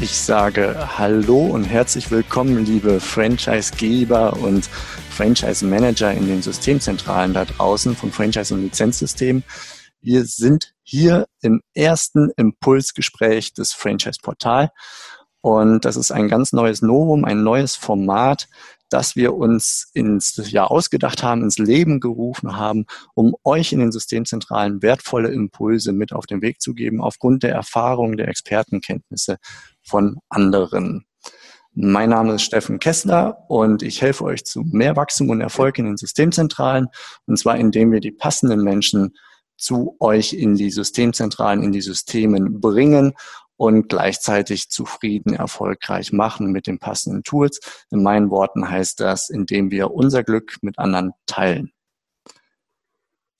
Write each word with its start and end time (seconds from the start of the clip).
Ich 0.00 0.16
sage 0.16 0.96
Hallo 0.96 1.46
und 1.46 1.64
herzlich 1.64 2.12
willkommen, 2.12 2.64
liebe 2.64 3.00
Franchisegeber 3.00 4.34
und 4.34 4.66
Franchise-Manager 5.10 6.12
in 6.12 6.28
den 6.28 6.40
Systemzentralen 6.40 7.34
da 7.34 7.44
draußen 7.44 7.96
von 7.96 8.12
Franchise- 8.12 8.54
und 8.54 8.62
Lizenzsystemen. 8.62 9.42
Wir 10.00 10.24
sind 10.24 10.72
hier 10.84 11.26
im 11.42 11.62
ersten 11.74 12.30
Impulsgespräch 12.36 13.54
des 13.54 13.72
Franchise-Portal 13.72 14.70
und 15.40 15.84
das 15.84 15.96
ist 15.96 16.12
ein 16.12 16.28
ganz 16.28 16.52
neues 16.52 16.80
Novum, 16.80 17.24
ein 17.24 17.42
neues 17.42 17.74
Format, 17.74 18.48
das 18.90 19.16
wir 19.16 19.34
uns 19.34 19.90
ins 19.92 20.36
Jahr 20.50 20.70
ausgedacht 20.70 21.22
haben, 21.22 21.42
ins 21.42 21.58
Leben 21.58 22.00
gerufen 22.00 22.56
haben, 22.56 22.86
um 23.14 23.34
euch 23.44 23.72
in 23.72 23.80
den 23.80 23.92
Systemzentralen 23.92 24.82
wertvolle 24.82 25.28
Impulse 25.28 25.92
mit 25.92 26.12
auf 26.12 26.26
den 26.26 26.40
Weg 26.40 26.60
zu 26.60 26.74
geben, 26.74 27.00
aufgrund 27.00 27.42
der 27.42 27.52
Erfahrung, 27.52 28.16
der 28.16 28.28
Expertenkenntnisse 28.28 29.38
von 29.88 30.18
anderen. 30.28 31.06
Mein 31.72 32.10
Name 32.10 32.34
ist 32.34 32.42
Steffen 32.42 32.78
Kessler 32.78 33.44
und 33.48 33.82
ich 33.82 34.02
helfe 34.02 34.24
euch 34.24 34.44
zu 34.44 34.62
mehr 34.64 34.96
Wachstum 34.96 35.30
und 35.30 35.40
Erfolg 35.40 35.78
in 35.78 35.84
den 35.84 35.96
Systemzentralen 35.96 36.88
und 37.26 37.38
zwar 37.38 37.56
indem 37.56 37.92
wir 37.92 38.00
die 38.00 38.10
passenden 38.10 38.62
Menschen 38.62 39.16
zu 39.56 39.96
euch 40.00 40.32
in 40.32 40.54
die 40.54 40.70
Systemzentralen, 40.70 41.62
in 41.62 41.72
die 41.72 41.80
Systemen 41.80 42.60
bringen 42.60 43.14
und 43.56 43.88
gleichzeitig 43.88 44.70
zufrieden, 44.70 45.34
erfolgreich 45.34 46.12
machen 46.12 46.52
mit 46.52 46.66
den 46.66 46.78
passenden 46.78 47.24
Tools. 47.24 47.60
In 47.90 48.02
meinen 48.02 48.30
Worten 48.30 48.70
heißt 48.70 49.00
das, 49.00 49.28
indem 49.28 49.70
wir 49.70 49.90
unser 49.90 50.22
Glück 50.22 50.56
mit 50.62 50.78
anderen 50.78 51.12
teilen. 51.26 51.72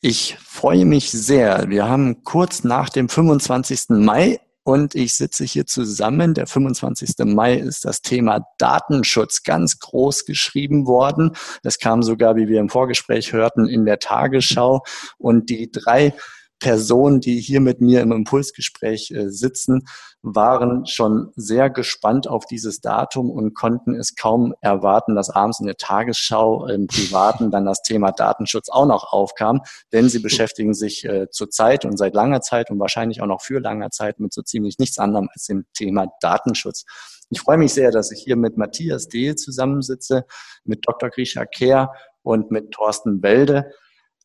Ich 0.01 0.37
freue 0.39 0.85
mich 0.85 1.11
sehr. 1.11 1.69
Wir 1.69 1.89
haben 1.89 2.23
kurz 2.25 2.63
nach 2.63 2.89
dem 2.89 3.09
25. 3.09 3.91
Mai 3.91 4.41
und 4.69 4.95
ich 4.95 5.15
sitze 5.15 5.45
hier 5.45 5.65
zusammen. 5.65 6.35
Der 6.35 6.47
25. 6.47 7.25
Mai 7.25 7.55
ist 7.55 7.87
das 7.87 8.03
Thema 8.03 8.45
Datenschutz 8.59 9.43
ganz 9.43 9.79
groß 9.79 10.27
geschrieben 10.27 10.87
worden. 10.87 11.35
Das 11.63 11.79
kam 11.79 12.03
sogar, 12.03 12.37
wie 12.37 12.49
wir 12.49 12.61
im 12.61 12.69
Vorgespräch 12.69 13.33
hörten, 13.33 13.67
in 13.67 13.87
der 13.87 13.99
Tagesschau. 13.99 14.83
Und 15.17 15.49
die 15.49 15.73
drei 15.73 16.13
Personen, 16.59 17.21
die 17.21 17.41
hier 17.41 17.61
mit 17.61 17.81
mir 17.81 18.03
im 18.03 18.13
Impulsgespräch 18.13 19.11
äh, 19.11 19.31
sitzen, 19.31 19.87
waren 20.35 20.87
schon 20.87 21.33
sehr 21.37 21.71
gespannt 21.71 22.29
auf 22.29 22.47
dieses 22.47 22.81
Datum 22.81 23.31
und 23.31 23.55
konnten 23.55 23.95
es 23.95 24.17
kaum 24.17 24.55
erwarten, 24.61 25.15
dass 25.15 25.31
abends 25.31 25.61
in 25.61 25.67
der 25.67 25.77
Tagesschau 25.77 26.67
im 26.67 26.87
Privaten 26.87 27.51
dann 27.51 27.65
das 27.65 27.83
Thema 27.83 28.13
Datenschutz 28.13 28.69
auch 28.69 28.87
noch 28.87 29.13
aufkam, 29.13 29.63
denn 29.93 30.09
sie 30.09 30.19
beschäftigen 30.21 30.75
sich 30.75 31.05
äh, 31.05 31.29
zurzeit 31.31 31.85
und 31.85 31.97
seit 31.97 32.15
langer 32.15 32.41
Zeit 32.41 32.71
und 32.71 32.79
wahrscheinlich 32.79 33.21
auch 33.23 33.27
noch 33.27 33.43
für 33.43 33.61
langer 33.61 33.91
Zeit 33.91 34.21
mit 34.21 34.33
so 34.33 34.43
ziemlich 34.43 34.79
nichts 34.79 34.99
anderem 34.99 35.29
als 35.33 35.47
dem 35.47 35.67
Thema 35.75 36.07
Datenschutz. 36.21 36.85
Ich 37.31 37.41
freue 37.41 37.59
mich 37.59 37.75
sehr, 37.75 37.91
dass 37.91 38.11
ich 38.11 38.23
hier 38.23 38.37
mit 38.37 38.57
Matthias 38.57 39.09
Dehl 39.09 39.37
zusammensitze, 39.37 40.25
mit 40.65 40.87
Dr. 40.87 41.11
Grisha 41.11 41.45
Kehr 41.45 41.93
und 42.23 42.51
mit 42.51 42.71
Thorsten 42.71 43.23
Welde. 43.23 43.71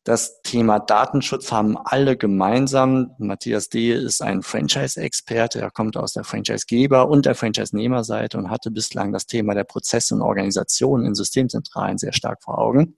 Das 0.04 0.42
Thema 0.42 0.80
Datenschutz 0.80 1.50
haben 1.50 1.78
alle 1.78 2.18
gemeinsam. 2.18 3.12
Matthias 3.16 3.70
D. 3.70 3.90
ist 3.90 4.20
ein 4.20 4.42
Franchise-Experte. 4.42 5.62
Er 5.62 5.70
kommt 5.70 5.96
aus 5.96 6.12
der 6.12 6.24
Franchise-Geber- 6.24 7.08
und 7.08 7.24
der 7.24 7.34
Franchise-Nehmerseite 7.34 8.36
und 8.36 8.50
hatte 8.50 8.70
bislang 8.70 9.12
das 9.12 9.24
Thema 9.24 9.54
der 9.54 9.64
Prozesse 9.64 10.14
und 10.14 10.20
Organisation 10.20 11.06
in 11.06 11.14
Systemzentralen 11.14 11.96
sehr 11.96 12.12
stark 12.12 12.42
vor 12.42 12.58
Augen. 12.58 12.96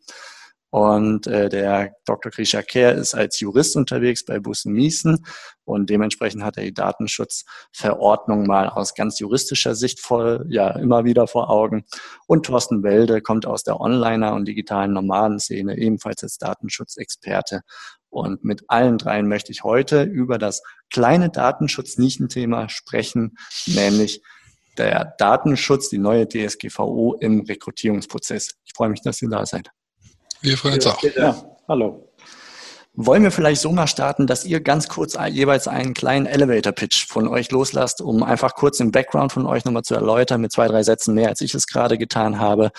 Und 0.71 1.27
äh, 1.27 1.49
der 1.49 1.95
Dr. 2.05 2.33
Grisha 2.33 2.61
Kerr 2.63 2.95
ist 2.95 3.15
als 3.15 3.39
Jurist 3.41 3.77
unterwegs 3.77 4.25
bei 4.25 4.41
Bussen 4.41 4.73
Miesen 4.73 5.25
und 5.65 5.91
dementsprechend 5.91 6.43
hat 6.43 6.57
er 6.57 6.65
die 6.65 6.75
Datenschutzverordnung 6.75 8.47
mal 8.47 8.69
aus 8.69 8.95
ganz 8.95 9.19
juristischer 9.19 9.75
Sicht 9.75 10.01
voll, 10.01 10.45
ja, 10.49 10.71
immer 10.71 11.05
wieder 11.05 11.29
vor 11.29 11.51
Augen. 11.51 11.85
Und 12.27 12.47
Thorsten 12.47 12.83
Welde 12.83 13.21
kommt 13.21 13.47
aus 13.47 13.63
der 13.63 13.81
Onliner- 13.81 14.35
und 14.35 14.47
digitalen 14.47 14.93
Nomadenszene, 14.93 15.79
ebenfalls 15.79 16.23
als 16.23 16.39
Datenschutzexperte. 16.39 17.63
Und 18.09 18.45
mit 18.45 18.65
allen 18.69 18.99
dreien 18.99 19.29
möchte 19.29 19.53
ich 19.53 19.63
heute 19.63 20.03
über 20.03 20.39
das 20.39 20.63
kleine 20.91 21.31
Datenschutz-Nischenthema 21.31 22.69
sprechen, 22.69 23.37
nämlich 23.67 24.23
der 24.79 25.15
Datenschutz, 25.19 25.89
die 25.89 25.99
neue 25.99 26.29
DSGVO 26.29 27.15
im 27.21 27.41
Rekrutierungsprozess. 27.41 28.57
Ich 28.65 28.73
freue 28.75 28.91
mich, 28.91 29.03
dass 29.03 29.23
ihr 29.23 29.29
da 29.29 29.47
seid. 29.47 29.71
Wir 30.41 30.57
freuen 30.57 30.75
uns 30.75 30.87
auch. 30.87 31.03
Ja, 31.03 31.43
hallo. 31.69 32.07
Wollen 32.99 33.23
wir 33.23 33.31
vielleicht 33.31 33.61
so 33.61 33.73
mal 33.73 33.87
starten, 33.87 34.27
dass 34.27 34.47
ihr 34.47 34.61
ganz 34.61 34.89
kurz 34.89 35.19
jeweils 35.29 35.69
einen 35.69 35.93
kleinen 35.93 36.25
Elevator-Pitch 36.25 37.07
von 37.07 37.29
euch 37.29 37.51
loslasst, 37.51 38.01
um 38.01 38.23
einfach 38.23 38.55
kurz 38.55 38.79
den 38.79 38.91
Background 38.91 39.33
von 39.33 39.45
euch 39.45 39.67
nochmal 39.67 39.83
zu 39.83 39.95
erläutern, 39.95 40.41
mit 40.41 40.51
zwei, 40.51 40.67
drei 40.67 40.83
Sätzen 40.83 41.15
mehr, 41.15 41.29
als 41.29 41.43
ich 41.43 41.55
es 41.55 41.67
gerade 41.67 41.99
getan 41.99 42.41
habe, 42.41 42.71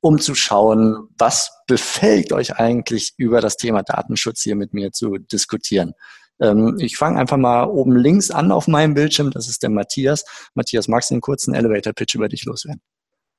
um 0.00 0.20
zu 0.20 0.36
schauen, 0.36 1.08
was 1.18 1.50
befällt 1.66 2.32
euch 2.32 2.56
eigentlich 2.56 3.14
über 3.16 3.40
das 3.40 3.56
Thema 3.56 3.82
Datenschutz 3.82 4.42
hier 4.42 4.54
mit 4.54 4.74
mir 4.74 4.92
zu 4.92 5.18
diskutieren. 5.18 5.94
Ähm, 6.40 6.76
ich 6.78 6.96
fange 6.96 7.18
einfach 7.18 7.36
mal 7.36 7.64
oben 7.64 7.96
links 7.96 8.30
an 8.30 8.52
auf 8.52 8.68
meinem 8.68 8.94
Bildschirm, 8.94 9.32
das 9.32 9.48
ist 9.48 9.64
der 9.64 9.70
Matthias. 9.70 10.24
Matthias, 10.54 10.86
magst 10.86 11.10
du 11.10 11.14
einen 11.14 11.20
kurzen 11.20 11.52
Elevator-Pitch 11.52 12.14
über 12.14 12.28
dich 12.28 12.44
loswerden? 12.44 12.80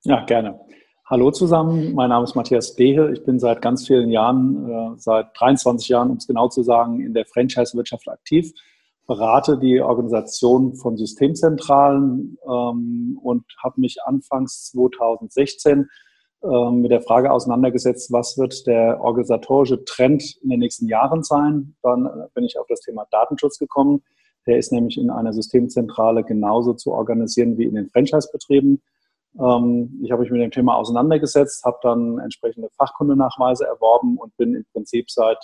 Ja, 0.04 0.26
gerne. 0.26 0.60
Hallo 1.08 1.30
zusammen, 1.30 1.94
mein 1.94 2.10
Name 2.10 2.24
ist 2.24 2.34
Matthias 2.34 2.74
Dehe. 2.74 3.14
Ich 3.14 3.24
bin 3.24 3.38
seit 3.38 3.62
ganz 3.62 3.86
vielen 3.86 4.10
Jahren, 4.10 4.68
äh, 4.68 4.98
seit 4.98 5.40
23 5.40 5.88
Jahren, 5.88 6.10
um 6.10 6.18
es 6.18 6.26
genau 6.26 6.48
zu 6.48 6.64
sagen, 6.64 7.00
in 7.00 7.14
der 7.14 7.28
Franchise-Wirtschaft 7.28 8.10
aktiv, 8.10 8.52
berate 9.06 9.60
die 9.60 9.82
Organisation 9.82 10.74
von 10.74 10.98
Systemzentralen 10.98 12.40
ähm, 12.44 13.20
und 13.22 13.46
habe 13.64 13.82
mich 13.82 13.98
anfangs 14.04 14.72
2016 14.72 15.88
ähm, 16.44 16.82
mit 16.82 16.90
der 16.90 17.02
Frage 17.02 17.32
auseinandergesetzt, 17.32 18.12
was 18.12 18.40
wird 18.40 18.66
der 18.66 19.00
organisatorische 19.00 19.86
Trend 19.86 20.38
in 20.42 20.50
den 20.50 20.60
nächsten 20.60 20.88
Jahren 20.88 21.22
sein. 21.22 21.76
Dann 21.84 22.10
bin 22.34 22.46
ich 22.46 22.58
auf 22.58 22.66
das 22.68 22.80
Thema 22.80 23.06
Datenschutz 23.12 23.60
gekommen. 23.60 24.02
Der 24.48 24.58
ist 24.58 24.72
nämlich 24.72 24.98
in 24.98 25.12
einer 25.12 25.34
Systemzentrale 25.34 26.24
genauso 26.24 26.74
zu 26.74 26.94
organisieren 26.94 27.60
wie 27.60 27.66
in 27.66 27.76
den 27.76 27.90
Franchise-Betrieben. 27.90 28.82
Ähm, 29.40 30.00
ich 30.04 30.12
habe 30.12 30.22
mich 30.22 30.32
mit 30.32 30.42
dem 30.42 30.52
Thema 30.52 30.76
auseinandergesetzt, 30.76 31.64
habe 31.66 31.78
dann 31.82 32.20
entsprechende 32.20 32.70
Fachkundenachweise 32.78 33.66
erworben 33.66 34.18
und 34.18 34.36
bin 34.38 34.56
im 34.56 34.66
Prinzip 34.72 35.10
seit 35.10 35.38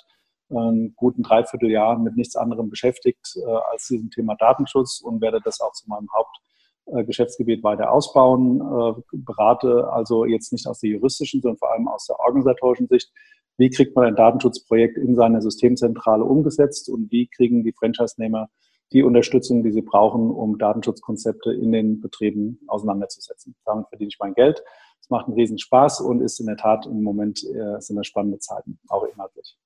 ähm, 0.51 0.93
guten 0.95 1.23
Dreivierteljahr 1.23 1.97
mit 1.99 2.15
nichts 2.15 2.35
anderem 2.35 2.69
beschäftigt 2.69 3.37
äh, 3.37 3.49
als 3.71 3.87
diesem 3.87 4.09
Thema 4.09 4.35
Datenschutz 4.35 5.01
und 5.01 5.21
werde 5.21 5.39
das 5.43 5.61
auch 5.61 5.73
zu 5.73 5.89
meinem 5.89 6.09
Hauptgeschäftsgebiet 6.13 7.59
äh, 7.59 7.63
weiter 7.63 7.91
ausbauen. 7.91 8.59
Äh, 8.59 9.01
berate 9.13 9.89
also 9.91 10.25
jetzt 10.25 10.51
nicht 10.51 10.67
aus 10.67 10.79
der 10.79 10.91
juristischen, 10.91 11.41
sondern 11.41 11.57
vor 11.57 11.71
allem 11.71 11.87
aus 11.87 12.05
der 12.05 12.19
organisatorischen 12.19 12.87
Sicht. 12.87 13.11
Wie 13.57 13.69
kriegt 13.69 13.95
man 13.95 14.05
ein 14.05 14.15
Datenschutzprojekt 14.15 14.97
in 14.97 15.15
seiner 15.15 15.41
Systemzentrale 15.41 16.23
umgesetzt 16.23 16.89
und 16.89 17.11
wie 17.11 17.27
kriegen 17.27 17.63
die 17.63 17.73
Franchise-Nehmer 17.73 18.49
die 18.93 19.03
Unterstützung, 19.03 19.63
die 19.63 19.71
sie 19.71 19.81
brauchen, 19.81 20.29
um 20.29 20.57
Datenschutzkonzepte 20.57 21.53
in 21.53 21.71
den 21.71 22.01
Betrieben 22.01 22.59
auseinanderzusetzen. 22.67 23.55
Damit 23.65 23.87
verdiene 23.89 24.09
ich 24.09 24.19
mein 24.19 24.33
Geld. 24.33 24.63
Es 25.01 25.09
macht 25.09 25.27
einen 25.27 25.35
riesen 25.35 25.57
Spaß 25.57 26.01
und 26.01 26.21
ist 26.21 26.39
in 26.39 26.47
der 26.47 26.57
Tat 26.57 26.85
im 26.85 27.01
Moment 27.01 27.43
äh, 27.43 27.79
sind 27.79 27.95
das 27.95 28.07
spannende 28.07 28.39
Zeiten, 28.39 28.79
auch 28.87 29.03
inhaltlich. 29.03 29.57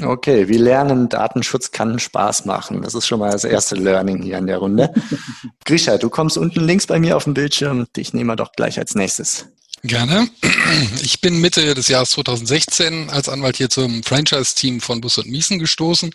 Okay, 0.00 0.48
wir 0.48 0.58
lernen, 0.58 1.10
Datenschutz 1.10 1.70
kann 1.70 1.98
Spaß 1.98 2.46
machen. 2.46 2.80
Das 2.80 2.94
ist 2.94 3.06
schon 3.06 3.20
mal 3.20 3.30
das 3.30 3.44
erste 3.44 3.74
Learning 3.74 4.22
hier 4.22 4.38
in 4.38 4.46
der 4.46 4.58
Runde. 4.58 4.92
Grisha, 5.66 5.98
du 5.98 6.08
kommst 6.08 6.38
unten 6.38 6.60
links 6.60 6.86
bei 6.86 6.98
mir 6.98 7.16
auf 7.16 7.24
dem 7.24 7.34
Bildschirm. 7.34 7.86
Dich 7.94 8.14
nehmen 8.14 8.28
wir 8.28 8.36
doch 8.36 8.52
gleich 8.52 8.78
als 8.78 8.94
nächstes. 8.94 9.52
Gerne. 9.84 10.28
Ich 11.02 11.20
bin 11.20 11.40
Mitte 11.40 11.74
des 11.74 11.88
Jahres 11.88 12.10
2016 12.10 13.10
als 13.10 13.28
Anwalt 13.28 13.56
hier 13.56 13.68
zum 13.68 14.02
Franchise-Team 14.02 14.80
von 14.80 15.00
Bus 15.00 15.18
und 15.18 15.28
Miesen 15.28 15.58
gestoßen. 15.58 16.10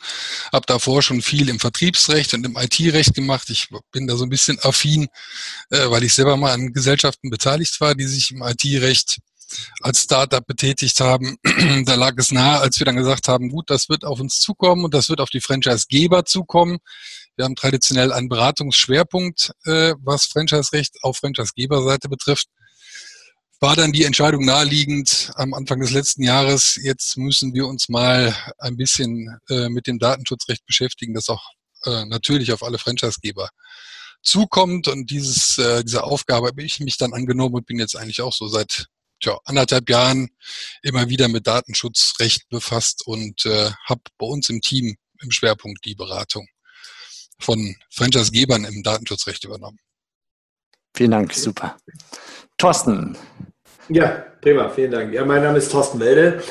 Habe 0.51 0.65
davor 0.65 1.03
schon 1.03 1.21
viel 1.21 1.49
im 1.49 1.59
Vertriebsrecht 1.59 2.33
und 2.33 2.45
im 2.45 2.57
IT-Recht 2.57 3.13
gemacht. 3.13 3.49
Ich 3.49 3.67
bin 3.91 4.07
da 4.07 4.15
so 4.15 4.23
ein 4.23 4.29
bisschen 4.29 4.57
affin, 4.63 5.07
äh, 5.69 5.89
weil 5.89 6.03
ich 6.03 6.15
selber 6.15 6.37
mal 6.37 6.53
an 6.53 6.73
Gesellschaften 6.73 7.29
beteiligt 7.29 7.79
war, 7.81 7.93
die 7.93 8.05
sich 8.05 8.31
im 8.31 8.41
IT-Recht 8.41 9.19
als 9.81 10.01
Startup 10.03 10.45
betätigt 10.45 10.99
haben. 11.01 11.37
da 11.85 11.95
lag 11.95 12.13
es 12.17 12.31
nahe, 12.31 12.59
als 12.61 12.79
wir 12.79 12.85
dann 12.85 12.95
gesagt 12.95 13.27
haben, 13.27 13.49
gut, 13.49 13.69
das 13.69 13.89
wird 13.89 14.05
auf 14.05 14.19
uns 14.19 14.39
zukommen 14.39 14.85
und 14.85 14.93
das 14.93 15.09
wird 15.09 15.21
auf 15.21 15.29
die 15.29 15.41
Franchise-Geber 15.41 16.25
zukommen. 16.25 16.79
Wir 17.35 17.45
haben 17.45 17.55
traditionell 17.55 18.11
einen 18.11 18.29
Beratungsschwerpunkt, 18.29 19.51
äh, 19.65 19.93
was 19.99 20.25
Franchise-Recht 20.25 20.95
auf 21.03 21.17
Franchise-Geber-Seite 21.17 22.09
betrifft 22.09 22.47
war 23.59 23.75
dann 23.75 23.91
die 23.91 24.03
Entscheidung 24.03 24.45
naheliegend 24.45 25.31
am 25.35 25.53
Anfang 25.53 25.79
des 25.79 25.91
letzten 25.91 26.23
Jahres, 26.23 26.79
jetzt 26.81 27.17
müssen 27.17 27.53
wir 27.53 27.67
uns 27.67 27.89
mal 27.89 28.35
ein 28.59 28.77
bisschen 28.77 29.39
äh, 29.49 29.69
mit 29.69 29.87
dem 29.87 29.99
Datenschutzrecht 29.99 30.65
beschäftigen, 30.65 31.13
das 31.13 31.29
auch 31.29 31.43
äh, 31.85 32.05
natürlich 32.05 32.51
auf 32.51 32.63
alle 32.63 32.77
Franchisegeber 32.77 33.49
zukommt. 34.21 34.87
Und 34.87 35.09
dieses, 35.09 35.57
äh, 35.57 35.83
diese 35.83 36.03
Aufgabe 36.03 36.47
habe 36.47 36.63
ich 36.63 36.79
mich 36.79 36.97
dann 36.97 37.13
angenommen 37.13 37.55
und 37.55 37.65
bin 37.65 37.79
jetzt 37.79 37.95
eigentlich 37.95 38.21
auch 38.21 38.33
so 38.33 38.47
seit 38.47 38.87
tja, 39.19 39.39
anderthalb 39.45 39.89
Jahren 39.89 40.29
immer 40.83 41.09
wieder 41.09 41.27
mit 41.27 41.47
Datenschutzrecht 41.47 42.49
befasst 42.49 43.05
und 43.05 43.45
äh, 43.45 43.71
habe 43.85 44.01
bei 44.17 44.27
uns 44.27 44.49
im 44.49 44.61
Team 44.61 44.97
im 45.21 45.31
Schwerpunkt 45.31 45.83
die 45.85 45.95
Beratung 45.95 46.47
von 47.39 47.75
Franchisegebern 47.89 48.65
im 48.65 48.83
Datenschutzrecht 48.83 49.43
übernommen. 49.45 49.79
Vielen 50.95 51.11
Dank, 51.11 51.33
super. 51.33 51.77
Thorsten. 52.57 53.17
Ja, 53.89 54.25
prima, 54.41 54.67
vielen 54.67 54.91
Dank. 54.91 55.13
Ja, 55.13 55.23
mein 55.23 55.41
Name 55.41 55.59
ist 55.59 55.71
Thorsten 55.71 56.01
Welde. 56.01 56.43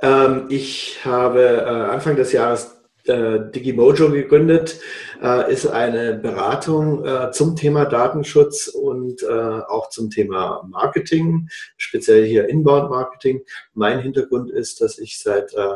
Ähm, 0.00 0.46
ich 0.48 1.04
habe 1.04 1.40
äh, 1.42 1.90
Anfang 1.90 2.14
des 2.14 2.30
Jahres 2.30 2.76
äh, 3.06 3.50
Digimojo 3.52 4.10
gegründet, 4.12 4.78
äh, 5.20 5.52
ist 5.52 5.66
eine 5.66 6.14
Beratung 6.14 7.04
äh, 7.04 7.32
zum 7.32 7.56
Thema 7.56 7.84
Datenschutz 7.86 8.68
und 8.68 9.24
äh, 9.24 9.26
auch 9.26 9.88
zum 9.88 10.08
Thema 10.10 10.64
Marketing, 10.70 11.48
speziell 11.76 12.24
hier 12.26 12.48
Inbound 12.48 12.90
Marketing. 12.90 13.42
Mein 13.72 13.98
Hintergrund 13.98 14.52
ist, 14.52 14.80
dass 14.80 14.98
ich 14.98 15.18
seit 15.18 15.52
äh, 15.52 15.74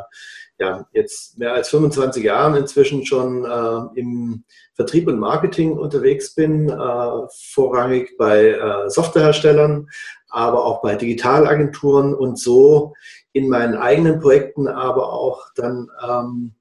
ja, 0.61 0.87
jetzt 0.93 1.37
mehr 1.37 1.53
als 1.53 1.69
25 1.69 2.23
Jahren 2.23 2.55
inzwischen 2.55 3.05
schon 3.05 3.44
äh, 3.44 3.99
im 3.99 4.44
Vertrieb 4.75 5.09
und 5.09 5.19
Marketing 5.19 5.73
unterwegs 5.73 6.37
bin, 6.37 6.69
vorrangig 7.53 8.17
bei 8.17 8.87
Softwareherstellern, 8.87 9.88
aber 10.28 10.64
auch 10.64 10.82
bei 10.82 10.94
Digitalagenturen 10.94 12.14
und 12.14 12.38
so 12.38 12.94
in 13.32 13.48
meinen 13.48 13.75
eigenen 13.75 14.20
Projekten, 14.20 14.69
aber 14.69 15.12
auch 15.12 15.46
dann 15.54 15.88
ähm, 16.06 16.54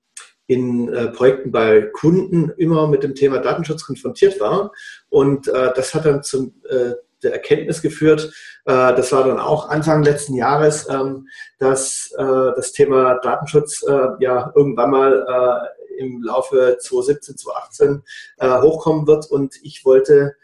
in 0.47 0.93
äh, 0.93 1.07
Projekten 1.07 1.51
bei 1.51 1.81
Kunden 1.81 2.51
immer 2.57 2.87
mit 2.87 3.03
dem 3.03 3.15
Thema 3.15 3.39
Datenschutz 3.39 3.85
konfrontiert 3.85 4.39
war. 4.39 4.71
Und 5.09 5.47
äh, 5.47 5.73
das 5.75 5.93
hat 5.93 6.05
dann 6.05 6.23
zum 6.23 6.53
äh, 6.69 6.93
der 7.23 7.33
Erkenntnis 7.33 7.81
geführt, 7.81 8.31
äh, 8.65 8.95
das 8.95 9.11
war 9.11 9.23
dann 9.25 9.39
auch 9.39 9.69
Anfang 9.69 10.03
letzten 10.03 10.35
Jahres, 10.35 10.87
ähm, 10.87 11.27
dass 11.57 12.13
äh, 12.17 12.23
das 12.23 12.71
Thema 12.73 13.15
Datenschutz 13.15 13.83
äh, 13.83 14.09
ja 14.19 14.51
irgendwann 14.55 14.91
mal 14.91 15.73
im 15.97 16.21
Laufe 16.21 16.77
2017, 16.79 17.37
2018 17.37 18.03
äh, 18.37 18.61
hochkommen 18.61 19.07
wird. 19.07 19.29
Und 19.29 19.55
ich 19.63 19.83
wollte 19.83 20.35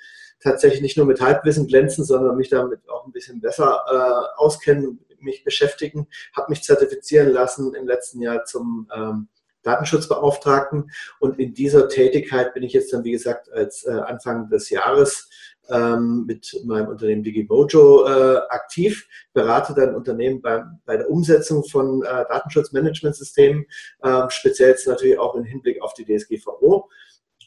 tatsächlich 0.44 0.82
nicht 0.82 0.98
nur 0.98 1.06
mit 1.06 1.22
Halbwissen 1.22 1.68
glänzen, 1.68 2.04
sondern 2.04 2.38
mich 2.38 2.50
damit 2.50 2.88
auch 2.90 3.06
ein 3.06 3.12
bisschen 3.12 3.42
besser 3.42 3.84
äh, 3.88 4.40
auskennen, 4.40 5.00
mich 5.20 5.44
beschäftigen, 5.44 6.08
habe 6.36 6.50
mich 6.50 6.64
zertifizieren 6.64 7.30
lassen 7.30 7.74
im 7.76 7.88
letzten 7.88 8.22
Jahr 8.22 8.44
zum 8.44 8.90
ähm, 8.94 9.30
Datenschutzbeauftragten. 9.64 10.92
Und 11.20 11.40
in 11.40 11.54
dieser 11.54 11.88
Tätigkeit 11.88 12.54
bin 12.54 12.64
ich 12.64 12.74
jetzt 12.74 12.92
dann, 12.94 13.04
wie 13.04 13.12
gesagt, 13.12 13.52
als 13.52 13.86
äh, 13.86 13.92
Anfang 13.92 14.50
des 14.50 14.70
Jahres 14.70 15.30
ähm, 15.70 16.26
mit 16.28 16.60
meinem 16.66 16.90
Unternehmen 16.90 17.24
Digimojo 17.24 18.06
äh, 18.06 18.38
aktiv, 18.50 19.08
berate 19.34 19.74
dann 19.74 19.96
Unternehmen 19.96 20.42
bei, 20.42 20.64
bei 20.86 20.98
der 20.98 21.10
Umsetzung 21.10 21.64
von 21.64 22.04
äh, 22.04 22.26
Datenschutzmanagementsystemen, 22.28 23.66
äh, 24.02 24.24
speziell 24.30 24.70
jetzt 24.70 24.88
natürlich 24.88 25.18
auch 25.18 25.36
im 25.36 25.46
Hinblick 25.46 25.82
auf 25.82 25.94
die 25.94 26.06
DSGVO. 26.06 26.90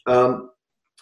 Ähm, 0.07 0.49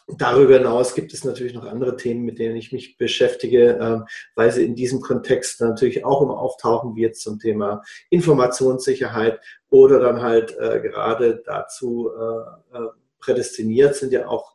Darüber 0.08 0.58
hinaus 0.60 0.94
gibt 0.94 1.14
es 1.14 1.24
natürlich 1.24 1.56
noch 1.56 1.66
andere 1.66 1.98
Themen, 1.98 2.26
mit 2.26 2.38
denen 2.38 2.56
ich 2.56 2.72
mich 2.72 2.98
beschäftige, 2.98 3.80
ähm, 3.82 4.06
weil 4.36 4.52
sie 4.52 4.64
in 4.64 4.76
diesem 4.76 5.02
Kontext 5.02 5.62
natürlich 5.62 6.06
auch 6.06 6.22
immer 6.22 6.38
auftauchen, 6.38 6.96
jetzt 6.96 7.22
zum 7.22 7.40
Thema 7.40 7.82
Informationssicherheit 8.12 9.40
oder 9.70 10.00
dann 10.00 10.22
halt 10.22 10.56
äh, 10.60 10.80
gerade 10.82 11.42
dazu 11.44 12.12
äh, 12.12 12.78
äh, 12.78 12.88
prädestiniert 13.20 13.96
sind 13.96 14.14
ja 14.14 14.28
auch 14.28 14.54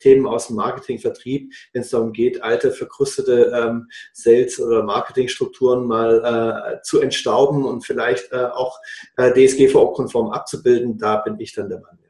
Themen 0.00 0.26
aus 0.26 0.48
dem 0.48 0.56
Marketing, 0.56 0.98
Vertrieb, 0.98 1.52
wenn 1.72 1.82
es 1.82 1.90
darum 1.90 2.12
geht, 2.12 2.42
alte, 2.42 2.72
verkrustete 2.72 3.52
ähm, 3.54 3.88
Sales- 4.12 4.60
oder 4.60 4.82
Marketingstrukturen 4.82 5.86
mal 5.86 6.80
zu 6.82 7.00
entstauben 7.00 7.64
und 7.64 7.84
vielleicht 7.84 8.32
auch 8.34 8.78
DSGVO-konform 9.16 10.30
abzubilden. 10.30 10.98
Da 10.98 11.16
bin 11.18 11.38
ich 11.38 11.52
dann 11.52 11.68
der 11.68 11.80
Mann. 11.80 12.00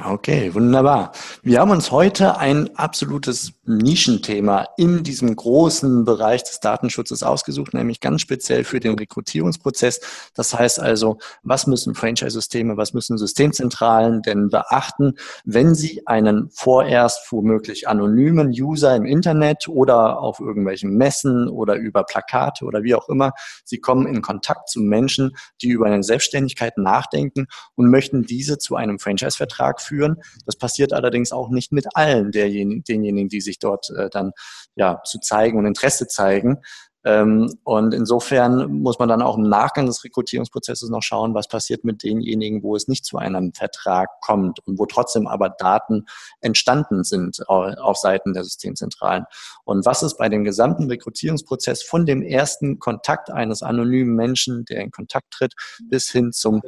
Okay, 0.00 0.54
wunderbar. 0.54 1.12
Wir 1.42 1.60
haben 1.60 1.70
uns 1.70 1.90
heute 1.90 2.38
ein 2.38 2.74
absolutes 2.76 3.52
Nischenthema 3.64 4.68
in 4.78 5.02
diesem 5.02 5.36
großen 5.36 6.06
Bereich 6.06 6.42
des 6.44 6.60
Datenschutzes 6.60 7.22
ausgesucht, 7.22 7.74
nämlich 7.74 8.00
ganz 8.00 8.22
speziell 8.22 8.64
für 8.64 8.80
den 8.80 8.94
Rekrutierungsprozess. 8.94 10.00
Das 10.34 10.54
heißt 10.54 10.80
also, 10.80 11.18
was 11.42 11.66
müssen 11.66 11.94
Franchise-Systeme, 11.94 12.78
was 12.78 12.94
müssen 12.94 13.18
Systemzentralen 13.18 14.22
denn 14.22 14.48
beachten, 14.48 15.14
wenn 15.44 15.74
sie 15.74 16.06
einen 16.06 16.48
vorerst 16.50 17.30
womöglich 17.30 17.86
anonymen 17.86 18.48
User 18.48 18.96
im 18.96 19.04
Internet 19.04 19.68
oder 19.68 20.20
auf 20.20 20.40
irgendwelchen 20.40 20.96
Messen 20.96 21.48
oder 21.48 21.74
über 21.74 22.04
Plakate 22.04 22.64
oder 22.64 22.82
wie 22.82 22.94
auch 22.94 23.10
immer, 23.10 23.32
sie 23.64 23.78
kommen 23.78 24.06
in 24.06 24.22
Kontakt 24.22 24.70
zu 24.70 24.80
Menschen, 24.80 25.36
die 25.60 25.68
über 25.68 25.86
eine 25.86 26.02
Selbstständigkeit 26.02 26.78
nachdenken 26.78 27.46
und 27.74 27.90
möchten 27.90 28.22
diese 28.24 28.56
zu 28.56 28.74
einem 28.76 28.98
Franchise-Vertrag 28.98 29.81
führen. 29.82 30.16
Das 30.46 30.56
passiert 30.56 30.92
allerdings 30.92 31.32
auch 31.32 31.50
nicht 31.50 31.72
mit 31.72 31.86
allen 31.94 32.32
derjenigen, 32.32 32.84
denjenigen, 32.84 33.28
die 33.28 33.40
sich 33.40 33.58
dort 33.58 33.90
äh, 33.90 34.08
dann 34.10 34.32
ja 34.76 35.02
zu 35.04 35.18
zeigen 35.20 35.58
und 35.58 35.66
Interesse 35.66 36.06
zeigen. 36.06 36.58
Ähm, 37.04 37.58
und 37.64 37.94
insofern 37.94 38.80
muss 38.80 38.98
man 38.98 39.08
dann 39.08 39.22
auch 39.22 39.36
im 39.36 39.48
Nachgang 39.48 39.86
des 39.86 40.04
Rekrutierungsprozesses 40.04 40.88
noch 40.88 41.02
schauen, 41.02 41.34
was 41.34 41.48
passiert 41.48 41.84
mit 41.84 42.02
denjenigen, 42.02 42.62
wo 42.62 42.76
es 42.76 42.88
nicht 42.88 43.04
zu 43.04 43.18
einem 43.18 43.52
Vertrag 43.52 44.08
kommt 44.20 44.60
und 44.66 44.78
wo 44.78 44.86
trotzdem 44.86 45.26
aber 45.26 45.48
Daten 45.48 46.06
entstanden 46.40 47.04
sind 47.04 47.48
auf 47.48 47.96
Seiten 47.96 48.34
der 48.34 48.44
Systemzentralen. 48.44 49.24
Und 49.64 49.84
was 49.84 50.02
ist 50.02 50.16
bei 50.16 50.28
dem 50.28 50.44
gesamten 50.44 50.88
Rekrutierungsprozess 50.88 51.82
von 51.82 52.06
dem 52.06 52.22
ersten 52.22 52.78
Kontakt 52.78 53.30
eines 53.30 53.62
anonymen 53.62 54.14
Menschen, 54.14 54.64
der 54.64 54.82
in 54.82 54.90
Kontakt 54.90 55.30
tritt, 55.30 55.54
bis 55.88 56.10
hin 56.10 56.32
zum 56.32 56.62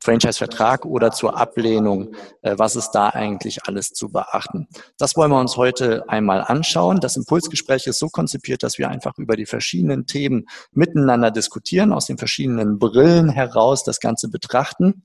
Franchise-Vertrag 0.00 0.84
oder 0.84 1.10
zur 1.10 1.36
Ablehnung, 1.36 2.14
äh, 2.42 2.54
was 2.56 2.76
ist 2.76 2.92
da 2.92 3.08
eigentlich 3.08 3.64
alles 3.66 3.90
zu 3.90 4.10
beachten? 4.10 4.68
Das 4.98 5.16
wollen 5.16 5.30
wir 5.30 5.40
uns 5.40 5.56
heute 5.56 6.08
einmal 6.08 6.42
anschauen. 6.42 7.00
Das 7.00 7.16
Impulsgespräch 7.16 7.86
ist 7.86 7.98
so 7.98 8.08
konzipiert, 8.08 8.62
dass 8.62 8.78
wir 8.78 8.88
einfach 8.88 9.16
über 9.18 9.36
die 9.36 9.46
verschiedenen 9.50 10.06
Themen 10.06 10.46
miteinander 10.72 11.30
diskutieren, 11.30 11.92
aus 11.92 12.06
den 12.06 12.16
verschiedenen 12.16 12.78
Brillen 12.78 13.28
heraus 13.28 13.84
das 13.84 14.00
Ganze 14.00 14.30
betrachten. 14.30 15.02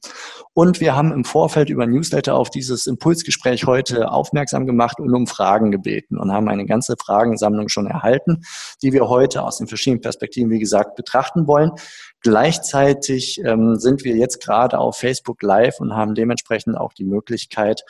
Und 0.54 0.80
wir 0.80 0.96
haben 0.96 1.12
im 1.12 1.26
Vorfeld 1.26 1.70
über 1.70 1.86
Newsletter 1.86 2.36
auf 2.36 2.50
dieses 2.50 2.88
Impulsgespräch 2.88 3.66
heute 3.66 4.12
aufmerksam 4.12 4.66
gemacht 4.66 5.00
und 5.00 5.14
um 5.14 5.28
Fragen 5.28 5.72
gebeten 5.72 6.18
und 6.18 6.32
haben 6.32 6.48
eine 6.48 6.66
ganze 6.66 6.96
Fragensammlung 6.98 7.68
schon 7.68 7.88
erhalten, 7.88 8.44
die 8.82 8.94
wir 8.94 9.10
heute 9.10 9.44
aus 9.44 9.58
den 9.58 9.68
verschiedenen 9.68 10.02
Perspektiven, 10.02 10.50
wie 10.50 10.60
gesagt, 10.60 10.96
betrachten 10.96 11.48
wollen. 11.48 11.72
Gleichzeitig 12.22 13.42
ähm, 13.44 13.76
sind 13.76 14.04
wir 14.04 14.16
jetzt 14.16 14.42
gerade 14.44 14.80
auf 14.80 14.98
Facebook 14.98 15.42
Live 15.44 15.80
und 15.80 15.94
haben 15.94 16.16
dementsprechend 16.16 16.78
auch 16.78 16.94
die 16.94 17.04
Möglichkeit, 17.04 17.84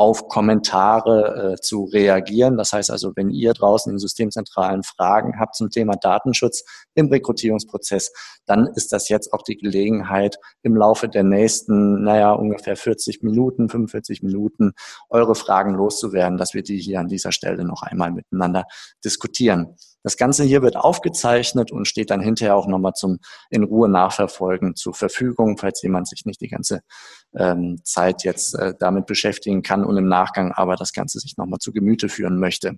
auf 0.00 0.28
Kommentare 0.28 1.52
äh, 1.52 1.60
zu 1.60 1.84
reagieren. 1.84 2.56
Das 2.56 2.72
heißt 2.72 2.90
also, 2.90 3.12
wenn 3.16 3.28
ihr 3.28 3.52
draußen 3.52 3.92
in 3.92 3.98
Systemzentralen 3.98 4.82
Fragen 4.82 5.38
habt 5.38 5.56
zum 5.56 5.68
Thema 5.68 5.94
Datenschutz 5.94 6.64
im 6.94 7.08
Rekrutierungsprozess, 7.08 8.10
dann 8.46 8.66
ist 8.76 8.94
das 8.94 9.10
jetzt 9.10 9.30
auch 9.34 9.42
die 9.42 9.58
Gelegenheit, 9.58 10.38
im 10.62 10.74
Laufe 10.74 11.06
der 11.06 11.22
nächsten, 11.22 12.02
naja, 12.02 12.32
ungefähr 12.32 12.76
40 12.76 13.22
Minuten, 13.22 13.68
45 13.68 14.22
Minuten 14.22 14.72
eure 15.10 15.34
Fragen 15.34 15.74
loszuwerden, 15.74 16.38
dass 16.38 16.54
wir 16.54 16.62
die 16.62 16.78
hier 16.78 16.98
an 16.98 17.08
dieser 17.08 17.30
Stelle 17.30 17.66
noch 17.66 17.82
einmal 17.82 18.10
miteinander 18.10 18.64
diskutieren. 19.04 19.76
Das 20.02 20.16
Ganze 20.16 20.44
hier 20.44 20.62
wird 20.62 20.76
aufgezeichnet 20.76 21.72
und 21.72 21.86
steht 21.86 22.10
dann 22.10 22.22
hinterher 22.22 22.56
auch 22.56 22.66
nochmal 22.66 22.94
zum 22.94 23.18
in 23.50 23.64
Ruhe 23.64 23.88
nachverfolgen 23.88 24.74
zur 24.74 24.94
Verfügung, 24.94 25.58
falls 25.58 25.82
jemand 25.82 26.08
sich 26.08 26.24
nicht 26.24 26.40
die 26.40 26.48
ganze 26.48 26.80
ähm, 27.36 27.80
Zeit 27.84 28.24
jetzt 28.24 28.54
äh, 28.54 28.74
damit 28.78 29.06
beschäftigen 29.06 29.62
kann 29.62 29.84
und 29.84 29.96
im 29.96 30.08
Nachgang 30.08 30.52
aber 30.52 30.76
das 30.76 30.92
Ganze 30.92 31.20
sich 31.20 31.36
nochmal 31.36 31.58
zu 31.58 31.72
Gemüte 31.72 32.08
führen 32.08 32.38
möchte. 32.38 32.76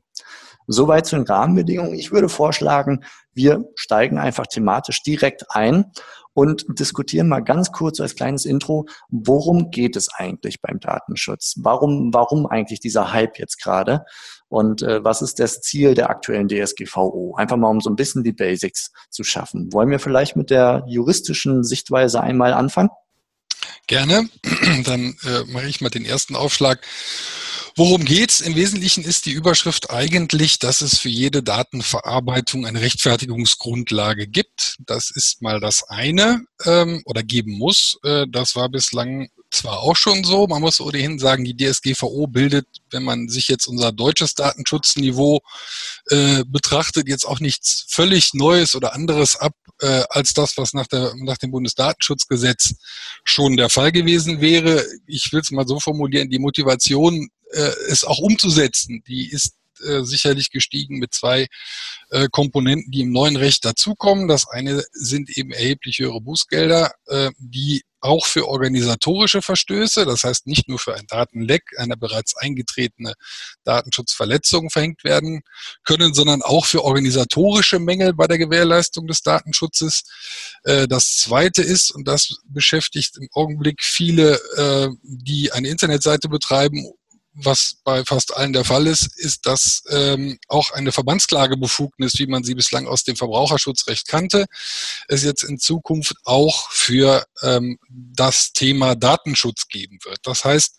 Soweit 0.66 1.06
zu 1.06 1.16
den 1.16 1.26
Rahmenbedingungen. 1.26 1.94
Ich 1.94 2.12
würde 2.12 2.28
vorschlagen, 2.28 3.04
wir 3.32 3.64
steigen 3.74 4.18
einfach 4.18 4.46
thematisch 4.46 5.02
direkt 5.02 5.44
ein 5.50 5.86
und 6.34 6.64
diskutieren 6.78 7.28
mal 7.28 7.40
ganz 7.40 7.72
kurz 7.72 8.00
als 8.00 8.14
kleines 8.14 8.46
Intro, 8.46 8.86
worum 9.10 9.70
geht 9.70 9.96
es 9.96 10.08
eigentlich 10.14 10.60
beim 10.62 10.80
Datenschutz? 10.80 11.56
Warum, 11.58 12.12
warum 12.14 12.46
eigentlich 12.46 12.80
dieser 12.80 13.12
Hype 13.12 13.38
jetzt 13.38 13.62
gerade? 13.62 14.04
Und 14.48 14.82
äh, 14.82 15.04
was 15.04 15.22
ist 15.22 15.40
das 15.40 15.60
Ziel 15.60 15.94
der 15.94 16.10
aktuellen 16.10 16.48
DSGVO? 16.48 17.34
Einfach 17.36 17.56
mal, 17.56 17.68
um 17.68 17.80
so 17.80 17.90
ein 17.90 17.96
bisschen 17.96 18.22
die 18.22 18.32
Basics 18.32 18.92
zu 19.10 19.24
schaffen. 19.24 19.72
Wollen 19.72 19.90
wir 19.90 19.98
vielleicht 19.98 20.36
mit 20.36 20.50
der 20.50 20.84
juristischen 20.86 21.64
Sichtweise 21.64 22.20
einmal 22.20 22.52
anfangen? 22.52 22.90
Gerne. 23.86 24.28
Dann 24.84 25.16
äh, 25.24 25.44
mache 25.48 25.68
ich 25.68 25.80
mal 25.80 25.90
den 25.90 26.04
ersten 26.04 26.36
Aufschlag. 26.36 26.80
Worum 27.74 28.04
geht's? 28.04 28.42
Im 28.42 28.54
Wesentlichen 28.54 29.02
ist 29.02 29.24
die 29.24 29.32
Überschrift 29.32 29.90
eigentlich, 29.90 30.58
dass 30.58 30.82
es 30.82 30.98
für 30.98 31.08
jede 31.08 31.42
Datenverarbeitung 31.42 32.66
eine 32.66 32.82
Rechtfertigungsgrundlage 32.82 34.26
gibt. 34.26 34.76
Das 34.80 35.10
ist 35.10 35.40
mal 35.40 35.58
das 35.58 35.82
eine 35.88 36.42
ähm, 36.66 37.00
oder 37.06 37.22
geben 37.22 37.56
muss. 37.56 37.98
Äh, 38.04 38.26
das 38.28 38.56
war 38.56 38.68
bislang 38.68 39.30
zwar 39.50 39.80
auch 39.80 39.96
schon 39.96 40.22
so, 40.22 40.46
man 40.46 40.60
muss 40.60 40.80
ohnehin 40.80 41.18
sagen, 41.18 41.44
die 41.44 41.56
DSGVO 41.56 42.26
bildet, 42.26 42.66
wenn 42.90 43.04
man 43.04 43.28
sich 43.28 43.48
jetzt 43.48 43.66
unser 43.66 43.90
deutsches 43.90 44.34
Datenschutzniveau 44.34 45.40
äh, 46.10 46.44
betrachtet, 46.46 47.08
jetzt 47.08 47.24
auch 47.24 47.40
nichts 47.40 47.86
völlig 47.88 48.34
Neues 48.34 48.74
oder 48.74 48.94
anderes 48.94 49.36
ab, 49.36 49.54
äh, 49.80 50.04
als 50.10 50.34
das, 50.34 50.58
was 50.58 50.74
nach, 50.74 50.86
der, 50.86 51.14
nach 51.16 51.38
dem 51.38 51.50
Bundesdatenschutzgesetz 51.50 52.74
schon 53.24 53.56
der 53.56 53.70
Fall 53.70 53.92
gewesen 53.92 54.42
wäre. 54.42 54.84
Ich 55.06 55.32
will 55.32 55.40
es 55.40 55.50
mal 55.50 55.66
so 55.66 55.80
formulieren, 55.80 56.28
die 56.28 56.38
Motivation 56.38 57.30
es 57.52 58.04
auch 58.04 58.18
umzusetzen, 58.18 59.02
die 59.06 59.30
ist 59.30 59.54
äh, 59.84 60.04
sicherlich 60.04 60.50
gestiegen 60.50 60.98
mit 60.98 61.12
zwei 61.12 61.48
äh, 62.10 62.28
Komponenten, 62.30 62.90
die 62.90 63.00
im 63.00 63.12
neuen 63.12 63.36
Recht 63.36 63.64
dazukommen. 63.64 64.28
Das 64.28 64.48
eine 64.48 64.84
sind 64.92 65.36
eben 65.36 65.50
erheblich 65.52 65.98
höhere 65.98 66.20
Bußgelder, 66.20 66.92
äh, 67.06 67.30
die 67.38 67.82
auch 68.00 68.26
für 68.26 68.48
organisatorische 68.48 69.42
Verstöße, 69.42 70.04
das 70.04 70.24
heißt 70.24 70.48
nicht 70.48 70.68
nur 70.68 70.80
für 70.80 70.96
ein 70.96 71.06
Datenleck, 71.06 71.62
eine 71.78 71.96
bereits 71.96 72.36
eingetretene 72.36 73.14
Datenschutzverletzung 73.62 74.70
verhängt 74.70 75.04
werden 75.04 75.42
können, 75.84 76.12
sondern 76.12 76.42
auch 76.42 76.66
für 76.66 76.82
organisatorische 76.82 77.78
Mängel 77.78 78.12
bei 78.12 78.26
der 78.26 78.38
Gewährleistung 78.38 79.06
des 79.06 79.22
Datenschutzes. 79.22 80.02
Äh, 80.64 80.88
das 80.88 81.16
Zweite 81.16 81.62
ist, 81.62 81.92
und 81.92 82.06
das 82.06 82.36
beschäftigt 82.44 83.16
im 83.16 83.28
Augenblick 83.32 83.82
viele, 83.82 84.34
äh, 84.56 84.88
die 85.02 85.52
eine 85.52 85.68
Internetseite 85.68 86.28
betreiben 86.28 86.84
was 87.34 87.76
bei 87.84 88.04
fast 88.04 88.36
allen 88.36 88.52
der 88.52 88.64
Fall 88.64 88.86
ist, 88.86 89.18
ist, 89.18 89.46
dass 89.46 89.82
ähm, 89.90 90.38
auch 90.48 90.70
eine 90.72 90.92
Verbandsklagebefugnis, 90.92 92.18
wie 92.18 92.26
man 92.26 92.44
sie 92.44 92.54
bislang 92.54 92.86
aus 92.86 93.04
dem 93.04 93.16
Verbraucherschutzrecht 93.16 94.06
kannte, 94.06 94.46
es 95.08 95.24
jetzt 95.24 95.42
in 95.42 95.58
Zukunft 95.58 96.14
auch 96.24 96.70
für 96.70 97.24
ähm, 97.42 97.78
das 97.88 98.52
Thema 98.52 98.94
Datenschutz 98.94 99.68
geben 99.68 99.98
wird. 100.04 100.18
Das 100.24 100.44
heißt, 100.44 100.78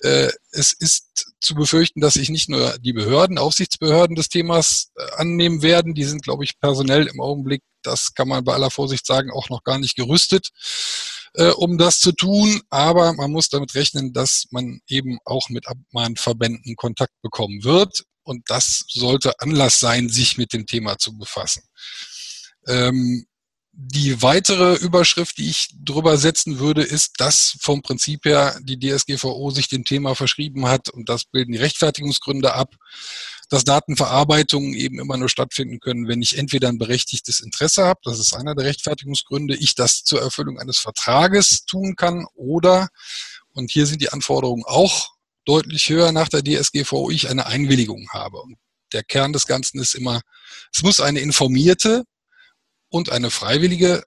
äh, 0.00 0.30
es 0.52 0.72
ist 0.72 1.32
zu 1.40 1.54
befürchten, 1.54 2.00
dass 2.00 2.14
sich 2.14 2.28
nicht 2.28 2.48
nur 2.48 2.78
die 2.78 2.92
Behörden, 2.92 3.38
Aufsichtsbehörden 3.38 4.14
des 4.14 4.28
Themas 4.28 4.90
äh, 4.96 5.02
annehmen 5.16 5.62
werden. 5.62 5.94
Die 5.94 6.04
sind, 6.04 6.22
glaube 6.22 6.44
ich, 6.44 6.60
personell 6.60 7.08
im 7.08 7.20
Augenblick, 7.20 7.62
das 7.82 8.14
kann 8.14 8.28
man 8.28 8.44
bei 8.44 8.54
aller 8.54 8.70
Vorsicht 8.70 9.06
sagen, 9.06 9.30
auch 9.32 9.48
noch 9.48 9.64
gar 9.64 9.78
nicht 9.78 9.96
gerüstet 9.96 10.50
äh, 11.34 11.50
um 11.50 11.78
das 11.78 12.00
zu 12.00 12.12
tun. 12.12 12.60
Aber 12.70 13.12
man 13.14 13.30
muss 13.30 13.48
damit 13.48 13.74
rechnen, 13.74 14.12
dass 14.12 14.46
man 14.50 14.80
eben 14.88 15.18
auch 15.24 15.48
mit 15.48 15.66
Abmahnverbänden 15.68 16.76
Kontakt 16.76 17.14
bekommen 17.22 17.64
wird. 17.64 18.04
Und 18.22 18.42
das 18.50 18.84
sollte 18.88 19.40
Anlass 19.40 19.80
sein, 19.80 20.08
sich 20.08 20.36
mit 20.36 20.52
dem 20.52 20.66
Thema 20.66 20.98
zu 20.98 21.16
befassen. 21.16 21.62
Ähm, 22.66 23.26
die 23.80 24.22
weitere 24.22 24.74
Überschrift, 24.74 25.38
die 25.38 25.50
ich 25.50 25.68
drüber 25.72 26.16
setzen 26.16 26.58
würde, 26.58 26.82
ist, 26.82 27.12
dass 27.18 27.56
vom 27.60 27.80
Prinzip 27.80 28.24
her 28.24 28.58
die 28.60 28.76
DSGVO 28.76 29.50
sich 29.50 29.68
dem 29.68 29.84
Thema 29.84 30.16
verschrieben 30.16 30.66
hat 30.66 30.88
und 30.88 31.08
das 31.08 31.24
bilden 31.26 31.52
die 31.52 31.58
Rechtfertigungsgründe 31.58 32.54
ab, 32.54 32.74
dass 33.48 33.64
Datenverarbeitungen 33.64 34.74
eben 34.74 34.98
immer 34.98 35.16
nur 35.16 35.28
stattfinden 35.28 35.80
können, 35.80 36.06
wenn 36.06 36.20
ich 36.20 36.36
entweder 36.36 36.68
ein 36.68 36.78
berechtigtes 36.78 37.40
Interesse 37.40 37.84
habe, 37.84 38.00
das 38.04 38.18
ist 38.18 38.34
einer 38.34 38.54
der 38.54 38.66
Rechtfertigungsgründe, 38.66 39.56
ich 39.56 39.74
das 39.74 40.04
zur 40.04 40.20
Erfüllung 40.20 40.58
eines 40.58 40.78
Vertrages 40.78 41.64
tun 41.64 41.96
kann 41.96 42.26
oder, 42.34 42.88
und 43.54 43.70
hier 43.70 43.86
sind 43.86 44.02
die 44.02 44.12
Anforderungen 44.12 44.64
auch 44.66 45.14
deutlich 45.44 45.88
höher 45.88 46.12
nach 46.12 46.28
der 46.28 46.44
DSGVO, 46.44 47.10
ich 47.10 47.30
eine 47.30 47.46
Einwilligung 47.46 48.10
habe. 48.10 48.38
Und 48.38 48.56
der 48.92 49.02
Kern 49.02 49.32
des 49.32 49.46
Ganzen 49.46 49.80
ist 49.80 49.94
immer, 49.94 50.20
es 50.74 50.82
muss 50.82 51.00
eine 51.00 51.20
informierte 51.20 52.04
und 52.90 53.10
eine 53.10 53.30
freiwillige 53.30 54.02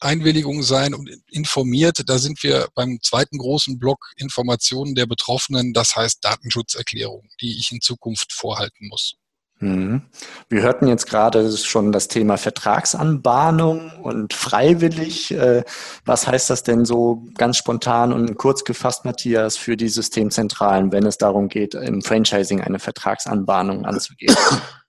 Einwilligung 0.00 0.62
sein 0.62 0.94
und 0.94 1.10
informiert. 1.30 2.02
Da 2.06 2.18
sind 2.18 2.42
wir 2.42 2.68
beim 2.74 2.98
zweiten 3.02 3.38
großen 3.38 3.78
Block 3.78 4.10
Informationen 4.16 4.94
der 4.94 5.06
Betroffenen, 5.06 5.72
das 5.72 5.96
heißt 5.96 6.24
Datenschutzerklärung, 6.24 7.28
die 7.40 7.58
ich 7.58 7.70
in 7.72 7.80
Zukunft 7.80 8.32
vorhalten 8.32 8.88
muss. 8.88 9.16
Mhm. 9.60 10.02
Wir 10.48 10.62
hörten 10.62 10.88
jetzt 10.88 11.06
gerade 11.06 11.54
schon 11.56 11.92
das 11.92 12.08
Thema 12.08 12.38
Vertragsanbahnung 12.38 14.00
und 14.02 14.32
freiwillig. 14.32 15.32
Äh, 15.32 15.64
was 16.06 16.26
heißt 16.26 16.48
das 16.48 16.62
denn 16.62 16.86
so 16.86 17.26
ganz 17.36 17.58
spontan 17.58 18.14
und 18.14 18.36
kurz 18.38 18.64
gefasst, 18.64 19.04
Matthias, 19.04 19.58
für 19.58 19.76
die 19.76 19.90
Systemzentralen, 19.90 20.92
wenn 20.92 21.04
es 21.04 21.18
darum 21.18 21.48
geht, 21.48 21.74
im 21.74 22.00
Franchising 22.00 22.62
eine 22.62 22.78
Vertragsanbahnung 22.78 23.84
anzugehen? 23.84 24.34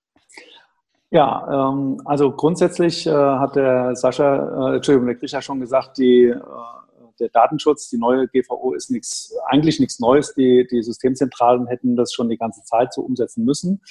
Ja, 1.14 1.70
ähm, 1.70 2.02
also 2.06 2.32
grundsätzlich 2.32 3.06
äh, 3.06 3.12
hat 3.12 3.58
der 3.58 3.96
Sascha, 3.98 4.72
äh, 4.72 4.76
Entschuldigung, 4.78 5.08
der 5.08 5.16
Grisha 5.16 5.42
schon 5.42 5.60
gesagt, 5.60 5.98
die, 5.98 6.24
äh, 6.28 6.40
der 7.20 7.28
Datenschutz, 7.30 7.90
die 7.90 7.98
neue 7.98 8.30
GVO 8.30 8.74
ist 8.74 8.90
nichts, 8.92 9.36
eigentlich 9.48 9.82
nichts 9.82 10.00
Neues. 10.00 10.34
Die, 10.36 10.66
die 10.72 10.82
Systemzentralen 10.82 11.68
hätten 11.68 11.98
das 11.98 12.14
schon 12.14 12.30
die 12.30 12.38
ganze 12.38 12.64
Zeit 12.64 12.94
so 12.94 13.02
umsetzen 13.02 13.44
müssen, 13.44 13.82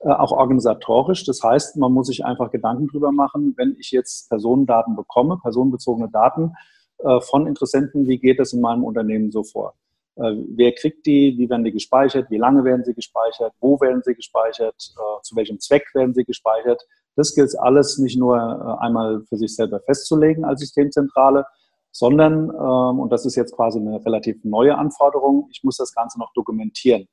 äh, 0.00 0.10
auch 0.10 0.32
organisatorisch. 0.32 1.24
Das 1.24 1.42
heißt, 1.42 1.78
man 1.78 1.92
muss 1.92 2.08
sich 2.08 2.26
einfach 2.26 2.50
Gedanken 2.50 2.88
drüber 2.88 3.10
machen, 3.10 3.54
wenn 3.56 3.74
ich 3.78 3.90
jetzt 3.90 4.28
Personendaten 4.28 4.96
bekomme, 4.96 5.38
personenbezogene 5.42 6.10
Daten 6.10 6.52
äh, 6.98 7.20
von 7.20 7.46
Interessenten, 7.46 8.06
wie 8.06 8.18
geht 8.18 8.38
das 8.38 8.52
in 8.52 8.60
meinem 8.60 8.84
Unternehmen 8.84 9.30
so 9.30 9.44
vor? 9.44 9.74
Äh, 10.16 10.34
wer 10.56 10.72
kriegt 10.72 11.04
die, 11.06 11.36
wie 11.38 11.48
werden 11.48 11.64
die 11.64 11.72
gespeichert, 11.72 12.30
wie 12.30 12.38
lange 12.38 12.64
werden 12.64 12.84
sie 12.84 12.94
gespeichert, 12.94 13.52
wo 13.60 13.78
werden 13.80 14.02
sie 14.02 14.14
gespeichert, 14.14 14.74
äh, 14.74 15.22
zu 15.22 15.36
welchem 15.36 15.60
Zweck 15.60 15.84
werden 15.94 16.14
sie 16.14 16.24
gespeichert. 16.24 16.82
Das 17.16 17.34
gilt 17.34 17.58
alles 17.58 17.98
nicht 17.98 18.18
nur 18.18 18.36
äh, 18.36 18.84
einmal 18.84 19.22
für 19.28 19.36
sich 19.36 19.54
selber 19.54 19.80
festzulegen 19.80 20.44
als 20.44 20.60
Systemzentrale, 20.60 21.46
sondern, 21.92 22.50
ähm, 22.50 23.00
und 23.00 23.10
das 23.12 23.26
ist 23.26 23.36
jetzt 23.36 23.54
quasi 23.54 23.78
eine 23.78 24.04
relativ 24.04 24.42
neue 24.44 24.76
Anforderung, 24.76 25.48
ich 25.50 25.62
muss 25.64 25.76
das 25.76 25.94
Ganze 25.94 26.18
noch 26.18 26.32
dokumentieren. 26.34 27.08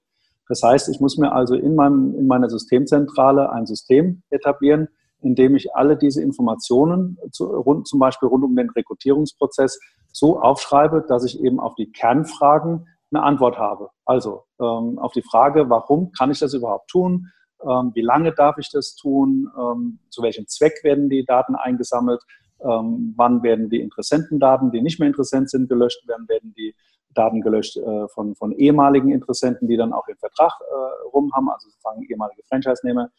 Das 0.47 0.61
heißt, 0.61 0.89
ich 0.89 0.99
muss 0.99 1.17
mir 1.17 1.31
also 1.31 1.55
in, 1.55 1.75
meinem, 1.75 2.15
in 2.15 2.27
meiner 2.27 2.49
Systemzentrale 2.49 3.51
ein 3.51 3.65
System 3.65 4.23
etablieren, 4.29 4.89
in 5.21 5.35
dem 5.35 5.55
ich 5.55 5.73
alle 5.75 5.97
diese 5.97 6.21
Informationen, 6.21 7.17
zu, 7.31 7.45
rund, 7.45 7.87
zum 7.87 7.99
Beispiel 7.99 8.27
rund 8.27 8.43
um 8.43 8.55
den 8.55 8.69
Rekrutierungsprozess, 8.69 9.79
so 10.11 10.39
aufschreibe, 10.39 11.05
dass 11.07 11.23
ich 11.25 11.41
eben 11.41 11.59
auf 11.59 11.75
die 11.75 11.91
Kernfragen 11.91 12.87
eine 13.13 13.23
Antwort 13.23 13.57
habe. 13.57 13.89
Also 14.05 14.43
ähm, 14.59 14.99
auf 14.99 15.11
die 15.13 15.21
Frage, 15.21 15.69
warum 15.69 16.11
kann 16.11 16.31
ich 16.31 16.39
das 16.39 16.53
überhaupt 16.53 16.89
tun? 16.89 17.29
Ähm, 17.61 17.91
wie 17.93 18.01
lange 18.01 18.33
darf 18.33 18.57
ich 18.57 18.69
das 18.71 18.95
tun? 18.95 19.49
Ähm, 19.57 19.99
zu 20.09 20.21
welchem 20.21 20.47
Zweck 20.47 20.83
werden 20.83 21.09
die 21.09 21.25
Daten 21.25 21.55
eingesammelt? 21.55 22.21
Ähm, 22.61 23.13
wann 23.17 23.43
werden 23.43 23.69
die 23.69 23.81
Interessentendaten, 23.81 24.71
die 24.71 24.81
nicht 24.81 24.99
mehr 24.99 25.07
interessant 25.07 25.49
sind, 25.49 25.69
gelöscht 25.69 26.07
werden? 26.07 26.27
Werden 26.27 26.53
die 26.57 26.75
Daten 27.13 27.41
gelöscht 27.41 27.77
äh, 27.77 28.07
von, 28.09 28.35
von 28.35 28.51
ehemaligen 28.53 29.11
Interessenten, 29.11 29.67
die 29.67 29.77
dann 29.77 29.93
auch 29.93 30.05
den 30.05 30.17
Vertrag 30.17 30.53
äh, 30.61 31.07
rum 31.09 31.31
haben, 31.33 31.49
also 31.49 31.69
sozusagen 31.69 32.03
ehemalige 32.03 32.43
Franchise-Nehmer? 32.47 33.09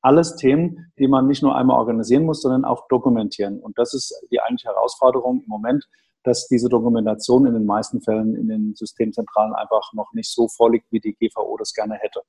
Alles 0.00 0.36
Themen, 0.36 0.92
die 0.98 1.08
man 1.08 1.26
nicht 1.26 1.42
nur 1.42 1.56
einmal 1.56 1.78
organisieren 1.78 2.24
muss, 2.24 2.42
sondern 2.42 2.64
auch 2.66 2.88
dokumentieren. 2.88 3.60
Und 3.60 3.78
das 3.78 3.94
ist 3.94 4.14
die 4.30 4.40
eigentliche 4.40 4.68
Herausforderung 4.68 5.42
im 5.42 5.48
Moment, 5.48 5.88
dass 6.24 6.48
diese 6.48 6.68
Dokumentation 6.68 7.46
in 7.46 7.54
den 7.54 7.66
meisten 7.66 8.00
Fällen 8.00 8.34
in 8.34 8.48
den 8.48 8.74
Systemzentralen 8.74 9.54
einfach 9.54 9.92
noch 9.92 10.12
nicht 10.14 10.30
so 10.30 10.48
vorliegt, 10.48 10.86
wie 10.90 11.00
die 11.00 11.14
GVO 11.14 11.56
das 11.58 11.72
gerne 11.72 11.94
hätte. 11.96 12.22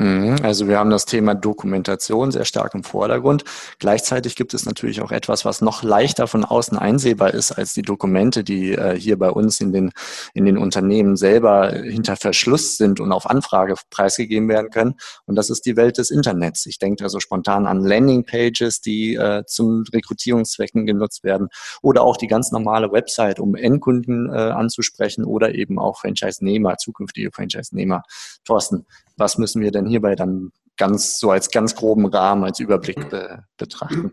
Mhm. 0.00 0.36
Also 0.42 0.66
wir 0.66 0.78
haben 0.78 0.88
das 0.88 1.04
Thema 1.04 1.34
Dokumentation 1.34 2.32
sehr 2.32 2.46
stark 2.46 2.74
im 2.74 2.84
Vordergrund. 2.84 3.44
Gleichzeitig 3.80 4.34
gibt 4.34 4.54
es 4.54 4.64
natürlich 4.64 5.02
auch 5.02 5.12
etwas, 5.12 5.44
was 5.44 5.60
noch 5.60 5.82
leichter 5.82 6.26
von 6.26 6.42
außen 6.42 6.78
einsehbar 6.78 7.34
ist 7.34 7.52
als 7.52 7.74
die 7.74 7.82
Dokumente, 7.82 8.42
die 8.42 8.72
äh, 8.72 8.98
hier 8.98 9.18
bei 9.18 9.28
uns 9.28 9.60
in 9.60 9.72
den, 9.72 9.92
in 10.32 10.46
den 10.46 10.56
Unternehmen 10.56 11.16
selber 11.16 11.72
hinter 11.72 12.16
Verschluss 12.16 12.78
sind 12.78 12.98
und 12.98 13.12
auf 13.12 13.28
Anfrage 13.28 13.74
preisgegeben 13.90 14.48
werden 14.48 14.70
können. 14.70 14.94
Und 15.26 15.36
das 15.36 15.50
ist 15.50 15.66
die 15.66 15.76
Welt 15.76 15.98
des 15.98 16.10
Internets. 16.10 16.64
Ich 16.64 16.78
denke 16.78 17.04
also 17.04 17.20
spontan 17.20 17.66
an 17.66 17.84
Landingpages, 17.84 18.80
die 18.80 19.16
äh, 19.16 19.44
zum 19.46 19.84
Rekrutierungszwecken 19.92 20.86
genutzt 20.86 21.24
werden 21.24 21.48
oder 21.82 22.04
auch 22.04 22.16
die 22.16 22.26
ganz 22.26 22.52
normale 22.52 22.90
Website, 22.90 23.38
um 23.38 23.54
Endkunden 23.54 24.30
äh, 24.30 24.32
anzusprechen 24.32 25.26
oder 25.26 25.54
eben 25.54 25.78
auch 25.78 25.98
Franchise-Nehmer, 25.98 26.78
zukünftige 26.78 27.30
Franchise-Nehmer. 27.32 28.02
Thorsten, 28.46 28.86
was 29.20 29.38
müssen 29.38 29.62
wir 29.62 29.70
denn 29.70 29.86
hierbei 29.86 30.16
dann 30.16 30.50
ganz 30.76 31.20
so 31.20 31.30
als 31.30 31.50
ganz 31.50 31.76
groben 31.76 32.06
Rahmen, 32.06 32.42
als 32.42 32.58
Überblick 32.58 33.10
be 33.10 33.44
betrachten? 33.56 34.12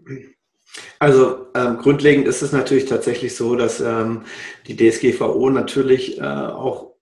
Also 0.99 1.47
ähm, 1.55 1.77
grundlegend 1.77 2.27
ist 2.27 2.43
es 2.43 2.51
natürlich 2.51 2.85
tatsächlich 2.85 3.35
so, 3.35 3.55
dass 3.55 3.79
ähm, 3.79 4.23
die 4.67 4.75
DSGVO 4.75 5.49
natürlich 5.49 6.19
äh, 6.19 6.23
auch 6.23 6.97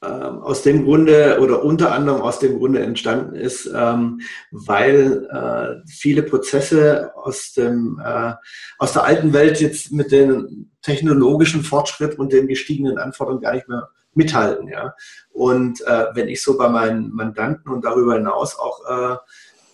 ähm, 0.00 0.42
aus 0.42 0.62
dem 0.62 0.84
Grunde 0.84 1.38
oder 1.40 1.64
unter 1.64 1.92
anderem 1.92 2.20
aus 2.20 2.38
dem 2.38 2.58
Grunde 2.58 2.80
entstanden 2.80 3.34
ist, 3.34 3.68
ähm, 3.74 4.20
weil 4.52 5.26
äh, 5.32 5.88
viele 5.90 6.22
Prozesse 6.22 7.10
aus, 7.16 7.52
dem, 7.52 8.00
äh, 8.04 8.34
aus 8.78 8.92
der 8.92 9.04
alten 9.04 9.32
Welt 9.32 9.60
jetzt 9.60 9.90
mit 9.90 10.12
dem 10.12 10.70
technologischen 10.82 11.62
Fortschritt 11.62 12.16
und 12.16 12.32
den 12.32 12.46
gestiegenen 12.46 12.98
Anforderungen 12.98 13.42
gar 13.42 13.54
nicht 13.54 13.68
mehr 13.68 13.88
mithalten. 14.18 14.68
Ja? 14.68 14.94
Und 15.32 15.80
äh, 15.86 16.06
wenn 16.12 16.28
ich 16.28 16.42
so 16.42 16.58
bei 16.58 16.68
meinen 16.68 17.10
Mandanten 17.14 17.72
und 17.72 17.84
darüber 17.84 18.14
hinaus 18.14 18.58
auch 18.58 18.84
äh, 18.84 19.16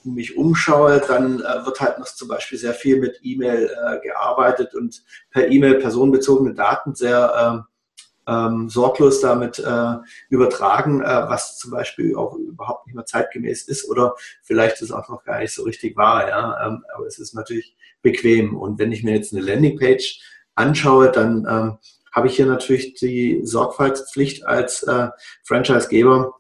mich 0.04 0.36
umschaue, 0.36 1.00
dann 1.00 1.40
äh, 1.40 1.66
wird 1.66 1.80
halt 1.80 1.98
noch 1.98 2.06
zum 2.06 2.28
Beispiel 2.28 2.58
sehr 2.58 2.74
viel 2.74 3.00
mit 3.00 3.18
E-Mail 3.22 3.68
äh, 3.68 4.00
gearbeitet 4.06 4.74
und 4.74 5.02
per 5.30 5.50
E-Mail 5.50 5.76
personenbezogene 5.76 6.54
Daten 6.54 6.94
sehr 6.94 7.34
ähm, 7.36 7.64
ähm, 8.26 8.68
sorglos 8.68 9.20
damit 9.20 9.58
äh, 9.58 9.94
übertragen, 10.28 11.02
äh, 11.02 11.06
was 11.28 11.58
zum 11.58 11.70
Beispiel 11.70 12.16
auch 12.16 12.36
überhaupt 12.36 12.86
nicht 12.86 12.94
mehr 12.94 13.04
zeitgemäß 13.04 13.64
ist 13.64 13.88
oder 13.90 14.14
vielleicht 14.42 14.80
ist 14.80 14.92
auch 14.92 15.08
noch 15.08 15.24
gar 15.24 15.40
nicht 15.40 15.52
so 15.52 15.62
richtig 15.64 15.96
wahr. 15.96 16.28
Ja? 16.28 16.66
Ähm, 16.66 16.84
aber 16.94 17.06
es 17.06 17.18
ist 17.18 17.34
natürlich 17.34 17.76
bequem. 18.02 18.56
Und 18.56 18.78
wenn 18.78 18.92
ich 18.92 19.02
mir 19.02 19.14
jetzt 19.14 19.32
eine 19.32 19.42
Landingpage 19.42 20.20
anschaue, 20.54 21.10
dann 21.10 21.46
ähm, 21.48 21.78
habe 22.14 22.28
ich 22.28 22.37
hier 22.37 22.47
natürlich 22.47 22.94
die 22.94 23.40
Sorgfaltspflicht 23.42 24.47
als 24.47 24.85
äh, 24.85 25.09
Franchisegeber, 25.42 26.35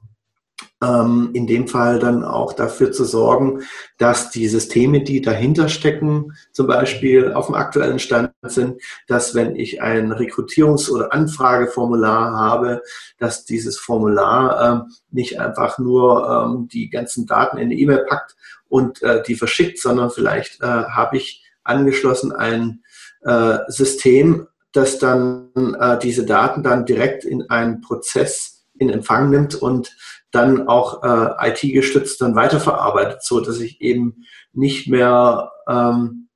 ähm, 0.82 1.30
in 1.32 1.48
dem 1.48 1.66
Fall 1.66 1.98
dann 1.98 2.24
auch 2.24 2.52
dafür 2.52 2.92
zu 2.92 3.04
sorgen, 3.04 3.62
dass 3.98 4.30
die 4.30 4.46
Systeme, 4.46 5.02
die 5.02 5.20
dahinter 5.20 5.68
stecken, 5.68 6.32
zum 6.52 6.68
Beispiel 6.68 7.32
auf 7.32 7.46
dem 7.46 7.56
aktuellen 7.56 7.98
Stand 7.98 8.30
sind, 8.42 8.80
dass 9.08 9.34
wenn 9.34 9.56
ich 9.56 9.82
ein 9.82 10.12
Rekrutierungs- 10.12 10.90
oder 10.90 11.12
Anfrageformular 11.12 12.32
habe, 12.32 12.82
dass 13.18 13.44
dieses 13.44 13.78
Formular 13.78 14.84
ähm, 14.86 14.92
nicht 15.10 15.40
einfach 15.40 15.78
nur 15.78 16.28
ähm, 16.28 16.68
die 16.68 16.88
ganzen 16.88 17.26
Daten 17.26 17.56
in 17.56 17.64
eine 17.64 17.74
E-Mail 17.74 18.04
packt 18.08 18.36
und 18.68 19.02
äh, 19.02 19.22
die 19.24 19.34
verschickt, 19.34 19.80
sondern 19.80 20.10
vielleicht 20.10 20.62
äh, 20.62 20.66
habe 20.66 21.16
ich 21.16 21.44
angeschlossen 21.64 22.30
ein 22.30 22.82
äh, 23.22 23.58
System, 23.68 24.46
das 24.74 24.98
dann 24.98 25.50
äh, 25.80 25.98
diese 25.98 26.26
Daten 26.26 26.62
dann 26.62 26.84
direkt 26.84 27.24
in 27.24 27.48
einen 27.48 27.80
Prozess 27.80 28.66
in 28.76 28.90
Empfang 28.90 29.30
nimmt 29.30 29.54
und 29.54 29.96
dann 30.32 30.66
auch 30.66 31.02
äh, 31.04 31.50
IT-gestützt 31.50 32.20
dann 32.20 32.34
weiterverarbeitet, 32.34 33.22
so 33.22 33.40
dass 33.40 33.60
ich 33.60 33.80
eben 33.80 34.24
nicht 34.52 34.88
mehr 34.88 35.52
ähm, 35.68 36.28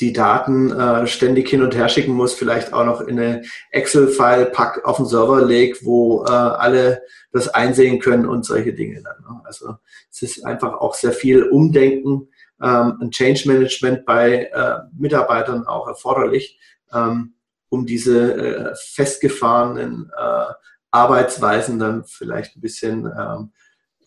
die 0.00 0.12
Daten 0.12 0.70
äh, 0.72 1.06
ständig 1.06 1.48
hin 1.48 1.62
und 1.62 1.74
her 1.74 1.88
schicken 1.88 2.12
muss, 2.12 2.34
vielleicht 2.34 2.72
auch 2.72 2.84
noch 2.84 3.00
in 3.00 3.18
eine 3.18 3.42
Excel-File 3.70 4.46
pack 4.46 4.84
auf 4.84 4.96
den 4.96 5.06
Server 5.06 5.44
lege, 5.44 5.78
wo 5.82 6.24
äh, 6.24 6.30
alle 6.30 7.02
das 7.32 7.48
einsehen 7.48 8.00
können 8.00 8.26
und 8.26 8.44
solche 8.44 8.72
Dinge 8.72 9.02
dann. 9.02 9.20
Ne? 9.22 9.40
Also 9.44 9.76
es 10.10 10.22
ist 10.22 10.44
einfach 10.44 10.74
auch 10.74 10.94
sehr 10.94 11.12
viel 11.12 11.44
Umdenken, 11.44 12.28
ähm, 12.62 12.98
ein 13.00 13.10
Change 13.10 13.48
Management 13.48 14.04
bei 14.04 14.50
äh, 14.52 14.78
Mitarbeitern 14.96 15.66
auch 15.66 15.88
erforderlich, 15.88 16.58
ähm, 16.92 17.34
um 17.68 17.86
diese 17.86 18.34
äh, 18.34 18.74
festgefahrenen 18.74 20.10
äh, 20.16 20.52
Arbeitsweisen 20.90 21.78
dann 21.78 22.04
vielleicht 22.04 22.56
ein 22.56 22.60
bisschen 22.60 23.06
ähm, 23.06 23.52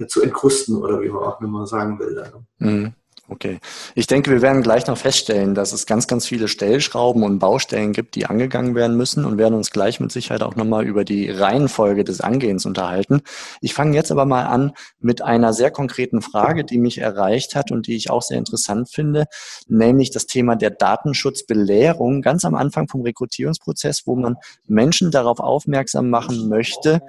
zu 0.08 0.22
entkrusten 0.22 0.78
oder 0.78 1.02
wie 1.02 1.10
man 1.10 1.24
auch 1.24 1.42
immer 1.42 1.68
sagen 1.68 2.00
will. 2.00 2.14
Ne? 2.14 2.46
Mhm. 2.58 2.94
Okay. 3.32 3.60
Ich 3.96 4.08
denke, 4.08 4.30
wir 4.30 4.42
werden 4.42 4.62
gleich 4.62 4.88
noch 4.88 4.98
feststellen, 4.98 5.56
dass 5.56 5.72
es 5.72 5.86
ganz, 5.86 6.06
ganz 6.06 6.28
viele 6.28 6.50
Stellschrauben 6.50 7.24
und 7.24 7.40
Baustellen 7.40 7.94
gibt, 7.94 8.16
die 8.16 8.26
angegangen 8.26 8.76
werden 8.76 8.98
müssen 8.98 9.24
und 9.24 9.38
werden 9.38 9.54
uns 9.54 9.72
gleich 9.72 10.02
mit 10.02 10.12
Sicherheit 10.12 10.44
auch 10.44 10.58
nochmal 10.58 10.86
über 10.86 11.06
die 11.06 11.30
Reihenfolge 11.30 12.04
des 12.04 12.20
Angehens 12.20 12.66
unterhalten. 12.66 13.22
Ich 13.62 13.74
fange 13.74 13.96
jetzt 13.96 14.12
aber 14.12 14.26
mal 14.26 14.48
an 14.48 14.74
mit 15.00 15.22
einer 15.22 15.54
sehr 15.54 15.72
konkreten 15.72 16.22
Frage, 16.22 16.66
die 16.66 16.78
mich 16.78 16.98
erreicht 16.98 17.56
hat 17.56 17.72
und 17.72 17.88
die 17.88 17.96
ich 17.96 18.10
auch 18.10 18.22
sehr 18.22 18.38
interessant 18.38 18.90
finde, 18.90 19.28
nämlich 19.66 20.12
das 20.12 20.26
Thema 20.26 20.58
der 20.58 20.72
Datenschutzbelehrung 20.72 22.22
ganz 22.22 22.44
am 22.44 22.54
Anfang 22.54 22.90
vom 22.90 23.02
Rekrutierungsprozess, 23.02 24.02
wo 24.08 24.18
man 24.18 24.36
Menschen 24.68 25.10
darauf 25.10 25.40
aufmerksam 25.40 26.10
machen 26.10 26.50
möchte, 26.50 27.00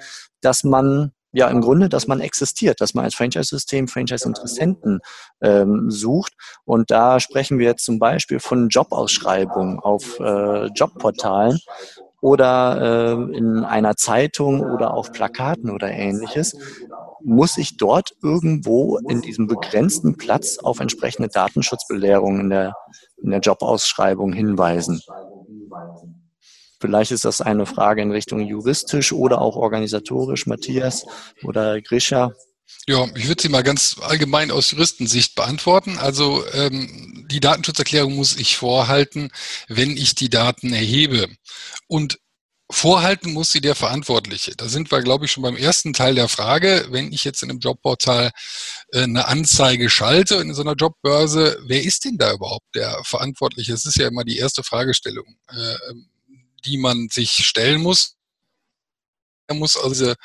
dass 0.40 0.62
man 0.62 1.10
ja 1.32 1.48
im 1.48 1.60
Grunde, 1.60 1.88
dass 1.88 2.06
man 2.06 2.20
existiert, 2.20 2.80
dass 2.80 2.94
man 2.94 3.04
als 3.04 3.14
Franchise-System 3.14 3.88
Franchise-Interessenten 3.88 5.00
ähm, 5.40 5.90
sucht. 5.90 6.34
Und 6.64 6.90
da 6.90 7.20
sprechen 7.20 7.58
wir 7.58 7.66
jetzt 7.66 7.84
zum 7.84 7.98
Beispiel 7.98 8.38
von 8.38 8.68
Jobausschreibungen 8.68 9.80
auf 9.80 10.20
äh, 10.20 10.66
Jobportalen 10.66 11.58
oder 12.20 13.26
äh, 13.32 13.36
in 13.36 13.64
einer 13.64 13.96
Zeitung 13.96 14.60
oder 14.60 14.94
auf 14.94 15.10
Plakaten 15.12 15.70
oder 15.70 15.90
ähnliches. 15.90 16.56
Muss 17.24 17.56
ich 17.56 17.76
dort 17.76 18.12
irgendwo 18.22 18.98
in 19.08 19.22
diesem 19.22 19.48
begrenzten 19.48 20.16
Platz 20.16 20.58
auf 20.58 20.80
entsprechende 20.80 21.28
Datenschutzbelehrungen 21.28 22.42
in 22.42 22.50
der, 22.50 22.74
in 23.22 23.30
der 23.30 23.40
Jobausschreibung 23.40 24.32
hinweisen? 24.32 25.00
Vielleicht 26.82 27.12
ist 27.12 27.24
das 27.24 27.40
eine 27.40 27.64
Frage 27.64 28.02
in 28.02 28.10
Richtung 28.10 28.40
juristisch 28.40 29.12
oder 29.12 29.40
auch 29.40 29.54
organisatorisch, 29.54 30.48
Matthias 30.48 31.04
oder 31.44 31.80
Grisha. 31.80 32.32
Ja, 32.88 33.06
ich 33.14 33.28
würde 33.28 33.40
sie 33.40 33.48
mal 33.48 33.62
ganz 33.62 33.98
allgemein 34.00 34.50
aus 34.50 34.72
Juristensicht 34.72 35.36
beantworten. 35.36 35.96
Also 35.98 36.44
ähm, 36.52 37.28
die 37.30 37.38
Datenschutzerklärung 37.38 38.16
muss 38.16 38.36
ich 38.36 38.56
vorhalten, 38.56 39.30
wenn 39.68 39.96
ich 39.96 40.16
die 40.16 40.28
Daten 40.28 40.72
erhebe. 40.72 41.28
Und 41.86 42.18
vorhalten 42.68 43.32
muss 43.32 43.52
sie 43.52 43.60
der 43.60 43.76
Verantwortliche. 43.76 44.56
Da 44.56 44.68
sind 44.68 44.90
wir, 44.90 45.02
glaube 45.02 45.26
ich, 45.26 45.30
schon 45.30 45.44
beim 45.44 45.56
ersten 45.56 45.92
Teil 45.92 46.16
der 46.16 46.28
Frage. 46.28 46.88
Wenn 46.90 47.12
ich 47.12 47.22
jetzt 47.22 47.44
in 47.44 47.50
einem 47.50 47.60
Jobportal 47.60 48.32
äh, 48.90 49.02
eine 49.02 49.28
Anzeige 49.28 49.88
schalte 49.88 50.34
in 50.36 50.52
so 50.52 50.62
einer 50.62 50.74
Jobbörse, 50.74 51.58
wer 51.64 51.84
ist 51.84 52.06
denn 52.06 52.18
da 52.18 52.32
überhaupt 52.32 52.74
der 52.74 53.00
Verantwortliche? 53.04 53.70
Das 53.70 53.84
ist 53.84 53.98
ja 53.98 54.08
immer 54.08 54.24
die 54.24 54.38
erste 54.38 54.64
Fragestellung. 54.64 55.36
Äh, 55.48 55.76
die 56.64 56.78
man 56.78 57.08
sich 57.10 57.30
stellen 57.44 57.82
muss. 57.82 58.16
Er 59.46 59.54
muss 59.54 59.76
also 59.76 59.90
diese 59.90 60.16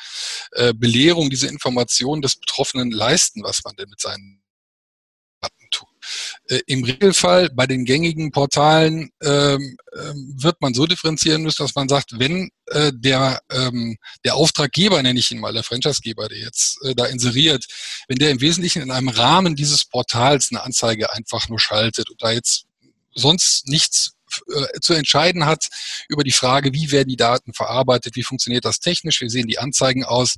äh, 0.52 0.74
Belehrung, 0.74 1.30
diese 1.30 1.48
Information 1.48 2.22
des 2.22 2.36
Betroffenen 2.36 2.92
leisten, 2.92 3.44
was 3.44 3.64
man 3.64 3.76
denn 3.76 3.90
mit 3.90 4.00
seinen 4.00 4.42
Daten 5.42 5.68
tut. 5.72 5.88
Äh, 6.50 6.62
Im 6.68 6.84
Regelfall 6.84 7.50
bei 7.50 7.68
den 7.68 7.86
gängigen 7.86 8.32
Portalen 8.32 9.12
ähm, 9.22 9.78
ähm, 9.96 10.34
wird 10.38 10.62
man 10.62 10.74
so 10.74 10.86
differenzieren 10.86 11.44
müssen, 11.44 11.64
dass 11.64 11.76
man 11.76 11.90
sagt, 11.90 12.20
wenn 12.20 12.50
äh, 12.68 12.92
der, 12.96 13.42
ähm, 13.52 13.98
der 14.24 14.36
Auftraggeber, 14.36 15.02
nenne 15.04 15.20
ich 15.20 15.32
ihn 15.32 15.40
mal, 15.40 15.54
der 15.54 15.64
Franchisegeber, 15.64 16.28
der 16.30 16.40
jetzt 16.40 16.78
äh, 16.84 16.96
da 16.96 17.06
inseriert, 17.06 17.66
wenn 18.08 18.18
der 18.18 18.32
im 18.32 18.42
Wesentlichen 18.42 18.82
in 18.82 18.92
einem 18.92 19.10
Rahmen 19.10 19.56
dieses 19.56 19.86
Portals 19.86 20.50
eine 20.52 20.64
Anzeige 20.64 21.12
einfach 21.14 21.50
nur 21.50 21.60
schaltet 21.60 22.10
und 22.10 22.22
da 22.22 22.32
jetzt 22.32 22.66
sonst 23.14 23.68
nichts 23.68 24.14
äh, 24.48 24.80
zu 24.80 24.94
entscheiden 24.94 25.46
hat 25.46 25.68
über 26.10 26.24
die 26.24 26.32
Frage, 26.32 26.74
wie 26.74 26.92
werden 26.92 27.10
die 27.10 27.18
Daten 27.18 27.54
verarbeitet, 27.54 28.16
wie 28.16 28.24
funktioniert 28.24 28.66
das 28.66 28.80
technisch, 28.80 29.22
wie 29.22 29.30
sehen 29.30 29.48
die 29.48 29.60
Anzeigen 29.60 30.04
aus, 30.04 30.36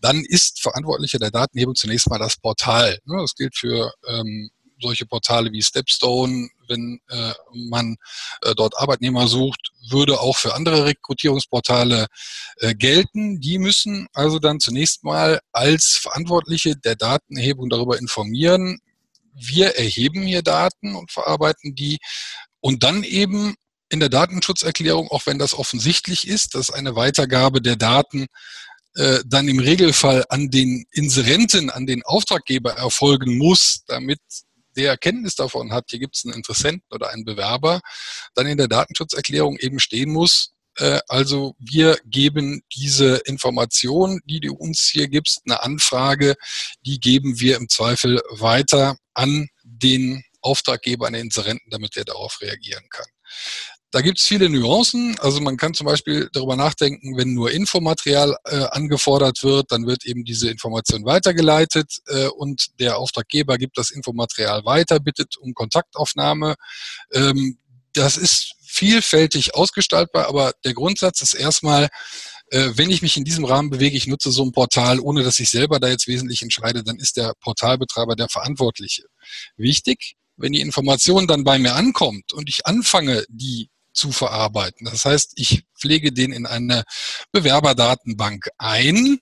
dann 0.00 0.24
ist 0.24 0.60
Verantwortlicher 0.60 1.18
der 1.18 1.30
Datenhebung 1.30 1.74
zunächst 1.74 2.08
mal 2.08 2.18
das 2.18 2.36
Portal. 2.36 2.98
Ne, 3.04 3.18
das 3.20 3.34
gilt 3.34 3.56
für 3.56 3.92
ähm, 4.06 4.50
solche 4.80 5.06
Portale 5.06 5.52
wie 5.52 5.62
Stepstone, 5.62 6.48
wenn 6.68 7.00
äh, 7.08 7.32
man 7.52 7.96
äh, 8.42 8.54
dort 8.54 8.76
Arbeitnehmer 8.78 9.26
sucht, 9.26 9.72
würde 9.90 10.20
auch 10.20 10.36
für 10.36 10.54
andere 10.54 10.84
Rekrutierungsportale 10.84 12.06
äh, 12.58 12.74
gelten. 12.74 13.40
Die 13.40 13.58
müssen 13.58 14.06
also 14.12 14.38
dann 14.38 14.60
zunächst 14.60 15.04
mal 15.04 15.40
als 15.52 15.98
Verantwortliche 16.00 16.76
der 16.76 16.96
Datenerhebung 16.96 17.68
darüber 17.68 17.98
informieren, 17.98 18.78
wir 19.40 19.76
erheben 19.76 20.22
hier 20.22 20.42
Daten 20.42 20.96
und 20.96 21.12
verarbeiten 21.12 21.74
die. 21.74 21.98
Und 22.68 22.82
dann 22.82 23.02
eben 23.02 23.54
in 23.88 23.98
der 23.98 24.10
Datenschutzerklärung, 24.10 25.08
auch 25.08 25.24
wenn 25.24 25.38
das 25.38 25.54
offensichtlich 25.54 26.28
ist, 26.28 26.54
dass 26.54 26.70
eine 26.70 26.96
Weitergabe 26.96 27.62
der 27.62 27.76
Daten 27.76 28.26
äh, 28.94 29.20
dann 29.24 29.48
im 29.48 29.58
Regelfall 29.58 30.26
an 30.28 30.50
den 30.50 30.84
Inserenten, 30.90 31.70
an 31.70 31.86
den 31.86 32.02
Auftraggeber 32.02 32.72
erfolgen 32.72 33.38
muss, 33.38 33.84
damit 33.86 34.18
der 34.76 34.98
Kenntnis 34.98 35.34
davon 35.34 35.72
hat, 35.72 35.86
hier 35.88 35.98
gibt 35.98 36.16
es 36.16 36.26
einen 36.26 36.34
Interessenten 36.34 36.84
oder 36.90 37.08
einen 37.08 37.24
Bewerber, 37.24 37.80
dann 38.34 38.46
in 38.46 38.58
der 38.58 38.68
Datenschutzerklärung 38.68 39.56
eben 39.56 39.80
stehen 39.80 40.10
muss, 40.10 40.52
äh, 40.76 41.00
also 41.08 41.54
wir 41.58 41.96
geben 42.04 42.60
diese 42.76 43.22
Information, 43.24 44.20
die 44.26 44.40
du 44.40 44.52
uns 44.52 44.90
hier 44.92 45.08
gibst, 45.08 45.40
eine 45.46 45.62
Anfrage, 45.62 46.34
die 46.84 47.00
geben 47.00 47.40
wir 47.40 47.56
im 47.56 47.70
Zweifel 47.70 48.20
weiter 48.28 48.98
an 49.14 49.48
den 49.64 50.22
Auftraggeber, 50.48 51.06
an 51.06 51.12
den 51.12 51.26
Inserenten, 51.26 51.70
damit 51.70 51.96
er 51.96 52.04
darauf 52.04 52.40
reagieren 52.40 52.84
kann. 52.90 53.06
Da 53.90 54.02
gibt 54.02 54.18
es 54.18 54.26
viele 54.26 54.50
Nuancen. 54.50 55.18
Also 55.20 55.40
man 55.40 55.56
kann 55.56 55.72
zum 55.72 55.86
Beispiel 55.86 56.28
darüber 56.32 56.56
nachdenken, 56.56 57.16
wenn 57.16 57.32
nur 57.32 57.50
Infomaterial 57.50 58.36
äh, 58.44 58.64
angefordert 58.70 59.42
wird, 59.42 59.72
dann 59.72 59.86
wird 59.86 60.04
eben 60.04 60.24
diese 60.24 60.50
Information 60.50 61.06
weitergeleitet 61.06 62.00
äh, 62.06 62.26
und 62.26 62.78
der 62.80 62.98
Auftraggeber 62.98 63.56
gibt 63.56 63.78
das 63.78 63.90
Infomaterial 63.90 64.64
weiter, 64.64 65.00
bittet 65.00 65.38
um 65.38 65.54
Kontaktaufnahme. 65.54 66.56
Ähm, 67.12 67.58
das 67.94 68.18
ist 68.18 68.52
vielfältig 68.62 69.54
ausgestaltbar, 69.54 70.28
aber 70.28 70.52
der 70.64 70.74
Grundsatz 70.74 71.22
ist 71.22 71.32
erstmal, 71.32 71.88
äh, 72.50 72.70
wenn 72.74 72.90
ich 72.90 73.00
mich 73.00 73.16
in 73.16 73.24
diesem 73.24 73.46
Rahmen 73.46 73.70
bewege, 73.70 73.96
ich 73.96 74.06
nutze 74.06 74.30
so 74.30 74.44
ein 74.44 74.52
Portal, 74.52 75.00
ohne 75.00 75.22
dass 75.22 75.38
ich 75.38 75.48
selber 75.48 75.80
da 75.80 75.88
jetzt 75.88 76.06
wesentlich 76.06 76.42
entscheide, 76.42 76.84
dann 76.84 76.98
ist 76.98 77.16
der 77.16 77.32
Portalbetreiber 77.40 78.16
der 78.16 78.28
Verantwortliche. 78.28 79.04
Wichtig, 79.56 80.17
wenn 80.38 80.52
die 80.52 80.60
Information 80.60 81.26
dann 81.26 81.44
bei 81.44 81.58
mir 81.58 81.74
ankommt 81.74 82.32
und 82.32 82.48
ich 82.48 82.66
anfange, 82.66 83.24
die 83.28 83.68
zu 83.92 84.12
verarbeiten. 84.12 84.86
Das 84.90 85.04
heißt, 85.04 85.32
ich 85.36 85.64
pflege 85.76 86.12
den 86.12 86.32
in 86.32 86.46
eine 86.46 86.84
Bewerberdatenbank 87.32 88.48
ein 88.56 89.18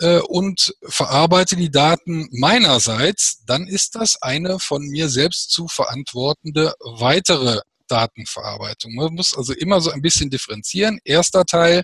äh, 0.00 0.18
und 0.20 0.74
verarbeite 0.82 1.56
die 1.56 1.70
Daten 1.70 2.28
meinerseits, 2.32 3.44
dann 3.46 3.66
ist 3.66 3.94
das 3.94 4.20
eine 4.22 4.58
von 4.58 4.86
mir 4.86 5.08
selbst 5.08 5.50
zu 5.50 5.68
verantwortende 5.68 6.74
weitere 6.80 7.60
Datenverarbeitung. 7.86 8.94
Man 8.94 9.14
muss 9.14 9.36
also 9.36 9.52
immer 9.52 9.80
so 9.80 9.90
ein 9.90 10.00
bisschen 10.00 10.30
differenzieren. 10.30 10.98
Erster 11.04 11.44
Teil, 11.44 11.82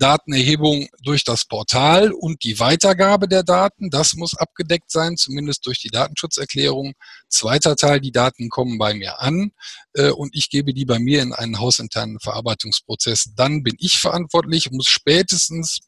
Datenerhebung 0.00 0.88
durch 1.02 1.22
das 1.22 1.44
Portal 1.44 2.10
und 2.10 2.42
die 2.42 2.58
Weitergabe 2.58 3.28
der 3.28 3.44
Daten, 3.44 3.90
das 3.90 4.14
muss 4.14 4.34
abgedeckt 4.34 4.90
sein, 4.90 5.16
zumindest 5.16 5.66
durch 5.66 5.78
die 5.78 5.90
Datenschutzerklärung. 5.90 6.94
Zweiter 7.28 7.76
Teil, 7.76 8.00
die 8.00 8.10
Daten 8.10 8.48
kommen 8.48 8.78
bei 8.78 8.94
mir 8.94 9.20
an 9.20 9.52
äh, 9.94 10.10
und 10.10 10.34
ich 10.34 10.50
gebe 10.50 10.74
die 10.74 10.84
bei 10.84 10.98
mir 10.98 11.22
in 11.22 11.32
einen 11.32 11.60
hausinternen 11.60 12.18
Verarbeitungsprozess. 12.18 13.34
Dann 13.36 13.62
bin 13.62 13.76
ich 13.78 13.98
verantwortlich, 13.98 14.70
muss 14.72 14.88
spätestens 14.88 15.80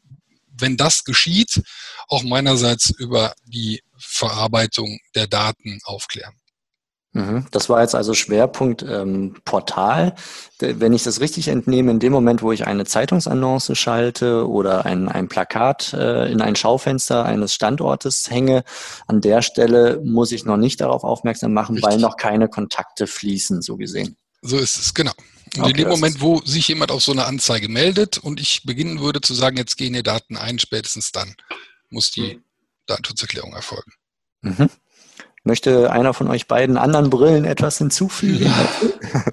wenn 0.55 0.77
das 0.77 1.05
geschieht, 1.05 1.63
auch 2.09 2.23
meinerseits 2.23 2.91
über 2.91 3.35
die 3.47 3.83
Verarbeitung 3.97 5.01
der 5.15 5.27
Daten 5.27 5.81
aufklären. 5.85 6.35
Mhm. 7.15 7.47
Das 7.51 7.69
war 7.69 7.83
jetzt 7.83 7.95
also 7.95 8.15
Schwerpunkt 8.15 8.83
ähm, 8.83 9.37
Portal. 9.45 10.15
Wenn 10.59 10.95
ich 10.95 11.03
das 11.03 11.21
richtig 11.21 11.49
entnehme, 11.49 11.91
in 11.91 12.01
dem 12.01 12.13
Moment, 12.13 12.41
wo 12.43 12.53
ich 12.53 12.67
eine 12.67 12.87
Zeitungsannonce 12.87 13.73
schalte 13.75 14.49
oder 14.49 14.87
ein, 14.87 15.09
ein 15.09 15.29
Plakat 15.29 15.93
äh, 15.93 16.31
in 16.33 16.41
ein 16.41 16.57
Schaufenster 16.57 17.25
eines 17.27 17.53
Standortes 17.53 18.31
hänge, 18.31 18.65
an 19.07 19.21
der 19.21 19.43
Stelle 19.43 20.01
muss 20.03 20.33
ich 20.33 20.47
noch 20.47 20.57
nicht 20.57 20.81
darauf 20.81 21.05
aufmerksam 21.05 21.53
machen, 21.53 21.75
richtig. 21.75 21.93
weil 21.93 21.99
noch 21.99 22.17
keine 22.17 22.49
Kontakte 22.49 23.07
fließen, 23.07 23.61
so 23.61 23.77
gesehen. 23.77 24.17
So 24.41 24.57
ist 24.59 24.79
es, 24.79 24.95
genau. 24.95 25.13
Und 25.57 25.65
okay, 25.65 25.71
in 25.73 25.77
dem 25.77 25.89
Moment, 25.89 26.21
wo 26.23 26.41
sich 26.41 26.67
jemand 26.69 26.91
auf 26.91 27.03
so 27.03 27.13
eine 27.13 27.27
Anzeige 27.27 27.69
meldet 27.69 28.17
und 28.17 28.41
ich 28.41 28.63
beginnen 28.65 29.01
würde 29.01 29.21
zu 29.21 29.35
sagen, 29.35 29.59
jetzt 29.59 29.77
gehen 29.77 29.93
die 29.93 30.03
Daten 30.03 30.39
ein, 30.39 30.59
spätestens 30.59 31.13
dann 31.13 31.35
muss 31.91 32.11
die 32.11 32.37
mhm. 32.37 32.45
Datenschutzerklärung 32.87 33.53
erfolgen. 33.53 33.93
Mhm. 34.41 34.71
Möchte 35.45 35.91
einer 35.91 36.15
von 36.15 36.29
euch 36.29 36.47
beiden 36.47 36.77
anderen 36.77 37.11
Brillen 37.11 37.45
etwas 37.45 37.79
hinzufügen? 37.79 38.47
Ja. 38.47 39.23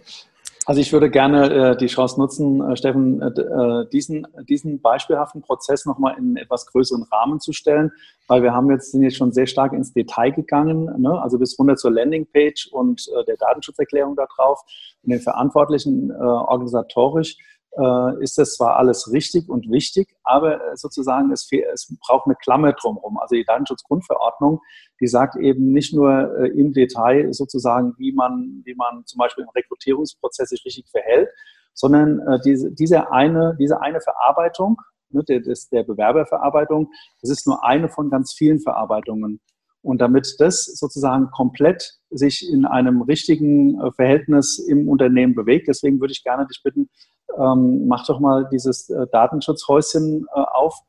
Also 0.70 0.82
ich 0.82 0.94
würde 0.94 1.10
gerne 1.10 1.72
äh, 1.72 1.78
die 1.78 1.88
Chance 1.88 2.20
nutzen, 2.20 2.62
äh, 2.62 2.78
Steffen, 2.78 3.24
äh, 3.24 3.26
äh 3.26 3.90
diesen, 3.90 4.28
diesen 4.48 4.80
beispielhaften 4.80 5.42
Prozess 5.42 5.88
nochmal 5.88 6.16
in 6.20 6.38
etwas 6.38 6.68
größeren 6.68 7.08
Rahmen 7.12 7.40
zu 7.40 7.54
stellen, 7.54 7.92
weil 8.28 8.44
wir 8.44 8.54
haben 8.54 8.70
jetzt, 8.70 8.92
sind 8.92 9.02
jetzt 9.02 9.18
schon 9.18 9.32
sehr 9.32 9.48
stark 9.48 9.74
ins 9.74 9.94
Detail 9.94 10.30
gegangen, 10.30 11.02
ne? 11.02 11.20
also 11.24 11.40
bis 11.40 11.58
runter 11.58 11.76
zur 11.76 11.90
Landingpage 11.90 12.68
und 12.72 13.04
äh, 13.08 13.26
der 13.26 13.38
Datenschutzerklärung 13.38 14.16
da 14.16 14.28
drauf 14.28 14.62
und 15.02 15.12
den 15.12 15.22
Verantwortlichen 15.22 16.12
äh, 16.12 16.14
organisatorisch 16.14 17.38
äh, 17.80 18.24
ist 18.24 18.38
das 18.38 18.56
zwar 18.56 18.76
alles 18.76 19.12
richtig 19.12 19.48
und 19.48 19.72
wichtig, 19.72 20.16
aber 20.24 20.60
sozusagen 20.76 21.32
es, 21.32 21.48
es 21.52 21.96
braucht 22.06 22.26
eine 22.26 22.36
Klammer 22.36 22.74
drumherum. 22.74 23.18
Also 23.18 23.36
die 23.36 23.46
Datenschutzgrundverordnung, 23.46 24.60
die 25.00 25.08
sagt 25.08 25.38
eben 25.38 25.72
nicht 25.72 25.94
nur 25.94 26.38
äh, 26.38 26.50
im 26.50 26.74
Detail 26.74 27.32
sozusagen, 27.34 27.94
wie 27.98 28.12
man, 28.12 28.62
wie 28.66 28.76
man 28.76 29.06
zum 29.06 29.20
Beispiel 29.20 29.44
im 29.44 29.50
Rekrutierungsprozess 29.50 30.50
sich 30.50 30.66
richtig 30.66 30.90
verhält, 30.92 31.30
sondern 31.74 32.20
äh, 32.28 32.40
diese, 32.44 32.72
diese, 32.72 33.12
eine, 33.12 33.56
diese 33.60 33.82
eine 33.82 34.02
Verarbeitung, 34.02 34.78
ne, 35.10 35.24
der, 35.24 35.40
der 35.40 35.84
Bewerberverarbeitung, 35.84 36.92
das 37.22 37.32
ist 37.32 37.48
nur 37.48 37.64
eine 37.64 37.90
von 37.90 38.10
ganz 38.10 38.34
vielen 38.38 38.60
Verarbeitungen. 38.60 39.40
Und 39.82 40.02
damit 40.02 40.36
das 40.40 40.66
sozusagen 40.66 41.32
komplett 41.32 41.94
sich 42.10 42.46
in 42.52 42.66
einem 42.66 43.02
richtigen 43.02 43.80
äh, 43.80 43.92
Verhältnis 43.94 44.60
im 44.60 44.90
Unternehmen 44.90 45.36
bewegt, 45.36 45.70
deswegen 45.70 46.02
würde 46.02 46.12
ich 46.12 46.24
gerne 46.24 46.46
dich 46.46 46.62
bitten, 46.62 46.90
ähm, 47.38 47.88
mach 47.88 48.06
doch 48.06 48.20
mal 48.20 48.48
dieses 48.52 48.90
äh, 48.90 49.08
Datenschutzhäuschen 49.12 50.26
äh, 50.34 50.40
auf, 50.40 50.80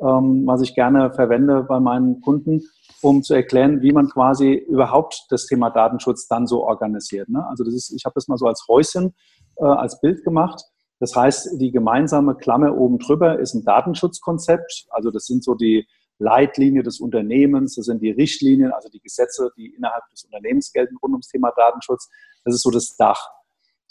ähm, 0.00 0.46
was 0.46 0.62
ich 0.62 0.74
gerne 0.74 1.12
verwende 1.12 1.62
bei 1.62 1.80
meinen 1.80 2.20
Kunden, 2.20 2.62
um 3.02 3.22
zu 3.22 3.34
erklären, 3.34 3.82
wie 3.82 3.92
man 3.92 4.08
quasi 4.08 4.54
überhaupt 4.54 5.26
das 5.30 5.46
Thema 5.46 5.70
Datenschutz 5.70 6.26
dann 6.28 6.46
so 6.46 6.64
organisiert. 6.64 7.28
Ne? 7.28 7.46
Also 7.48 7.64
das 7.64 7.74
ist, 7.74 7.92
ich 7.92 8.04
habe 8.04 8.14
das 8.14 8.28
mal 8.28 8.38
so 8.38 8.46
als 8.46 8.66
Häuschen, 8.68 9.14
äh, 9.56 9.64
als 9.64 10.00
Bild 10.00 10.24
gemacht. 10.24 10.62
Das 10.98 11.16
heißt, 11.16 11.60
die 11.60 11.70
gemeinsame 11.70 12.34
Klammer 12.34 12.76
oben 12.76 12.98
drüber 12.98 13.38
ist 13.38 13.54
ein 13.54 13.64
Datenschutzkonzept. 13.64 14.86
Also 14.90 15.10
das 15.10 15.24
sind 15.24 15.42
so 15.42 15.54
die 15.54 15.86
Leitlinie 16.18 16.82
des 16.82 17.00
Unternehmens, 17.00 17.76
das 17.76 17.86
sind 17.86 18.02
die 18.02 18.10
Richtlinien, 18.10 18.72
also 18.72 18.90
die 18.90 19.00
Gesetze, 19.00 19.50
die 19.56 19.74
innerhalb 19.74 20.06
des 20.10 20.24
Unternehmens 20.24 20.70
gelten 20.70 20.96
rund 20.98 21.12
ums 21.12 21.28
Thema 21.28 21.50
Datenschutz. 21.56 22.10
Das 22.44 22.54
ist 22.54 22.62
so 22.62 22.70
das 22.70 22.96
Dach. 22.96 23.30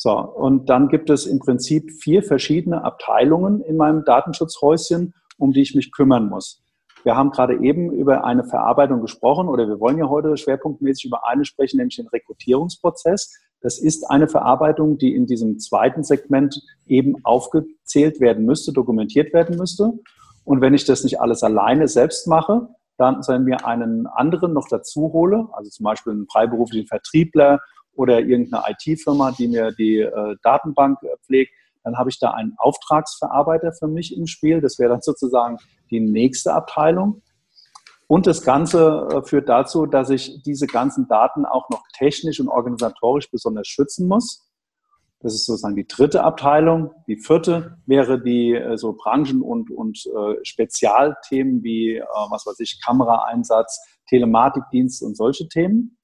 So, 0.02 0.18
und 0.18 0.70
dann 0.70 0.88
gibt 0.88 1.10
es 1.10 1.26
im 1.26 1.40
Prinzip 1.40 1.92
vier 1.92 2.24
verschiedene 2.24 2.86
Abteilungen 2.86 3.60
in 3.60 3.76
meinem 3.76 4.06
Datenschutzhäuschen, 4.06 5.14
um 5.38 5.52
die 5.52 5.62
ich 5.62 5.76
mich 5.76 5.92
kümmern 5.92 6.30
muss. 6.30 6.64
Wir 7.04 7.18
haben 7.18 7.32
gerade 7.32 7.62
eben 7.62 7.92
über 7.92 8.24
eine 8.24 8.46
Verarbeitung 8.46 9.02
gesprochen 9.02 9.50
oder 9.50 9.68
wir 9.68 9.82
wollen 9.82 9.98
ja 9.98 10.08
heute 10.08 10.38
schwerpunktmäßig 10.38 11.06
über 11.08 11.28
eine 11.28 11.44
sprechen, 11.44 11.78
nämlich 11.78 11.98
den 11.98 12.08
Rekrutierungsprozess. 12.08 13.38
Das 13.60 13.78
ist 13.78 14.10
eine 14.10 14.30
Verarbeitung, 14.30 14.98
die 14.98 15.14
in 15.14 15.26
diesem 15.26 15.60
zweiten 15.60 16.04
Segment 16.04 16.62
eben 16.88 17.16
aufgezählt 17.26 18.22
werden 18.22 18.46
müsste, 18.46 18.72
dokumentiert 18.72 19.34
werden 19.34 19.58
müsste. 19.58 19.92
Und 20.46 20.62
wenn 20.62 20.74
ich 20.74 20.86
das 20.86 21.04
nicht 21.04 21.20
alles 21.20 21.44
alleine 21.44 21.90
selbst 21.90 22.26
mache, 22.26 22.70
dann 22.98 23.22
sollen 23.22 23.46
wir 23.46 23.66
einen 23.66 24.08
anderen 24.08 24.54
noch 24.54 24.68
dazu 24.70 25.12
hole, 25.12 25.50
also 25.52 25.70
zum 25.70 25.84
Beispiel 25.84 26.14
einen 26.14 26.28
freiberuflichen 26.32 26.88
Vertriebler 26.88 27.60
oder 28.00 28.22
irgendeine 28.22 28.64
IT-Firma, 28.70 29.32
die 29.32 29.50
mir 29.50 29.74
die 29.74 29.98
äh, 29.98 30.36
Datenbank 30.42 31.00
äh, 31.04 31.18
pflegt, 31.26 31.52
dann 31.84 31.98
habe 31.98 32.10
ich 32.10 32.18
da 32.18 32.32
einen 32.32 32.54
Auftragsverarbeiter 32.58 33.74
für 33.74 33.90
mich 33.90 34.16
im 34.16 34.26
Spiel. 34.26 34.62
Das 34.62 34.80
wäre 34.80 34.92
dann 34.92 35.02
sozusagen 35.02 35.58
die 35.92 36.00
nächste 36.00 36.54
Abteilung. 36.54 37.22
Und 38.08 38.26
das 38.26 38.42
Ganze 38.42 39.08
äh, 39.12 39.22
führt 39.28 39.50
dazu, 39.50 39.86
dass 39.86 40.10
ich 40.10 40.42
diese 40.44 40.66
ganzen 40.66 41.10
Daten 41.10 41.46
auch 41.46 41.70
noch 41.70 41.84
technisch 41.98 42.40
und 42.40 42.48
organisatorisch 42.48 43.30
besonders 43.30 43.68
schützen 43.68 44.08
muss. 44.08 44.50
Das 45.20 45.34
ist 45.34 45.46
sozusagen 45.46 45.76
die 45.76 45.86
dritte 45.86 46.24
Abteilung. 46.24 46.92
Die 47.06 47.18
vierte 47.18 47.78
wäre 47.86 48.22
die 48.22 48.54
äh, 48.54 48.78
so 48.78 48.94
Branchen- 48.94 49.42
und, 49.42 49.72
und 49.72 50.06
äh, 50.06 50.36
Spezialthemen 50.44 51.64
wie, 51.64 51.98
äh, 51.98 52.06
was 52.30 52.46
weiß 52.46 52.62
ich, 52.62 52.82
Kameraeinsatz, 52.82 53.78
Telematikdienst 54.08 55.04
und 55.04 55.18
solche 55.18 55.50
Themen. 55.50 55.99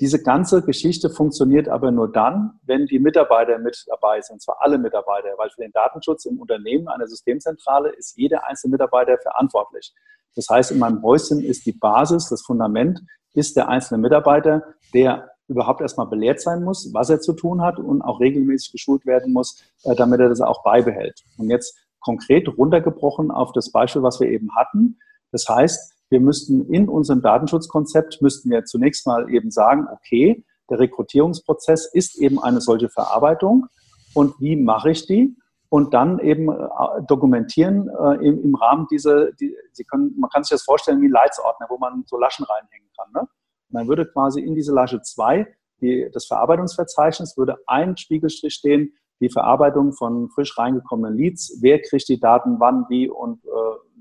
Diese 0.00 0.20
ganze 0.20 0.62
Geschichte 0.62 1.08
funktioniert 1.08 1.68
aber 1.68 1.92
nur 1.92 2.10
dann, 2.10 2.58
wenn 2.62 2.86
die 2.86 2.98
Mitarbeiter 2.98 3.58
mit 3.58 3.84
dabei 3.86 4.20
sind, 4.20 4.34
und 4.34 4.42
zwar 4.42 4.60
alle 4.60 4.76
Mitarbeiter, 4.76 5.28
weil 5.36 5.50
für 5.50 5.62
den 5.62 5.70
Datenschutz 5.70 6.24
im 6.24 6.40
Unternehmen 6.40 6.88
einer 6.88 7.06
Systemzentrale 7.06 7.90
ist 7.90 8.16
jeder 8.16 8.46
einzelne 8.46 8.72
Mitarbeiter 8.72 9.16
verantwortlich. 9.18 9.94
Das 10.34 10.48
heißt, 10.50 10.72
in 10.72 10.78
meinem 10.80 11.00
Häuschen 11.02 11.40
ist 11.40 11.64
die 11.66 11.72
Basis, 11.72 12.28
das 12.28 12.42
Fundament, 12.42 13.02
ist 13.34 13.56
der 13.56 13.68
einzelne 13.68 14.00
Mitarbeiter, 14.00 14.64
der 14.92 15.30
überhaupt 15.46 15.80
erstmal 15.80 16.06
belehrt 16.06 16.40
sein 16.40 16.64
muss, 16.64 16.90
was 16.92 17.10
er 17.10 17.20
zu 17.20 17.32
tun 17.34 17.62
hat 17.62 17.78
und 17.78 18.02
auch 18.02 18.20
regelmäßig 18.20 18.72
geschult 18.72 19.06
werden 19.06 19.32
muss, 19.32 19.62
äh, 19.84 19.94
damit 19.94 20.20
er 20.20 20.28
das 20.28 20.40
auch 20.40 20.62
beibehält. 20.64 21.20
Und 21.36 21.50
jetzt 21.50 21.78
konkret 22.00 22.48
runtergebrochen 22.48 23.30
auf 23.30 23.52
das 23.52 23.70
Beispiel, 23.70 24.02
was 24.02 24.20
wir 24.20 24.28
eben 24.28 24.54
hatten. 24.56 24.98
Das 25.32 25.46
heißt, 25.48 25.93
wir 26.14 26.20
müssten 26.20 26.72
in 26.72 26.88
unserem 26.88 27.22
Datenschutzkonzept, 27.22 28.22
müssten 28.22 28.48
wir 28.48 28.64
zunächst 28.64 29.04
mal 29.04 29.28
eben 29.34 29.50
sagen, 29.50 29.88
okay, 29.92 30.44
der 30.70 30.78
Rekrutierungsprozess 30.78 31.92
ist 31.92 32.16
eben 32.20 32.40
eine 32.40 32.60
solche 32.60 32.88
Verarbeitung 32.88 33.66
und 34.14 34.40
wie 34.40 34.54
mache 34.54 34.92
ich 34.92 35.06
die? 35.06 35.36
Und 35.70 35.92
dann 35.92 36.20
eben 36.20 36.50
äh, 36.50 36.66
dokumentieren 37.08 37.88
äh, 37.88 38.24
im, 38.24 38.44
im, 38.44 38.54
Rahmen 38.54 38.86
dieser, 38.92 39.32
die, 39.32 39.56
Sie 39.72 39.82
können, 39.82 40.14
man 40.16 40.30
kann 40.30 40.44
sich 40.44 40.50
das 40.50 40.62
vorstellen 40.62 41.02
wie 41.02 41.08
Leitsordner, 41.08 41.66
wo 41.68 41.78
man 41.78 42.04
so 42.06 42.16
Laschen 42.16 42.44
reinhängen 42.44 42.88
kann. 42.96 43.10
Ne? 43.12 43.28
Dann 43.70 43.88
würde 43.88 44.06
quasi 44.06 44.40
in 44.40 44.54
diese 44.54 44.72
Lasche 44.72 45.02
2 45.02 45.48
die, 45.80 46.08
das 46.12 46.26
Verarbeitungsverzeichnis 46.26 47.36
würde 47.36 47.56
ein 47.66 47.96
Spiegelstrich 47.96 48.54
stehen, 48.54 48.94
die 49.20 49.30
Verarbeitung 49.30 49.92
von 49.92 50.30
frisch 50.30 50.56
reingekommenen 50.56 51.18
Leads, 51.18 51.58
wer 51.60 51.82
kriegt 51.82 52.08
die 52.08 52.20
Daten 52.20 52.60
wann, 52.60 52.86
wie 52.88 53.08
und 53.08 53.44
äh, 53.44 53.48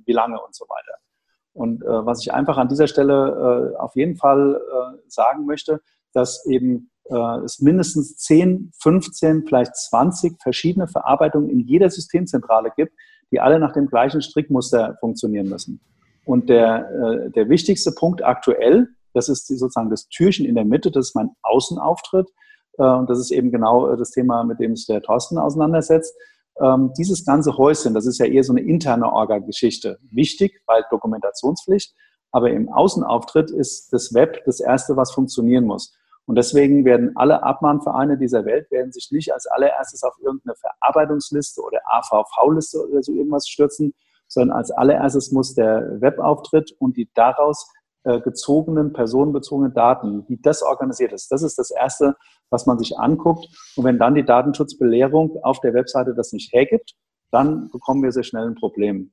wie 0.06 0.14
lange 0.14 0.40
und 0.40 0.54
so 0.54 0.66
weiter. 0.66 1.00
Und 1.54 1.84
äh, 1.84 2.06
was 2.06 2.22
ich 2.22 2.34
einfach 2.34 2.58
an 2.58 2.68
dieser 2.68 2.88
Stelle 2.88 3.74
äh, 3.76 3.78
auf 3.78 3.96
jeden 3.96 4.16
Fall 4.16 4.56
äh, 4.56 4.98
sagen 5.08 5.46
möchte, 5.46 5.82
dass 6.14 6.46
eben 6.46 6.90
äh, 7.06 7.40
es 7.44 7.60
mindestens 7.60 8.18
10, 8.18 8.72
15, 8.82 9.46
vielleicht 9.48 9.76
20 9.76 10.42
verschiedene 10.42 10.88
Verarbeitungen 10.88 11.50
in 11.50 11.60
jeder 11.60 11.90
Systemzentrale 11.90 12.72
gibt, 12.76 12.94
die 13.32 13.40
alle 13.40 13.60
nach 13.60 13.74
dem 13.74 13.88
gleichen 13.88 14.22
Strickmuster 14.22 14.98
funktionieren 15.00 15.50
müssen. 15.50 15.80
Und 16.26 16.50
der, 16.50 16.90
äh, 16.90 17.32
der 17.32 17.50
wichtigste 17.50 17.92
Punkt 17.92 18.24
aktuell, 18.24 18.88
das 19.14 19.30
ist 19.30 19.48
sozusagen 19.48 19.90
das 19.90 20.08
Türchen 20.08 20.46
in 20.46 20.56
der 20.56 20.66
Mitte, 20.66 20.90
das 20.90 21.10
ist 21.10 21.16
mein 21.16 21.32
Außenauftritt. 21.44 22.30
Äh, 22.78 22.84
und 22.84 23.10
das 23.10 23.20
ist 23.20 23.32
eben 23.32 23.52
genau 23.52 23.96
das 23.96 24.12
Thema, 24.12 24.44
mit 24.44 24.60
dem 24.60 24.76
sich 24.76 24.88
der 24.88 25.02
Thorsten 25.02 25.38
auseinandersetzt 25.38 26.16
ähm, 26.60 26.94
dieses 26.98 27.26
ganze 27.26 27.58
Häuschen, 27.58 27.94
das 27.94 28.06
ist 28.06 28.20
ja 28.20 28.26
eher 28.26 28.44
so 28.44 28.54
eine 28.54 28.62
interne 28.62 29.12
Orga-Geschichte, 29.12 30.00
wichtig, 30.12 30.62
weil 30.68 30.84
Dokumentationspflicht, 30.90 31.94
aber 32.32 32.52
im 32.52 32.70
Außenauftritt 32.70 33.52
ist 33.52 33.94
das 33.94 34.14
Web 34.14 34.44
das 34.46 34.60
Erste, 34.60 34.96
was 34.98 35.12
funktionieren 35.12 35.66
muss. 35.66 35.96
Und 36.26 36.36
deswegen 36.36 36.86
werden 36.86 37.12
alle 37.16 37.44
Abmahnvereine 37.44 38.18
dieser 38.18 38.46
Welt 38.46 38.72
werden 38.72 38.92
sich 38.92 39.10
nicht 39.12 39.34
als 39.34 39.46
allererstes 39.46 40.04
auf 40.04 40.16
irgendeine 40.20 40.56
Verarbeitungsliste 40.56 41.62
oder 41.62 41.82
AVV-Liste 41.86 42.88
oder 42.88 43.04
so 43.04 43.14
irgendwas 43.14 43.48
stürzen, 43.48 43.94
sondern 44.28 44.58
als 44.58 44.72
allererstes 44.72 45.32
muss 45.32 45.54
der 45.54 46.02
Webauftritt 46.02 46.74
und 46.80 46.96
die 46.98 47.10
daraus 47.14 47.70
gezogenen, 48.04 48.92
personenbezogenen 48.92 49.74
Daten, 49.74 50.26
wie 50.28 50.38
das 50.38 50.62
organisiert 50.62 51.14
ist. 51.14 51.32
Das 51.32 51.42
ist 51.42 51.58
das 51.58 51.72
Erste, 51.72 52.16
was 52.50 52.66
man 52.66 52.78
sich 52.78 52.98
anguckt. 53.00 53.48
Und 53.76 53.86
wenn 53.86 53.98
dann 53.98 54.16
die 54.16 54.26
Datenschutzbelehrung 54.26 55.38
auf 55.44 55.60
der 55.62 55.74
Webseite 55.74 56.14
das 56.14 56.34
nicht 56.34 56.52
hergibt, 56.54 56.96
dann 57.32 57.70
bekommen 57.72 58.04
wir 58.04 58.12
sehr 58.12 58.24
schnell 58.24 58.46
ein 58.46 58.56
Problem. 58.56 59.12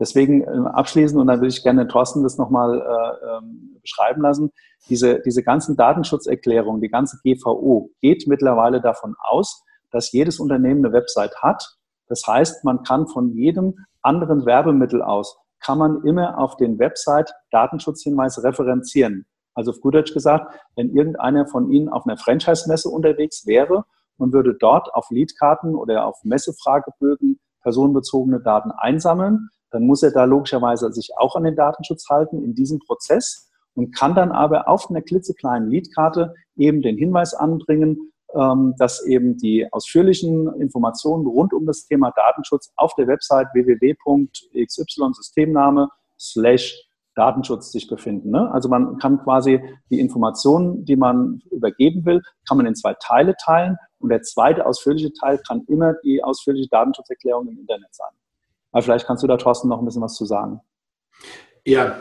Deswegen 0.00 0.42
äh, 0.42 0.68
abschließend, 0.72 1.20
und 1.20 1.26
dann 1.26 1.40
will 1.40 1.48
ich 1.48 1.62
gerne 1.62 1.86
Thorsten 1.86 2.22
das 2.22 2.38
nochmal 2.38 2.80
äh, 2.80 3.36
ähm, 3.36 3.78
beschreiben 3.82 4.22
lassen, 4.22 4.50
diese, 4.88 5.20
diese 5.20 5.42
ganzen 5.42 5.76
Datenschutzerklärungen, 5.76 6.80
die 6.80 6.88
ganze 6.88 7.18
GVO 7.22 7.90
geht 8.00 8.26
mittlerweile 8.26 8.80
davon 8.80 9.14
aus, 9.20 9.62
dass 9.90 10.10
jedes 10.12 10.40
Unternehmen 10.40 10.84
eine 10.84 10.94
Website 10.94 11.36
hat. 11.42 11.76
Das 12.08 12.22
heißt, 12.26 12.64
man 12.64 12.82
kann 12.82 13.06
von 13.06 13.30
jedem 13.30 13.74
anderen 14.00 14.46
Werbemittel 14.46 15.02
aus 15.02 15.38
kann 15.64 15.78
man 15.78 16.02
immer 16.04 16.38
auf 16.38 16.56
den 16.56 16.78
Website 16.78 17.32
Datenschutzhinweis 17.50 18.42
referenzieren. 18.42 19.26
Also 19.54 19.70
auf 19.70 19.80
gut 19.80 19.94
Deutsch 19.94 20.14
gesagt, 20.14 20.54
wenn 20.76 20.94
irgendeiner 20.94 21.46
von 21.46 21.70
Ihnen 21.70 21.88
auf 21.88 22.06
einer 22.06 22.16
Franchise-Messe 22.16 22.88
unterwegs 22.88 23.46
wäre 23.46 23.84
und 24.16 24.32
würde 24.32 24.54
dort 24.54 24.92
auf 24.94 25.10
Leadkarten 25.10 25.74
oder 25.74 26.06
auf 26.06 26.16
Messefragebögen 26.24 27.38
personenbezogene 27.62 28.40
Daten 28.40 28.70
einsammeln, 28.72 29.48
dann 29.70 29.86
muss 29.86 30.02
er 30.02 30.10
da 30.10 30.24
logischerweise 30.24 30.92
sich 30.92 31.10
auch 31.16 31.36
an 31.36 31.44
den 31.44 31.56
Datenschutz 31.56 32.08
halten 32.08 32.42
in 32.42 32.54
diesem 32.54 32.78
Prozess 32.80 33.50
und 33.74 33.94
kann 33.94 34.14
dann 34.14 34.32
aber 34.32 34.68
auf 34.68 34.90
einer 34.90 35.00
klitzekleinen 35.00 35.70
Leadkarte 35.70 36.34
eben 36.56 36.82
den 36.82 36.98
Hinweis 36.98 37.34
anbringen, 37.34 38.11
dass 38.78 39.04
eben 39.06 39.36
die 39.36 39.70
ausführlichen 39.72 40.48
Informationen 40.60 41.26
rund 41.26 41.52
um 41.52 41.66
das 41.66 41.86
Thema 41.86 42.10
Datenschutz 42.12 42.72
auf 42.76 42.94
der 42.94 43.06
Website 43.06 43.48
www.xy-Systemname 43.54 45.88
slash 46.18 46.88
Datenschutz 47.14 47.72
sich 47.72 47.88
befinden. 47.88 48.30
Ne? 48.30 48.50
Also 48.52 48.68
man 48.68 48.98
kann 48.98 49.22
quasi 49.22 49.60
die 49.90 50.00
Informationen, 50.00 50.84
die 50.84 50.96
man 50.96 51.42
übergeben 51.50 52.04
will, 52.06 52.22
kann 52.48 52.56
man 52.56 52.66
in 52.66 52.74
zwei 52.74 52.94
Teile 52.94 53.36
teilen 53.36 53.76
und 53.98 54.08
der 54.08 54.22
zweite 54.22 54.66
ausführliche 54.66 55.12
Teil 55.12 55.38
kann 55.46 55.62
immer 55.68 55.94
die 56.04 56.24
ausführliche 56.24 56.68
Datenschutzerklärung 56.70 57.48
im 57.48 57.58
Internet 57.58 57.94
sein. 57.94 58.10
Aber 58.72 58.82
vielleicht 58.82 59.06
kannst 59.06 59.22
du 59.22 59.26
da, 59.26 59.36
Thorsten, 59.36 59.68
noch 59.68 59.78
ein 59.78 59.84
bisschen 59.84 60.02
was 60.02 60.14
zu 60.14 60.24
sagen. 60.24 60.60
Ja, 61.66 61.96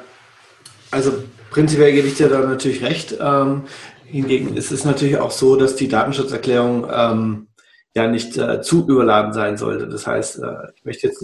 also 0.90 1.12
prinzipiell 1.52 1.92
gebe 1.92 2.08
ich 2.08 2.16
dir 2.16 2.30
da 2.30 2.40
natürlich 2.40 2.82
recht. 2.82 3.16
Ähm, 3.20 3.64
hingegen 4.12 4.58
ist 4.58 4.72
es 4.72 4.86
natürlich 4.86 5.18
auch 5.18 5.32
so, 5.32 5.56
dass 5.56 5.76
die 5.76 5.88
Datenschutzerklärung 5.88 6.88
ähm, 6.92 7.48
ja 7.96 8.08
nicht 8.08 8.38
äh, 8.38 8.62
zu 8.62 8.88
überladen 8.88 9.34
sein 9.34 9.58
sollte. 9.58 9.88
Das 9.88 10.08
heißt, 10.08 10.40
äh, 10.40 10.72
ich 10.76 10.86
möchte 10.86 11.08
jetzt 11.08 11.24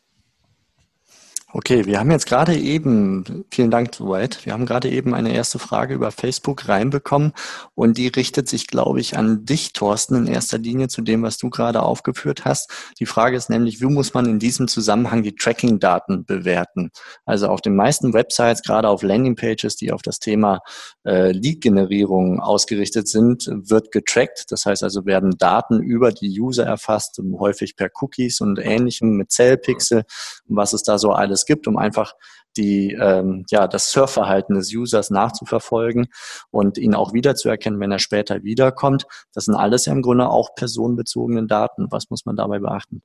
Okay, 1.54 1.86
wir 1.86 1.98
haben 1.98 2.12
jetzt 2.12 2.26
gerade 2.26 2.58
eben, 2.58 3.46
vielen 3.50 3.72
Dank, 3.72 3.94
Dwight, 3.94 4.46
wir 4.46 4.52
haben 4.52 4.66
gerade 4.66 4.90
eben 4.90 5.14
eine 5.14 5.34
erste 5.34 5.60
Frage 5.60 5.94
über 5.94 6.12
Facebook 6.12 6.68
reinbekommen 6.68 7.32
und 7.74 7.98
die 7.98 8.08
richtet 8.08 8.50
sich, 8.50 8.68
glaube 8.68 9.00
ich, 9.00 9.18
an 9.18 9.46
dich, 9.46 9.72
Thorsten, 9.72 10.16
in 10.16 10.28
erster 10.28 10.58
Linie 10.58 10.90
zu 10.90 11.02
dem, 11.02 11.24
was 11.24 11.38
du 11.38 11.50
gerade 11.50 11.84
aufgeführt 11.84 12.44
hast. 12.44 12.70
Die 13.00 13.06
Frage 13.06 13.38
ist 13.38 13.50
nämlich, 13.50 13.80
wie 13.80 13.86
muss 13.86 14.14
man 14.14 14.26
in 14.26 14.40
diesem 14.40 14.68
Zusammenhang 14.68 15.24
die 15.24 15.36
Tracking-Daten 15.36 16.26
bewerten? 16.26 16.92
Also 17.24 17.48
auf 17.48 17.62
den 17.62 17.78
meisten 17.78 18.14
Websites, 18.14 18.62
gerade 18.62 18.90
auf 18.90 19.02
Landingpages, 19.02 19.78
die 19.78 19.94
auf 19.94 20.02
das 20.02 20.20
Thema 20.20 20.60
äh, 21.06 21.32
Lead-Generierung 21.32 22.42
ausgerichtet 22.42 23.08
sind, 23.08 23.50
wird 23.50 23.94
getrackt. 23.94 24.52
Das 24.52 24.66
heißt 24.66 24.84
also, 24.84 25.06
werden 25.06 25.38
Daten 25.38 25.82
über 25.82 26.12
die 26.12 26.42
User 26.42 26.66
erfasst, 26.66 27.22
häufig 27.40 27.78
per 27.78 27.90
Cookies 28.02 28.42
und 28.42 28.60
ähnlichem 28.60 29.16
mit 29.16 29.32
Zellpixel, 29.32 30.04
was 30.48 30.74
es 30.74 30.84
da 30.84 30.98
so 30.98 31.14
alles 31.14 31.37
alles 31.38 31.46
gibt, 31.46 31.68
um 31.68 31.78
einfach 31.78 32.14
die, 32.56 32.98
ähm, 33.00 33.46
ja, 33.52 33.68
das 33.68 33.92
Surfverhalten 33.92 34.56
des 34.56 34.74
Users 34.74 35.12
nachzuverfolgen 35.12 36.08
und 36.50 36.78
ihn 36.78 36.96
auch 36.96 37.14
wiederzuerkennen, 37.14 37.80
wenn 37.80 37.92
er 37.92 38.00
später 38.00 38.44
wiederkommt. 38.44 39.06
Das 39.34 39.46
sind 39.46 39.56
alles 39.56 39.86
ja 39.86 39.94
im 39.94 40.02
Grunde 40.02 40.28
auch 40.28 40.56
personenbezogene 40.56 41.46
Daten. 41.46 41.88
Was 41.92 42.10
muss 42.10 42.26
man 42.26 42.36
dabei 42.36 42.60
beachten? 42.60 43.04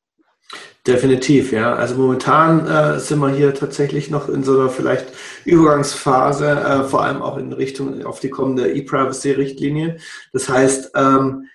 Definitiv, 0.87 1.53
ja. 1.53 1.75
Also 1.75 1.95
momentan 1.97 2.67
äh, 2.67 2.99
sind 2.99 3.21
wir 3.21 3.31
hier 3.31 3.55
tatsächlich 3.55 4.11
noch 4.11 4.29
in 4.29 4.43
so 4.43 4.59
einer 4.59 4.69
vielleicht 4.69 5.07
Übergangsphase, 5.45 6.51
äh, 6.51 6.85
vor 6.85 7.03
allem 7.03 7.23
auch 7.23 7.37
in 7.37 7.53
Richtung 7.53 8.05
auf 8.05 8.21
die 8.21 8.31
kommende 8.31 8.73
E-Privacy-Richtlinie. 8.73 9.99
Das 10.33 10.49
heißt, 10.49 10.93
ähm, 10.95 11.47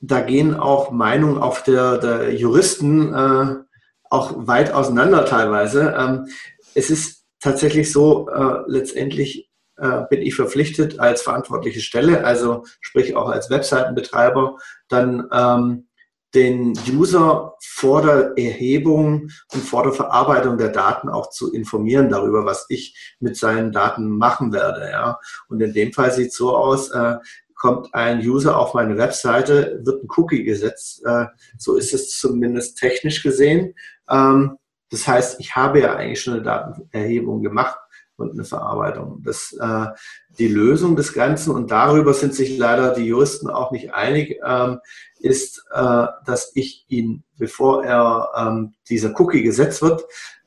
da 0.00 0.20
gehen 0.20 0.54
auch 0.54 0.90
Meinungen 0.90 1.38
auf 1.38 1.62
der, 1.62 1.98
der 1.98 2.34
Juristen 2.34 3.12
äh, 3.12 3.69
auch 4.10 4.46
weit 4.46 4.72
auseinander 4.72 5.24
teilweise. 5.24 5.94
Ähm, 5.96 6.26
es 6.74 6.90
ist 6.90 7.24
tatsächlich 7.40 7.90
so, 7.90 8.28
äh, 8.28 8.62
letztendlich 8.66 9.50
äh, 9.76 10.02
bin 10.10 10.20
ich 10.20 10.34
verpflichtet 10.34 11.00
als 11.00 11.22
verantwortliche 11.22 11.80
Stelle, 11.80 12.24
also 12.24 12.64
sprich 12.80 13.16
auch 13.16 13.30
als 13.30 13.48
Webseitenbetreiber, 13.48 14.58
dann 14.88 15.26
ähm, 15.32 15.86
den 16.34 16.74
User 16.88 17.54
vor 17.60 18.02
der 18.02 18.32
Erhebung 18.36 19.30
und 19.52 19.62
vor 19.62 19.82
der 19.82 19.92
Verarbeitung 19.92 20.58
der 20.58 20.68
Daten 20.68 21.08
auch 21.08 21.30
zu 21.30 21.52
informieren 21.52 22.08
darüber, 22.08 22.44
was 22.44 22.66
ich 22.68 23.16
mit 23.18 23.36
seinen 23.36 23.72
Daten 23.72 24.08
machen 24.08 24.52
werde. 24.52 24.88
Ja. 24.90 25.18
Und 25.48 25.60
in 25.60 25.72
dem 25.72 25.92
Fall 25.92 26.12
sieht 26.12 26.28
es 26.28 26.36
so 26.36 26.56
aus, 26.56 26.90
äh, 26.90 27.16
kommt 27.60 27.94
ein 27.94 28.20
User 28.20 28.56
auf 28.58 28.74
meine 28.74 28.96
Webseite, 28.96 29.80
wird 29.82 30.02
ein 30.02 30.08
Cookie 30.16 30.44
gesetzt. 30.44 31.02
Äh, 31.04 31.26
so 31.58 31.76
ist 31.76 31.92
es 31.92 32.16
zumindest 32.18 32.78
technisch 32.78 33.22
gesehen. 33.22 33.74
Ähm, 34.10 34.56
das 34.90 35.06
heißt, 35.06 35.40
ich 35.40 35.54
habe 35.56 35.80
ja 35.80 35.94
eigentlich 35.94 36.20
schon 36.20 36.34
eine 36.34 36.42
Datenerhebung 36.42 37.42
gemacht 37.42 37.78
und 38.16 38.32
eine 38.32 38.44
Verarbeitung. 38.44 39.22
Das, 39.24 39.56
äh, 39.58 39.86
die 40.38 40.48
Lösung 40.48 40.96
des 40.96 41.12
Ganzen, 41.12 41.54
und 41.54 41.70
darüber 41.70 42.12
sind 42.12 42.34
sich 42.34 42.58
leider 42.58 42.92
die 42.92 43.06
Juristen 43.06 43.48
auch 43.48 43.70
nicht 43.70 43.94
einig, 43.94 44.38
ähm, 44.44 44.78
ist, 45.18 45.64
äh, 45.72 46.06
dass 46.26 46.52
ich 46.54 46.84
ihn, 46.88 47.24
bevor 47.38 47.84
er 47.84 48.30
ähm, 48.36 48.74
dieser 48.88 49.18
Cookie 49.20 49.42
gesetzt 49.42 49.82
wird, 49.82 50.04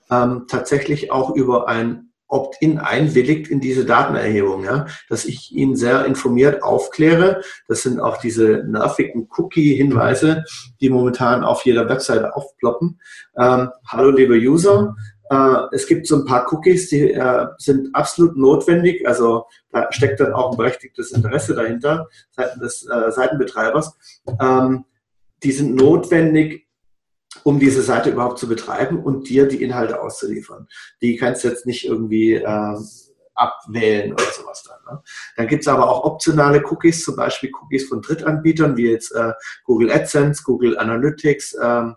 ähm, 0.10 0.46
tatsächlich 0.48 1.12
auch 1.12 1.36
über 1.36 1.68
ein 1.68 2.13
Opt-in 2.28 2.80
einwilligt 2.80 3.48
in 3.50 3.60
diese 3.60 3.86
Datenerhebung, 3.86 4.64
ja, 4.64 4.88
dass 5.10 5.26
ich 5.26 5.52
ihn 5.52 5.76
sehr 5.76 6.06
informiert 6.06 6.64
aufkläre. 6.64 7.42
Das 7.68 7.84
sind 7.84 8.00
auch 8.00 8.18
diese 8.18 8.64
nervigen 8.68 9.28
Cookie-Hinweise, 9.38 10.44
die 10.82 10.90
momentan 10.90 11.44
auf 11.44 11.66
jeder 11.66 11.88
Webseite 11.90 12.36
aufploppen. 12.36 13.00
Ähm, 13.38 13.70
hallo 13.88 14.10
liebe 14.10 14.36
User, 14.36 14.96
äh, 15.30 15.68
es 15.72 15.88
gibt 15.88 16.08
so 16.08 16.18
ein 16.18 16.26
paar 16.26 16.52
Cookies, 16.52 16.90
die 16.90 17.12
äh, 17.12 17.48
sind 17.58 17.94
absolut 17.94 18.38
notwendig. 18.38 19.08
Also 19.08 19.46
da 19.72 19.92
steckt 19.92 20.20
dann 20.20 20.34
auch 20.34 20.52
ein 20.52 20.58
berechtigtes 20.58 21.12
Interesse 21.12 21.56
dahinter 21.56 22.08
seitens 22.32 22.62
des 22.62 22.90
äh, 22.90 23.12
Seitenbetreibers. 23.12 23.98
Ähm, 24.40 24.86
die 25.44 25.52
sind 25.52 25.76
notwendig, 25.76 26.68
um 27.44 27.60
diese 27.60 27.82
Seite 27.82 28.10
überhaupt 28.10 28.40
zu 28.40 28.48
betreiben 28.48 29.04
und 29.04 29.30
dir 29.30 29.48
die 29.48 29.62
Inhalte 29.62 30.02
auszuliefern. 30.02 30.68
Die 31.02 31.18
kannst 31.18 31.44
du 31.44 31.50
jetzt 31.50 31.66
nicht 31.66 31.86
irgendwie 31.86 32.34
äh, 32.34 32.78
abwählen 33.36 34.14
oder 34.14 34.26
sowas 34.32 34.64
dann. 34.64 34.96
Ne? 34.96 35.04
Dann 35.38 35.48
gibt 35.48 35.64
es 35.64 35.68
aber 35.68 35.90
auch 35.90 36.04
optionale 36.04 36.64
Cookies, 36.66 37.04
zum 37.04 37.16
Beispiel 37.16 37.52
Cookies 37.62 37.88
von 37.88 38.02
Drittanbietern, 38.02 38.78
wie 38.78 38.92
jetzt 38.92 39.12
äh, 39.14 39.34
Google 39.66 39.92
AdSense, 39.92 40.44
Google 40.44 40.78
Analytics, 40.78 41.58
ähm, 41.62 41.96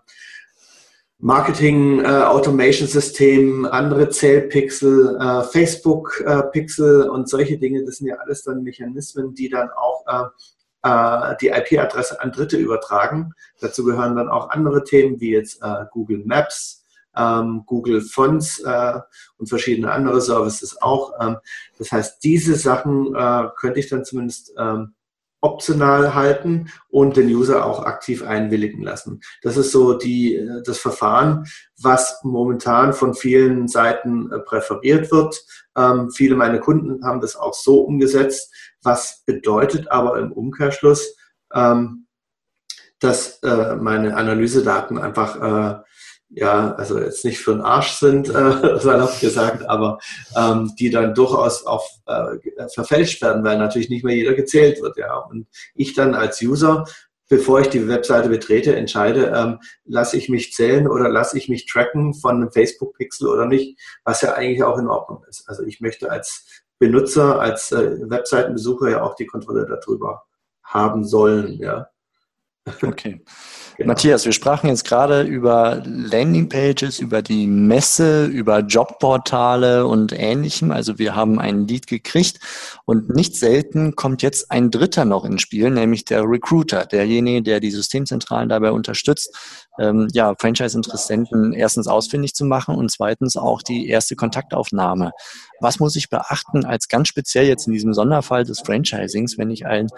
Marketing 1.19 1.99
äh, 2.01 2.07
Automation 2.07 2.87
System, 2.87 3.65
andere 3.65 4.09
Zählpixel, 4.09 5.17
äh, 5.19 5.43
Facebook 5.43 6.23
äh, 6.25 6.43
Pixel 6.51 7.09
und 7.09 7.27
solche 7.27 7.57
Dinge, 7.57 7.83
das 7.83 7.97
sind 7.97 8.07
ja 8.07 8.17
alles 8.17 8.43
dann 8.43 8.61
Mechanismen, 8.61 9.33
die 9.33 9.49
dann 9.49 9.69
auch 9.71 10.05
äh, 10.07 10.27
äh, 10.83 11.35
die 11.41 11.49
IP-Adresse 11.49 12.21
an 12.21 12.31
Dritte 12.31 12.57
übertragen. 12.57 13.33
Dazu 13.59 13.83
gehören 13.83 14.15
dann 14.15 14.29
auch 14.29 14.49
andere 14.49 14.83
Themen 14.83 15.19
wie 15.19 15.31
jetzt 15.31 15.61
äh, 15.61 15.85
Google 15.91 16.23
Maps, 16.25 16.85
ähm, 17.15 17.63
Google 17.65 18.01
Fonts 18.01 18.59
äh, 18.59 18.99
und 19.37 19.47
verschiedene 19.47 19.91
andere 19.91 20.21
Services 20.21 20.81
auch. 20.81 21.13
Ähm, 21.19 21.37
das 21.77 21.91
heißt, 21.91 22.23
diese 22.23 22.55
Sachen 22.55 23.15
äh, 23.15 23.49
könnte 23.55 23.79
ich 23.79 23.89
dann 23.89 24.05
zumindest 24.05 24.53
ähm, 24.57 24.93
optional 25.41 26.15
halten 26.15 26.69
und 26.89 27.15
den 27.15 27.27
User 27.27 27.65
auch 27.65 27.83
aktiv 27.83 28.23
einwilligen 28.23 28.81
lassen. 28.81 29.21
Das 29.43 29.57
ist 29.57 29.71
so 29.71 29.93
die, 29.93 30.35
äh, 30.35 30.63
das 30.63 30.79
Verfahren, 30.79 31.45
was 31.79 32.19
momentan 32.23 32.93
von 32.93 33.13
vielen 33.13 33.67
Seiten 33.67 34.31
äh, 34.31 34.39
präferiert 34.39 35.11
wird. 35.11 35.39
Ähm, 35.75 36.09
viele 36.11 36.35
meiner 36.35 36.59
Kunden 36.59 37.05
haben 37.05 37.21
das 37.21 37.35
auch 37.35 37.53
so 37.53 37.81
umgesetzt, 37.81 38.53
was 38.81 39.23
bedeutet 39.25 39.91
aber 39.91 40.17
im 40.19 40.31
Umkehrschluss, 40.31 41.15
ähm, 41.53 42.07
dass 42.99 43.39
äh, 43.43 43.75
meine 43.75 44.15
Analysedaten 44.15 44.97
einfach 44.97 45.35
äh, 45.35 45.86
ja, 46.29 46.73
also 46.75 46.99
jetzt 46.99 47.23
nicht 47.23 47.39
für 47.39 47.53
den 47.53 47.61
Arsch 47.61 47.93
sind, 47.93 48.29
äh, 48.29 48.31
salopp 48.79 49.19
gesagt, 49.19 49.67
aber 49.69 49.99
ähm, 50.35 50.73
die 50.77 50.89
dann 50.89 51.13
durchaus 51.13 51.65
auch 51.65 51.85
äh, 52.05 52.67
verfälscht 52.73 53.21
werden, 53.21 53.43
weil 53.43 53.57
natürlich 53.57 53.89
nicht 53.89 54.03
mehr 54.03 54.15
jeder 54.15 54.33
gezählt 54.33 54.81
wird, 54.81 54.97
ja. 54.97 55.17
Und 55.17 55.47
ich 55.75 55.93
dann 55.93 56.13
als 56.13 56.41
User 56.41 56.85
bevor 57.29 57.59
ich 57.59 57.67
die 57.67 57.87
Webseite 57.87 58.29
betrete, 58.29 58.75
entscheide, 58.75 59.33
ähm, 59.35 59.59
lasse 59.85 60.17
ich 60.17 60.29
mich 60.29 60.53
zählen 60.53 60.87
oder 60.87 61.09
lasse 61.09 61.37
ich 61.37 61.49
mich 61.49 61.65
tracken 61.65 62.13
von 62.13 62.35
einem 62.35 62.51
Facebook-Pixel 62.51 63.27
oder 63.27 63.45
nicht, 63.45 63.79
was 64.03 64.21
ja 64.21 64.33
eigentlich 64.33 64.63
auch 64.63 64.77
in 64.77 64.87
Ordnung 64.87 65.23
ist. 65.27 65.47
Also 65.47 65.63
ich 65.63 65.81
möchte 65.81 66.09
als 66.09 66.63
Benutzer, 66.79 67.39
als 67.39 67.71
äh, 67.71 68.09
Webseitenbesucher 68.09 68.89
ja 68.89 69.01
auch 69.01 69.15
die 69.15 69.25
Kontrolle 69.25 69.65
darüber 69.65 70.25
haben 70.63 71.03
sollen. 71.03 71.59
Ja. 71.59 71.89
Okay. 72.81 73.23
Genau. 73.77 73.89
Matthias, 73.89 74.25
wir 74.25 74.31
sprachen 74.31 74.69
jetzt 74.69 74.85
gerade 74.85 75.21
über 75.21 75.83
Landingpages, 75.85 76.97
über 76.97 77.21
die 77.21 77.45
Messe, 77.45 78.25
über 78.25 78.59
Jobportale 78.61 79.85
und 79.85 80.13
ähnlichem. 80.17 80.71
Also 80.71 80.97
wir 80.97 81.15
haben 81.15 81.37
ein 81.37 81.67
Lead 81.67 81.85
gekriegt 81.85 82.39
und 82.85 83.13
nicht 83.13 83.35
selten 83.35 83.95
kommt 83.95 84.23
jetzt 84.23 84.49
ein 84.49 84.71
Dritter 84.71 85.05
noch 85.05 85.25
ins 85.25 85.43
Spiel, 85.43 85.69
nämlich 85.69 86.05
der 86.05 86.23
Recruiter, 86.23 86.87
derjenige, 86.87 87.43
der 87.43 87.59
die 87.59 87.69
Systemzentralen 87.69 88.49
dabei 88.49 88.71
unterstützt, 88.71 89.66
ähm, 89.79 90.07
ja, 90.13 90.33
Franchise-Interessenten 90.37 91.53
erstens 91.53 91.87
ausfindig 91.87 92.33
zu 92.33 92.45
machen 92.45 92.75
und 92.75 92.91
zweitens 92.91 93.37
auch 93.37 93.61
die 93.61 93.87
erste 93.87 94.15
Kontaktaufnahme. 94.15 95.11
Was 95.59 95.79
muss 95.79 95.95
ich 95.95 96.09
beachten 96.09 96.65
als 96.65 96.87
ganz 96.87 97.07
speziell 97.07 97.47
jetzt 97.47 97.67
in 97.67 97.73
diesem 97.73 97.93
Sonderfall 97.93 98.43
des 98.43 98.59
Franchisings, 98.59 99.37
wenn 99.37 99.49
ich 99.49 99.65
einen 99.65 99.89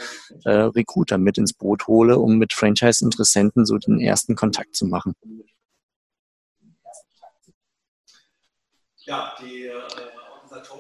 äh, 0.45 0.51
Recruiter 0.51 1.17
mit 1.17 1.37
ins 1.37 1.53
Boot 1.53 1.87
hole, 1.87 2.17
um 2.19 2.37
mit 2.37 2.53
Franchise-Interessenten 2.53 3.65
so 3.65 3.77
den 3.77 3.99
ersten 3.99 4.35
Kontakt 4.35 4.75
zu 4.75 4.85
machen? 4.85 5.13
Ja, 9.05 9.33
die 9.41 9.65
äh 9.65 10.18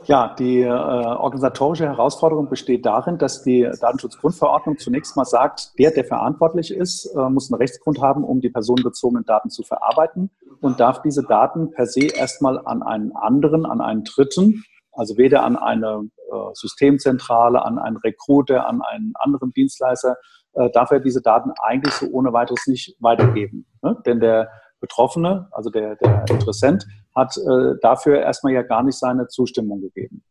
ja, 0.09 0.33
die 0.39 0.61
äh, 0.61 0.67
organisatorische 0.67 1.85
Herausforderung 1.85 2.49
besteht 2.49 2.83
darin, 2.83 3.19
dass 3.19 3.43
die 3.43 3.69
Datenschutzgrundverordnung 3.79 4.79
zunächst 4.79 5.15
mal 5.15 5.23
sagt, 5.23 5.77
der, 5.77 5.91
der 5.91 6.03
verantwortlich 6.03 6.73
ist, 6.73 7.05
äh, 7.15 7.29
muss 7.29 7.51
einen 7.51 7.59
Rechtsgrund 7.59 8.01
haben, 8.01 8.23
um 8.23 8.41
die 8.41 8.49
personenbezogenen 8.49 9.23
Daten 9.25 9.51
zu 9.51 9.61
verarbeiten 9.61 10.31
und 10.61 10.79
darf 10.79 11.03
diese 11.03 11.21
Daten 11.21 11.69
per 11.69 11.85
se 11.85 12.07
erstmal 12.07 12.57
an 12.65 12.81
einen 12.81 13.15
anderen, 13.15 13.67
an 13.67 13.81
einen 13.81 14.03
Dritten, 14.03 14.63
also 14.93 15.15
weder 15.15 15.43
an 15.43 15.55
eine 15.55 16.09
äh, 16.31 16.35
Systemzentrale, 16.53 17.63
an 17.63 17.77
einen 17.77 17.97
Recruiter, 17.97 18.67
an 18.67 18.81
einen 18.81 19.13
anderen 19.13 19.53
Dienstleister, 19.53 20.17
äh, 20.53 20.71
darf 20.71 20.89
er 20.89 21.01
diese 21.01 21.21
Daten 21.21 21.51
eigentlich 21.61 21.93
so 21.93 22.07
ohne 22.07 22.33
weiteres 22.33 22.65
nicht 22.65 22.95
weitergeben. 22.99 23.67
Ne? 23.83 23.95
Denn 24.07 24.19
der 24.19 24.49
Betroffene, 24.79 25.49
also 25.51 25.69
der, 25.69 25.97
der 25.97 26.25
Interessent, 26.31 26.87
hat 27.15 27.37
äh, 27.37 27.75
dafür 27.81 28.21
erstmal 28.21 28.53
ja 28.53 28.61
gar 28.61 28.83
nicht 28.83 28.97
seine 28.97 29.27
Zustimmung 29.27 29.81
gegeben. 29.81 30.23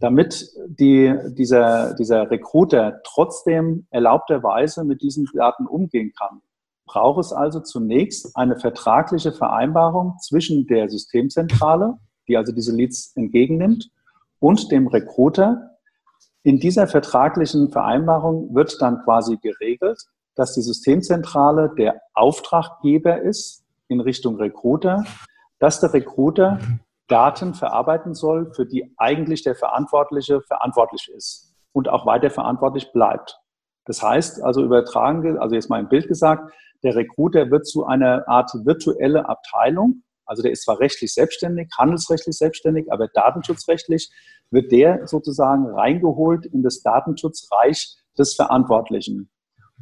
Damit 0.00 0.50
die, 0.66 1.14
dieser, 1.28 1.94
dieser 1.94 2.30
Recruiter 2.30 3.00
trotzdem 3.04 3.86
erlaubterweise 3.90 4.84
mit 4.84 5.02
diesen 5.02 5.28
Daten 5.34 5.66
umgehen 5.66 6.12
kann, 6.18 6.40
braucht 6.86 7.20
es 7.20 7.32
also 7.32 7.60
zunächst 7.60 8.34
eine 8.34 8.58
vertragliche 8.58 9.32
Vereinbarung 9.32 10.16
zwischen 10.20 10.66
der 10.66 10.88
Systemzentrale, 10.88 11.98
die 12.26 12.36
also 12.36 12.52
diese 12.52 12.74
Leads 12.74 13.12
entgegennimmt, 13.14 13.90
und 14.40 14.70
dem 14.70 14.86
Recruiter. 14.86 15.76
In 16.42 16.60
dieser 16.60 16.86
vertraglichen 16.86 17.70
Vereinbarung 17.70 18.54
wird 18.54 18.80
dann 18.80 19.02
quasi 19.04 19.36
geregelt, 19.36 20.00
dass 20.34 20.54
die 20.54 20.62
Systemzentrale 20.62 21.74
der 21.76 22.00
Auftraggeber 22.14 23.20
ist 23.20 23.64
in 23.88 24.00
Richtung 24.00 24.36
Recruiter, 24.36 25.04
dass 25.58 25.80
der 25.80 25.92
Recruiter 25.92 26.58
Daten 27.08 27.54
verarbeiten 27.54 28.14
soll, 28.14 28.52
für 28.54 28.66
die 28.66 28.94
eigentlich 28.98 29.42
der 29.42 29.54
Verantwortliche 29.54 30.42
verantwortlich 30.42 31.10
ist 31.14 31.54
und 31.72 31.88
auch 31.88 32.06
weiter 32.06 32.30
verantwortlich 32.30 32.92
bleibt. 32.92 33.40
Das 33.86 34.02
heißt, 34.02 34.42
also 34.42 34.62
übertragen, 34.62 35.38
also 35.38 35.54
jetzt 35.54 35.70
mal 35.70 35.80
im 35.80 35.88
Bild 35.88 36.08
gesagt, 36.08 36.52
der 36.82 36.94
Recruiter 36.94 37.50
wird 37.50 37.66
zu 37.66 37.86
einer 37.86 38.28
Art 38.28 38.50
virtuelle 38.64 39.28
Abteilung, 39.28 40.02
also 40.26 40.42
der 40.42 40.52
ist 40.52 40.64
zwar 40.64 40.78
rechtlich 40.78 41.14
selbstständig, 41.14 41.70
handelsrechtlich 41.76 42.36
selbstständig, 42.36 42.92
aber 42.92 43.08
datenschutzrechtlich 43.08 44.10
wird 44.50 44.70
der 44.70 45.06
sozusagen 45.06 45.66
reingeholt 45.66 46.44
in 46.46 46.62
das 46.62 46.82
Datenschutzreich 46.82 47.96
des 48.18 48.34
Verantwortlichen. 48.34 49.30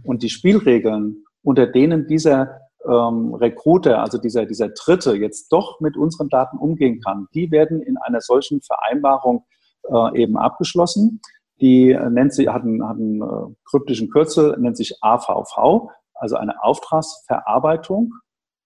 Und 0.04 0.22
die 0.22 0.30
Spielregeln, 0.30 1.24
unter 1.42 1.66
denen 1.66 2.06
dieser 2.06 2.60
ähm, 2.88 3.34
Recruiter, 3.34 4.00
also 4.00 4.18
dieser, 4.18 4.46
dieser 4.46 4.68
Dritte, 4.68 5.14
jetzt 5.14 5.52
doch 5.52 5.80
mit 5.80 5.96
unseren 5.96 6.28
Daten 6.28 6.58
umgehen 6.58 7.00
kann, 7.00 7.26
die 7.34 7.50
werden 7.50 7.82
in 7.82 7.96
einer 7.98 8.20
solchen 8.20 8.60
Vereinbarung 8.62 9.44
äh, 9.88 10.22
eben 10.22 10.36
abgeschlossen. 10.36 11.20
Die 11.60 11.90
äh, 11.90 12.10
nennt 12.10 12.34
sie, 12.34 12.48
hat 12.48 12.62
einen, 12.62 12.86
hat 12.86 12.96
einen 12.96 13.22
äh, 13.22 13.54
kryptischen 13.64 14.10
Kürzel, 14.10 14.56
nennt 14.58 14.76
sich 14.76 14.96
AVV, 15.00 15.90
also 16.14 16.36
eine 16.36 16.62
Auftragsverarbeitung, 16.62 18.12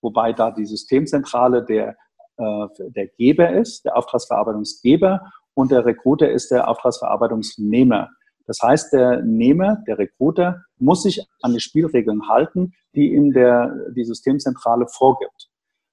wobei 0.02 0.32
da 0.32 0.50
die 0.50 0.66
Systemzentrale 0.66 1.64
der, 1.64 1.96
äh, 2.36 2.66
der 2.78 3.08
Geber 3.08 3.50
ist, 3.50 3.84
der 3.84 3.96
Auftragsverarbeitungsgeber 3.96 5.20
und 5.54 5.70
der 5.70 5.84
Recruiter 5.84 6.30
ist 6.30 6.50
der 6.50 6.68
Auftragsverarbeitungsnehmer. 6.68 8.08
Das 8.50 8.58
heißt, 8.64 8.92
der 8.92 9.22
Nehmer, 9.22 9.76
der 9.86 9.96
Recruiter, 9.96 10.64
muss 10.76 11.04
sich 11.04 11.24
an 11.40 11.52
die 11.52 11.60
Spielregeln 11.60 12.28
halten, 12.28 12.72
die 12.96 13.14
ihm 13.14 13.32
der, 13.32 13.72
die 13.94 14.02
Systemzentrale 14.02 14.88
vorgibt. 14.88 15.48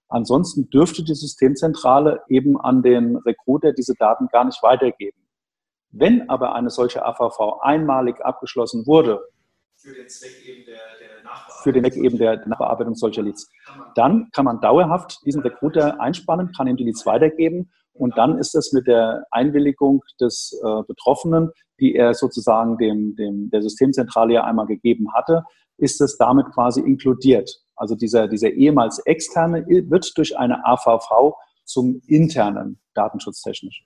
Ansonsten 0.10 0.68
dürfte 0.72 1.04
die 1.04 1.14
Systemzentrale 1.14 2.24
eben 2.30 2.60
an 2.60 2.82
den 2.82 3.16
Recruiter 3.18 3.74
diese 3.74 3.94
Daten 3.94 4.28
gar 4.32 4.44
nicht 4.44 4.64
weitergeben. 4.64 5.20
Wenn 5.92 6.32
aber 6.32 6.56
eine 6.56 6.72
solche 6.72 7.06
AVV 7.06 7.60
einmalig 7.62 8.26
abgeschlossen 8.26 8.88
wurde, 8.88 9.22
für 9.76 9.94
den 9.94 10.10
Zweck 10.10 10.44
eben 10.48 10.66
der, 10.66 10.78
der 11.00 11.24
Nachbearbeitung, 11.24 11.62
für 11.62 11.74
den 11.74 11.84
Zweck 11.84 12.04
eben 12.04 12.18
der 12.18 12.48
Nachbearbeitung 12.48 12.96
solcher 12.96 13.22
Leads, 13.22 13.52
dann 13.94 14.32
kann 14.32 14.46
man 14.46 14.62
dauerhaft 14.62 15.24
diesen 15.28 15.44
Recruiter 15.44 16.02
einspannen, 16.02 16.52
kann 16.54 16.66
ihm 16.66 16.76
die 16.76 16.86
Leads 16.86 17.06
weitergeben 17.06 17.70
und 17.98 18.18
dann 18.18 18.38
ist 18.38 18.56
es 18.56 18.74
mit 18.74 18.88
der 18.88 19.26
Einwilligung 19.32 20.04
des 20.20 20.60
äh, 20.64 20.84
Betroffenen, 20.88 21.52
die 21.80 21.96
er 21.96 22.14
sozusagen 22.14 22.78
dem, 22.78 23.16
dem, 23.16 23.50
der 23.50 23.62
Systemzentrale 23.62 24.36
ja 24.36 24.44
einmal 24.44 24.66
gegeben 24.66 25.14
hatte, 25.14 25.44
ist 25.78 26.02
es 26.02 26.18
damit 26.18 26.48
quasi 26.54 26.82
inkludiert. 26.82 27.50
Also 27.76 27.96
dieser, 27.96 28.28
dieser 28.28 28.50
ehemals 28.50 29.00
externe 29.00 29.66
wird 29.68 30.18
durch 30.18 30.38
eine 30.38 30.66
AVV 30.66 31.36
zum 31.66 32.02
internen 32.08 32.80
datenschutztechnisch. 32.96 33.84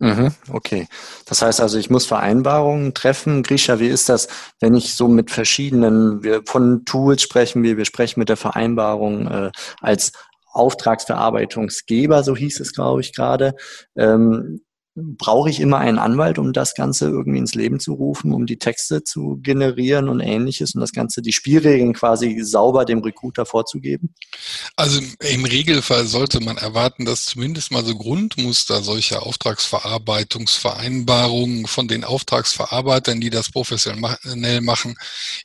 Mhm, 0.00 0.32
okay. 0.52 0.86
Das 1.26 1.42
heißt 1.42 1.60
also, 1.60 1.76
ich 1.76 1.90
muss 1.90 2.06
Vereinbarungen 2.06 2.94
treffen. 2.94 3.42
Grisha, 3.42 3.80
wie 3.80 3.88
ist 3.88 4.08
das, 4.08 4.28
wenn 4.60 4.74
ich 4.74 4.94
so 4.94 5.08
mit 5.08 5.32
verschiedenen, 5.32 6.22
wir 6.22 6.42
von 6.46 6.84
Tools 6.84 7.22
sprechen 7.22 7.64
wir, 7.64 7.76
wir 7.76 7.84
sprechen 7.84 8.20
mit 8.20 8.28
der 8.28 8.36
Vereinbarung 8.36 9.26
äh, 9.26 9.50
als 9.80 10.12
Auftragsverarbeitungsgeber, 10.58 12.22
so 12.22 12.36
hieß 12.36 12.60
es, 12.60 12.72
glaube 12.72 13.00
ich, 13.00 13.14
gerade. 13.14 13.54
Ähm, 13.96 14.60
brauche 15.16 15.48
ich 15.50 15.60
immer 15.60 15.78
einen 15.78 15.98
Anwalt, 15.98 16.38
um 16.38 16.52
das 16.52 16.74
Ganze 16.74 17.06
irgendwie 17.06 17.38
ins 17.38 17.54
Leben 17.54 17.80
zu 17.80 17.94
rufen, 17.94 18.32
um 18.32 18.44
die 18.46 18.58
Texte 18.58 19.02
zu 19.04 19.38
generieren 19.42 20.08
und 20.08 20.20
ähnliches 20.20 20.74
und 20.74 20.80
das 20.80 20.92
Ganze, 20.92 21.20
die 21.22 21.32
Spielregeln 21.32 21.94
quasi 21.94 22.40
sauber 22.40 22.84
dem 22.84 22.98
Recruiter 23.00 23.46
vorzugeben? 23.46 24.12
Also 24.76 25.00
im 25.20 25.44
Regelfall 25.44 26.06
sollte 26.06 26.40
man 26.40 26.56
erwarten, 26.56 27.04
dass 27.04 27.26
zumindest 27.26 27.70
mal 27.70 27.84
so 27.84 27.96
Grundmuster 27.96 28.82
solcher 28.82 29.24
Auftragsverarbeitungsvereinbarungen 29.24 31.66
von 31.66 31.86
den 31.88 32.04
Auftragsverarbeitern, 32.04 33.20
die 33.20 33.30
das 33.30 33.50
professionell 33.50 34.60
machen, 34.60 34.96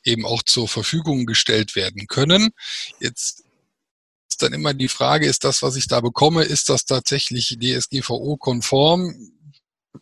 eben 0.04 0.26
auch 0.26 0.42
zur 0.42 0.68
Verfügung 0.68 1.26
gestellt 1.26 1.76
werden 1.76 2.06
können. 2.08 2.50
Jetzt 3.00 3.43
ist 4.34 4.42
dann 4.42 4.52
immer 4.52 4.74
die 4.74 4.88
Frage, 4.88 5.28
ist 5.28 5.44
das, 5.44 5.62
was 5.62 5.76
ich 5.76 5.86
da 5.86 6.00
bekomme, 6.00 6.42
ist 6.42 6.68
das 6.68 6.84
tatsächlich 6.84 7.56
DSGVO-konform? 7.60 9.30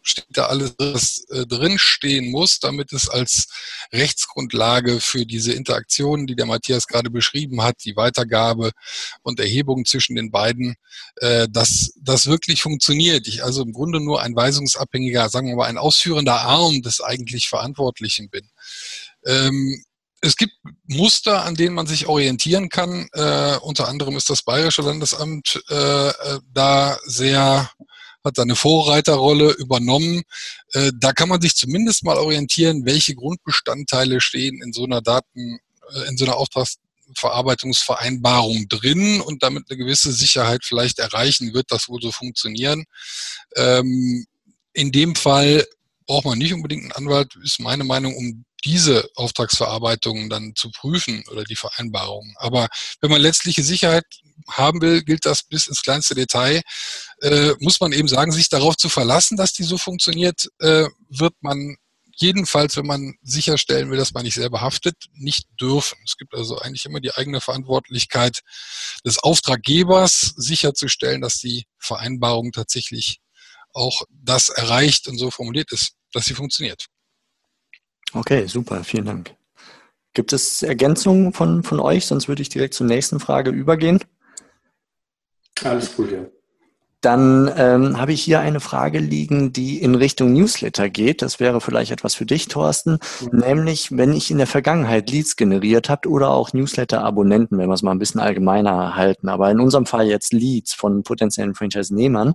Steht 0.01 0.25
da 0.31 0.47
alles, 0.47 0.75
was 0.79 1.27
äh, 1.29 1.45
drinstehen 1.45 2.31
muss, 2.31 2.59
damit 2.59 2.95
es 2.95 3.11
als 3.11 3.49
Rechtsgrundlage 3.93 5.01
für 5.01 5.27
diese 5.27 5.53
Interaktion, 5.53 6.27
die 6.27 6.35
der 6.35 6.47
Matthias 6.47 6.87
gerade 6.87 7.11
beschrieben 7.11 7.63
hat, 7.63 7.77
die 7.85 7.95
Weitergabe 7.95 8.71
und 9.21 9.39
Erhebung 9.39 9.85
zwischen 9.85 10.17
den 10.17 10.31
beiden, 10.31 10.77
äh, 11.17 11.47
dass 11.51 11.93
das 12.01 12.27
wirklich 12.27 12.63
funktioniert. 12.63 13.29
Ich 13.29 13.45
also 13.45 13.63
im 13.63 13.75
Grunde 13.75 14.01
nur 14.01 14.23
ein 14.23 14.35
weisungsabhängiger, 14.35 15.29
sagen 15.29 15.49
wir 15.49 15.57
mal, 15.57 15.67
ein 15.67 15.77
ausführender 15.77 16.41
Arm 16.41 16.81
des 16.81 17.03
eigentlich 17.03 17.49
Verantwortlichen 17.49 18.31
bin. 18.31 18.49
Ähm, 19.27 19.85
es 20.23 20.37
gibt 20.37 20.55
Muster, 20.87 21.45
an 21.45 21.57
denen 21.57 21.75
man 21.75 21.87
sich 21.87 22.07
orientieren 22.07 22.69
kann. 22.69 23.09
Äh, 23.13 23.57
unter 23.59 23.89
anderem 23.89 24.17
ist 24.17 24.31
das 24.31 24.43
Bayerische 24.43 24.83
Landesamt 24.83 25.63
äh, 25.69 26.09
äh 26.09 26.41
da 26.53 26.97
sehr 27.05 27.71
hat 28.25 28.37
seine 28.37 28.55
Vorreiterrolle 28.55 29.51
übernommen. 29.51 30.23
Äh, 30.73 30.93
da 30.97 31.13
kann 31.13 31.29
man 31.29 31.41
sich 31.41 31.57
zumindest 31.57 32.05
mal 32.05 32.19
orientieren, 32.19 32.87
welche 32.87 33.17
Grundbestandteile 33.17 34.21
stehen 34.21 34.63
in 34.63 34.73
so 34.73 34.85
einer 34.85 35.03
Daten, 35.03 35.59
äh, 35.93 36.07
in 36.09 36.17
so 36.17 36.25
einer 36.25 36.37
Auftragsverarbeitungsvereinbarung 36.37 38.69
drin 38.69 39.21
und 39.21 39.43
damit 39.43 39.65
eine 39.69 39.77
gewisse 39.77 40.13
Sicherheit 40.13 40.65
vielleicht 40.65 41.01
erreichen, 41.01 41.53
wird 41.53 41.67
das 41.71 41.89
wohl 41.89 42.01
so 42.01 42.13
funktionieren. 42.13 42.85
Ähm, 43.57 44.25
in 44.73 44.93
dem 44.93 45.17
Fall 45.17 45.67
braucht 46.07 46.27
man 46.27 46.39
nicht 46.39 46.55
unbedingt 46.55 46.85
einen 46.85 46.93
Anwalt, 46.93 47.35
ist 47.43 47.59
meine 47.59 47.83
Meinung, 47.85 48.15
um 48.15 48.45
diese 48.65 49.09
Auftragsverarbeitungen 49.17 50.31
dann 50.31 50.55
zu 50.55 50.71
prüfen 50.71 51.25
oder 51.31 51.45
die 51.45 51.57
Vereinbarungen. 51.57 52.35
Aber 52.39 52.69
wenn 53.01 53.11
man 53.11 53.21
letztliche 53.21 53.63
Sicherheit 53.63 54.05
haben 54.49 54.81
will, 54.81 55.03
gilt 55.03 55.27
das 55.27 55.43
bis 55.43 55.67
ins 55.67 55.83
kleinste 55.83 56.15
Detail. 56.15 56.63
Äh, 57.21 57.53
muss 57.61 57.81
man 57.81 57.93
eben 57.93 58.09
sagen, 58.09 58.33
sich 58.33 58.49
darauf 58.49 58.77
zu 58.77 58.89
verlassen, 58.89 59.37
dass 59.37 59.53
die 59.53 59.65
so 59.65 59.79
funktioniert, 59.79 60.49
äh, 60.61 60.89
wird 61.09 61.35
man 61.41 61.77
jedenfalls, 62.17 62.77
wenn 62.77 62.87
man 62.87 63.15
sicherstellen 63.23 63.91
will, 63.91 63.99
dass 63.99 64.13
man 64.13 64.25
nicht 64.25 64.35
selber 64.35 64.61
haftet, 64.61 64.97
nicht 65.15 65.47
dürfen. 65.61 65.99
Es 66.05 66.17
gibt 66.17 66.35
also 66.35 66.59
eigentlich 66.59 66.85
immer 66.85 67.01
die 67.01 67.15
eigene 67.15 67.41
Verantwortlichkeit 67.41 68.41
des 69.05 69.19
Auftraggebers, 69.19 70.35
sicherzustellen, 70.37 71.21
dass 71.21 71.39
die 71.39 71.65
Vereinbarung 71.79 72.53
tatsächlich 72.53 73.21
auch 73.73 74.03
das 74.11 74.51
erreicht 74.51 75.09
und 75.09 75.19
so 75.19 75.31
formuliert 75.31 75.73
ist, 75.73 75.95
dass 76.13 76.27
sie 76.27 76.35
funktioniert. 76.35 76.87
Okay, 78.15 78.47
super, 78.47 78.85
vielen 78.85 79.07
Dank. 79.07 79.35
Gibt 80.15 80.33
es 80.33 80.63
Ergänzungen 80.63 81.33
von, 81.33 81.63
von 81.63 81.81
euch? 81.81 82.07
Sonst 82.07 82.29
würde 82.29 82.43
ich 82.43 82.51
direkt 82.51 82.75
zur 82.75 82.87
nächsten 82.87 83.19
Frage 83.19 83.51
übergehen. 83.51 84.01
Alles 85.65 85.95
gut, 85.97 86.13
ja. 86.13 86.27
Dann 87.03 87.53
ähm, 87.57 88.01
habe 88.01 88.13
ich 88.13 88.23
hier 88.23 88.39
eine 88.39 88.61
Frage 88.61 89.01
liegen, 89.01 89.53
die 89.53 89.83
in 89.83 89.97
Richtung 89.97 90.33
Newsletter 90.33 90.89
geht. 90.89 91.21
Das 91.21 91.41
wäre 91.41 91.61
vielleicht 91.61 91.91
etwas 91.91 92.15
für 92.15 92.27
dich, 92.27 92.47
Thorsten. 92.47 92.99
Mhm. 93.21 93.39
Nämlich, 93.41 93.91
wenn 93.91 94.13
ich 94.13 94.31
in 94.31 94.39
der 94.39 94.47
Vergangenheit 94.47 95.11
Leads 95.11 95.35
generiert 95.35 95.91
habe 95.91 96.09
oder 96.09 96.31
auch 96.31 96.53
Newsletter-Abonnenten, 96.53 97.59
wenn 97.59 97.69
wir 97.69 97.75
es 97.75 97.83
mal 97.83 97.91
ein 97.91 97.99
bisschen 97.99 98.21
allgemeiner 98.21 98.95
halten, 98.95 99.29
aber 99.29 99.51
in 99.51 99.59
unserem 99.59 99.85
Fall 99.85 100.07
jetzt 100.07 100.33
Leads 100.33 100.75
von 100.75 101.03
potenziellen 101.03 101.57
Franchise-Nehmern. 101.57 102.35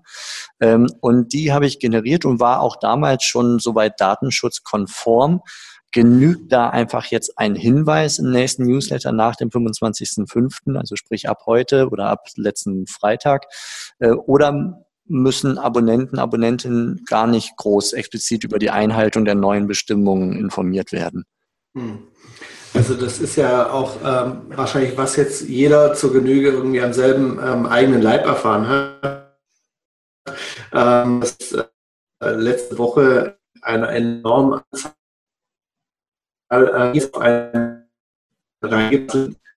Ähm, 0.60 0.88
und 1.00 1.32
die 1.32 1.54
habe 1.54 1.66
ich 1.66 1.80
generiert 1.80 2.26
und 2.26 2.42
war 2.42 2.60
auch 2.60 2.76
damals 2.76 3.24
schon 3.24 3.60
soweit 3.60 4.02
datenschutzkonform 4.02 5.42
genügt 5.98 6.52
da 6.52 6.70
einfach 6.70 7.06
jetzt 7.06 7.40
ein 7.40 7.56
Hinweis 7.56 8.20
im 8.20 8.30
nächsten 8.30 8.68
Newsletter 8.68 9.12
nach 9.12 9.36
dem 9.36 9.50
25.05., 9.50 10.78
also 10.78 10.96
sprich 10.96 11.28
ab 11.28 11.48
heute 11.48 11.90
oder 11.90 12.06
ab 12.06 12.28
letzten 12.36 12.86
Freitag, 12.86 13.48
äh, 13.98 14.12
oder 14.12 14.86
müssen 15.08 15.58
Abonnenten, 15.58 16.20
Abonnentinnen 16.20 17.04
gar 17.10 17.26
nicht 17.26 17.58
groß 17.58 17.94
explizit 17.94 18.44
über 18.44 18.60
die 18.60 18.70
Einhaltung 18.70 19.26
der 19.26 19.34
neuen 19.34 19.66
Bestimmungen 19.66 20.34
informiert 20.34 20.92
werden? 20.92 21.26
Hm. 21.76 21.98
Also 22.76 22.94
das 22.94 23.18
ist 23.18 23.36
ja 23.36 23.72
auch 23.72 23.96
ähm, 24.06 24.42
wahrscheinlich, 24.50 24.96
was 24.98 25.16
jetzt 25.16 25.50
jeder 25.50 25.96
zur 25.96 26.14
Genüge 26.14 26.50
irgendwie 26.50 26.82
am 26.82 26.94
selben 26.94 27.40
ähm, 27.44 27.66
eigenen 27.66 28.04
Leib 28.04 28.24
erfahren 28.24 28.68
hat. 28.68 29.34
Ähm, 30.72 31.22
dass, 31.22 31.54
äh, 31.54 31.66
letzte 32.36 32.78
Woche 32.78 33.40
eine 33.64 33.88
enorme 33.88 34.64
Anzahl 34.72 34.92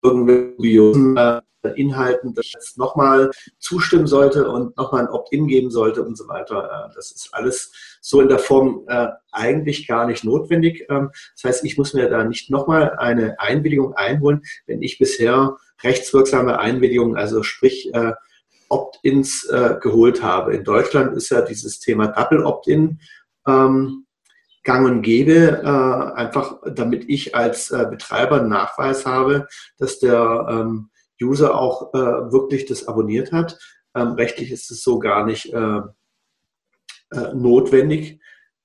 irgendwelchen 0.03 1.16
äh, 1.16 1.41
Inhalten, 1.76 2.34
das 2.34 2.53
jetzt 2.53 2.78
nochmal 2.78 3.30
zustimmen 3.59 4.07
sollte 4.07 4.51
und 4.51 4.76
nochmal 4.76 5.03
ein 5.03 5.09
Opt-in 5.12 5.47
geben 5.47 5.70
sollte 5.70 6.03
und 6.03 6.16
so 6.16 6.26
weiter. 6.28 6.88
Äh, 6.91 6.95
das 6.95 7.11
ist 7.12 7.28
alles 7.32 7.72
so 8.01 8.20
in 8.20 8.28
der 8.28 8.38
Form 8.38 8.84
äh, 8.88 9.09
eigentlich 9.30 9.86
gar 9.86 10.07
nicht 10.07 10.24
notwendig. 10.24 10.86
Ähm, 10.88 11.11
das 11.34 11.45
heißt, 11.45 11.64
ich 11.64 11.76
muss 11.76 11.95
mir 11.95 12.09
da 12.09 12.24
nicht 12.24 12.51
nochmal 12.51 12.97
eine 12.97 13.38
Einwilligung 13.38 13.95
einholen, 13.95 14.43
wenn 14.66 14.82
ich 14.82 14.99
bisher 14.99 15.57
rechtswirksame 15.82 16.59
Einwilligungen, 16.59 17.16
also 17.16 17.43
sprich 17.43 17.93
äh, 17.95 18.12
Opt-ins 18.68 19.45
äh, 19.47 19.76
geholt 19.80 20.22
habe. 20.22 20.55
In 20.55 20.64
Deutschland 20.64 21.16
ist 21.16 21.30
ja 21.30 21.43
dieses 21.43 21.80
Thema 21.80 22.09
Double 22.09 22.45
Opt-in 22.45 23.01
ähm, 23.47 24.07
gang 24.62 24.86
und 24.86 25.02
gäbe, 25.02 25.62
äh, 25.64 26.18
einfach 26.18 26.58
damit 26.66 27.08
ich 27.08 27.34
als 27.34 27.70
äh, 27.70 27.86
Betreiber 27.88 28.40
einen 28.40 28.48
Nachweis 28.48 29.06
habe, 29.06 29.46
dass 29.78 29.98
der 29.98 30.46
ähm, 30.50 30.90
User 31.22 31.58
auch 31.58 31.94
äh, 31.94 32.32
wirklich 32.32 32.66
das 32.66 32.88
abonniert 32.88 33.32
hat. 33.32 33.58
Ähm, 33.94 34.12
rechtlich 34.12 34.50
ist 34.50 34.70
es 34.70 34.82
so 34.82 34.98
gar 34.98 35.24
nicht 35.24 35.52
äh, 35.52 35.80
äh, 37.12 37.34
notwendig, 37.34 38.20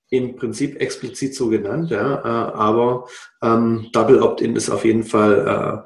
im 0.10 0.36
Prinzip 0.36 0.80
explizit 0.80 1.34
so 1.34 1.50
genannt, 1.50 1.90
ja, 1.90 2.20
äh, 2.20 2.54
aber 2.54 3.08
ähm, 3.42 3.88
Double 3.92 4.22
Opt-in 4.22 4.56
ist 4.56 4.70
auf 4.70 4.86
jeden 4.86 5.04
Fall 5.04 5.84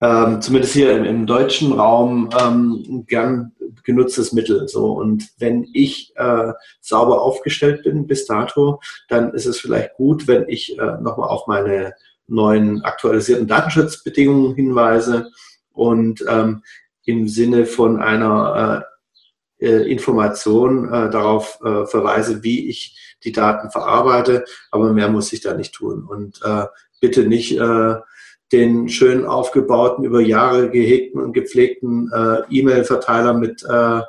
ähm, 0.00 0.40
zumindest 0.40 0.72
hier 0.72 0.96
im, 0.96 1.04
im 1.04 1.26
deutschen 1.26 1.72
Raum 1.72 2.30
ähm, 2.38 3.04
gern 3.06 3.52
genutztes 3.84 4.32
Mittel. 4.32 4.68
So 4.68 4.92
und 4.92 5.28
wenn 5.38 5.68
ich 5.72 6.12
äh, 6.16 6.52
sauber 6.80 7.22
aufgestellt 7.22 7.82
bin 7.82 8.06
bis 8.06 8.26
dato, 8.26 8.80
dann 9.08 9.32
ist 9.34 9.46
es 9.46 9.60
vielleicht 9.60 9.94
gut, 9.94 10.26
wenn 10.26 10.48
ich 10.48 10.78
äh, 10.78 10.96
nochmal 11.00 11.28
auf 11.28 11.46
meine 11.46 11.94
neuen 12.26 12.82
aktualisierten 12.82 13.46
Datenschutzbedingungen 13.46 14.54
hinweise 14.54 15.30
und 15.72 16.24
ähm, 16.28 16.62
im 17.04 17.28
Sinne 17.28 17.66
von 17.66 18.00
einer 18.00 18.84
äh, 19.60 19.66
äh 19.66 19.90
Information 19.90 20.86
äh, 20.86 21.10
darauf 21.10 21.58
äh, 21.64 21.86
verweise, 21.86 22.42
wie 22.42 22.68
ich 22.68 23.16
die 23.24 23.32
Daten 23.32 23.70
verarbeite, 23.70 24.44
aber 24.70 24.92
mehr 24.92 25.08
muss 25.08 25.32
ich 25.32 25.40
da 25.40 25.54
nicht 25.54 25.74
tun. 25.74 26.06
Und 26.08 26.40
äh, 26.44 26.66
bitte 27.00 27.24
nicht 27.26 27.58
äh, 27.58 27.96
den 28.52 28.88
schön 28.88 29.24
aufgebauten, 29.26 30.04
über 30.04 30.20
Jahre 30.20 30.70
gehegten 30.70 31.20
und 31.20 31.32
gepflegten 31.32 32.10
äh, 32.12 32.42
E-Mail-Verteiler 32.50 33.34
mit 33.34 33.64
äh, 33.68 34.00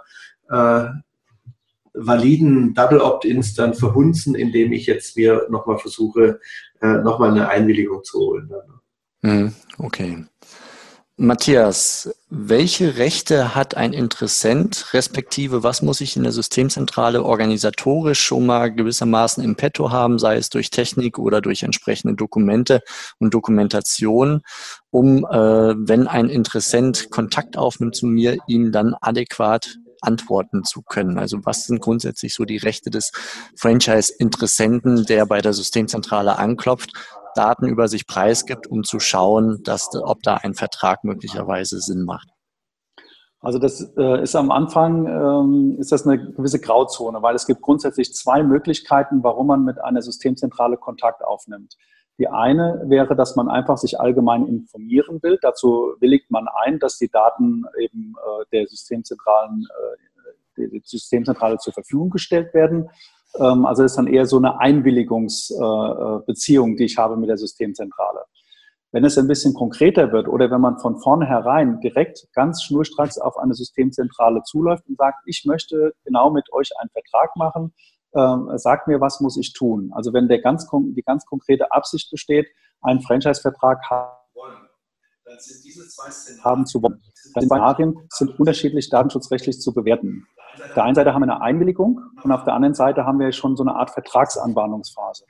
äh, 0.49 0.89
validen 1.93 2.73
Double 2.73 3.01
Opt-ins 3.01 3.53
dann 3.53 3.73
verhunzen, 3.73 4.35
indem 4.35 4.71
ich 4.71 4.85
jetzt 4.85 5.17
mir 5.17 5.47
nochmal 5.49 5.77
versuche, 5.77 6.39
äh, 6.81 6.97
nochmal 6.99 7.31
eine 7.31 7.49
Einwilligung 7.49 8.03
zu 8.03 8.19
holen. 8.19 8.51
Hm, 9.23 9.53
okay. 9.77 10.25
Matthias, 11.23 12.15
welche 12.31 12.97
Rechte 12.97 13.53
hat 13.53 13.77
ein 13.77 13.93
Interessent, 13.93 14.91
respektive 14.93 15.61
was 15.61 15.83
muss 15.83 16.01
ich 16.01 16.17
in 16.17 16.23
der 16.23 16.31
Systemzentrale 16.31 17.23
organisatorisch 17.23 18.19
schon 18.19 18.47
mal 18.47 18.73
gewissermaßen 18.73 19.43
im 19.43 19.55
Petto 19.55 19.91
haben, 19.91 20.17
sei 20.17 20.37
es 20.37 20.49
durch 20.49 20.71
Technik 20.71 21.19
oder 21.19 21.39
durch 21.39 21.61
entsprechende 21.61 22.15
Dokumente 22.15 22.81
und 23.19 23.35
Dokumentation, 23.35 24.41
um, 24.89 25.23
äh, 25.25 25.75
wenn 25.77 26.07
ein 26.07 26.27
Interessent 26.27 27.11
Kontakt 27.11 27.55
aufnimmt 27.55 27.95
zu 27.95 28.07
mir, 28.07 28.37
ihm 28.47 28.71
dann 28.71 28.95
adäquat 28.99 29.77
antworten 30.01 30.63
zu 30.63 30.81
können. 30.81 31.19
Also 31.19 31.37
was 31.43 31.65
sind 31.65 31.81
grundsätzlich 31.81 32.33
so 32.33 32.45
die 32.45 32.57
Rechte 32.57 32.89
des 32.89 33.11
Franchise-Interessenten, 33.55 35.05
der 35.05 35.27
bei 35.27 35.39
der 35.39 35.53
Systemzentrale 35.53 36.39
anklopft 36.39 36.93
Daten 37.35 37.67
über 37.67 37.87
sich 37.87 38.07
preisgibt, 38.07 38.67
um 38.67 38.83
zu 38.83 38.99
schauen, 38.99 39.61
dass, 39.63 39.89
ob 39.95 40.21
da 40.23 40.35
ein 40.35 40.53
Vertrag 40.53 41.03
möglicherweise 41.03 41.79
Sinn 41.79 42.03
macht? 42.03 42.29
Also 43.41 43.57
das 43.57 43.81
äh, 43.97 44.21
ist 44.21 44.35
am 44.35 44.51
Anfang 44.51 45.07
ähm, 45.07 45.77
ist 45.79 45.91
das 45.91 46.05
eine 46.05 46.31
gewisse 46.31 46.59
Grauzone, 46.59 47.23
weil 47.23 47.33
es 47.33 47.47
gibt 47.47 47.61
grundsätzlich 47.61 48.13
zwei 48.13 48.43
Möglichkeiten, 48.43 49.23
warum 49.23 49.47
man 49.47 49.63
mit 49.63 49.83
einer 49.83 50.03
Systemzentrale 50.03 50.77
Kontakt 50.77 51.23
aufnimmt. 51.23 51.75
Die 52.19 52.27
eine 52.27 52.83
wäre, 52.85 53.15
dass 53.15 53.35
man 53.35 53.49
einfach 53.49 53.77
sich 53.77 53.99
allgemein 53.99 54.45
informieren 54.45 55.23
will. 55.23 55.39
Dazu 55.41 55.95
willigt 55.99 56.29
man 56.29 56.47
ein, 56.65 56.77
dass 56.77 56.99
die 56.99 57.09
Daten 57.09 57.63
eben 57.79 58.13
äh, 58.15 58.45
der 58.51 58.67
Systemzentralen, 58.67 59.65
äh, 60.57 60.67
der 60.69 60.81
Systemzentrale 60.83 61.57
zur 61.57 61.73
Verfügung 61.73 62.11
gestellt 62.11 62.53
werden. 62.53 62.91
Ähm, 63.39 63.65
also 63.65 63.83
ist 63.83 63.97
dann 63.97 64.07
eher 64.07 64.25
so 64.25 64.37
eine 64.37 64.59
Einwilligungsbeziehung, 64.59 66.77
die 66.77 66.85
ich 66.85 66.97
habe 66.97 67.17
mit 67.17 67.29
der 67.29 67.37
Systemzentrale. 67.37 68.21
Wenn 68.93 69.05
es 69.05 69.17
ein 69.17 69.27
bisschen 69.27 69.53
konkreter 69.53 70.11
wird 70.11 70.27
oder 70.27 70.51
wenn 70.51 70.59
man 70.59 70.77
von 70.79 70.99
vornherein 70.99 71.79
direkt 71.79 72.27
ganz 72.33 72.61
schnurstracks 72.63 73.17
auf 73.17 73.37
eine 73.37 73.53
Systemzentrale 73.53 74.43
zuläuft 74.43 74.83
und 74.89 74.97
sagt, 74.97 75.19
ich 75.25 75.45
möchte 75.45 75.93
genau 76.03 76.29
mit 76.29 76.51
euch 76.51 76.71
einen 76.77 76.89
Vertrag 76.89 77.33
machen, 77.37 77.73
ähm, 78.13 78.49
sagt 78.57 78.87
mir, 78.87 78.99
was 78.99 79.21
muss 79.21 79.37
ich 79.37 79.53
tun? 79.53 79.91
Also 79.93 80.11
wenn 80.11 80.27
der 80.27 80.41
ganz, 80.41 80.67
die 80.69 81.03
ganz 81.03 81.25
konkrete 81.25 81.71
Absicht 81.71 82.11
besteht, 82.11 82.47
einen 82.81 83.01
Franchise-Vertrag 83.01 83.79
sind 85.39 85.63
diese 85.63 85.87
zwei 85.87 86.09
Szenarien 86.09 86.65
zu 86.65 86.81
Szenarien 87.13 87.95
sind 88.09 88.39
unterschiedlich 88.39 88.89
datenschutzrechtlich 88.89 89.59
zu 89.59 89.73
bewerten. 89.73 90.27
Auf 90.55 90.73
der 90.73 90.83
einen 90.83 90.95
Seite 90.95 91.13
haben 91.13 91.21
wir 91.21 91.31
eine 91.31 91.41
Einwilligung 91.41 92.01
und 92.23 92.31
auf 92.31 92.43
der 92.43 92.53
anderen 92.53 92.73
Seite 92.73 93.05
haben 93.05 93.19
wir 93.19 93.31
schon 93.31 93.55
so 93.55 93.63
eine 93.63 93.75
Art 93.75 93.91
Vertragsanbahnungsphase. 93.91 95.25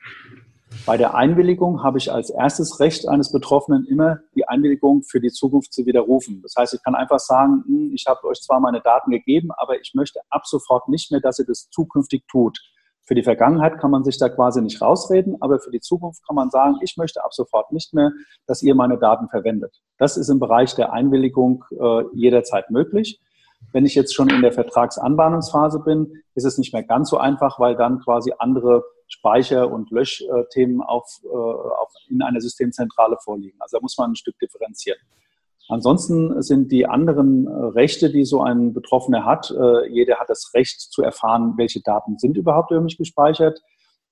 Bei 0.86 0.98
der 0.98 1.16
Einwilligung 1.16 1.84
habe 1.84 1.98
ich 1.98 2.12
als 2.12 2.30
erstes 2.30 2.80
Recht 2.80 3.08
eines 3.08 3.32
Betroffenen 3.32 3.86
immer 3.86 4.20
die 4.36 4.48
Einwilligung 4.48 5.04
für 5.04 5.20
die 5.20 5.30
Zukunft 5.30 5.74
zu 5.74 5.86
widerrufen. 5.86 6.42
Das 6.42 6.56
heißt, 6.58 6.74
ich 6.74 6.82
kann 6.82 6.96
einfach 6.96 7.20
sagen, 7.20 7.64
hm, 7.68 7.92
ich 7.94 8.06
habe 8.08 8.26
euch 8.26 8.42
zwar 8.42 8.60
meine 8.60 8.82
Daten 8.82 9.12
gegeben, 9.12 9.50
aber 9.58 9.80
ich 9.80 9.92
möchte 9.94 10.22
ab 10.30 10.48
sofort 10.48 10.88
nicht 10.88 11.12
mehr, 11.12 11.20
dass 11.20 11.40
ihr 11.40 11.46
das 11.46 11.70
zukünftig 11.70 12.24
tut. 12.30 12.58
Für 13.04 13.16
die 13.16 13.24
Vergangenheit 13.24 13.80
kann 13.80 13.92
man 13.92 14.04
sich 14.04 14.18
da 14.18 14.30
quasi 14.30 14.62
nicht 14.62 14.82
rausreden, 14.82 15.36
aber 15.42 15.60
für 15.60 15.72
die 15.72 15.80
Zukunft 15.80 16.26
kann 16.26 16.36
man 16.36 16.50
sagen, 16.50 16.78
ich 16.82 16.98
möchte 16.98 17.24
ab 17.24 17.34
sofort 17.34 17.72
nicht 17.72 17.94
mehr, 17.94 18.12
dass 18.48 18.62
ihr 18.62 18.76
meine 18.76 18.98
Daten 18.98 19.28
verwendet. 19.28 19.82
Das 19.98 20.18
ist 20.18 20.30
im 20.30 20.40
Bereich 20.40 20.76
der 20.76 20.94
Einwilligung 20.94 21.66
äh, 21.72 22.04
jederzeit 22.14 22.70
möglich. 22.70 23.20
Wenn 23.74 23.86
ich 23.86 23.96
jetzt 23.96 24.14
schon 24.14 24.30
in 24.30 24.42
der 24.42 24.52
Vertragsanbahnungsphase 24.52 25.80
bin, 25.80 26.24
ist 26.36 26.46
es 26.46 26.58
nicht 26.58 26.74
mehr 26.74 26.84
ganz 26.84 27.10
so 27.10 27.18
einfach, 27.18 27.60
weil 27.60 27.76
dann 27.76 28.00
quasi 28.00 28.34
andere 28.38 28.84
Speicher- 29.08 29.72
und 29.72 29.92
Löschthemen 29.92 30.82
auf, 30.82 31.20
auf, 31.26 31.94
in 32.10 32.22
einer 32.22 32.42
Systemzentrale 32.42 33.18
vorliegen. 33.24 33.58
Also 33.60 33.78
da 33.78 33.82
muss 33.82 33.98
man 33.98 34.12
ein 34.12 34.16
Stück 34.16 34.40
differenzieren. 34.40 35.00
Ansonsten 35.72 36.42
sind 36.42 36.72
die 36.72 36.86
anderen 36.86 37.48
Rechte, 37.48 38.12
die 38.12 38.26
so 38.26 38.42
ein 38.42 38.74
Betroffener 38.74 39.26
hat, 39.26 39.54
jeder 39.90 40.18
hat 40.18 40.30
das 40.30 40.52
Recht 40.54 40.82
zu 40.82 41.02
erfahren, 41.02 41.54
welche 41.56 41.82
Daten 41.82 42.18
sind 42.18 42.36
überhaupt 42.36 42.72
über 42.72 42.82
mich 42.82 42.98
gespeichert, 42.98 43.62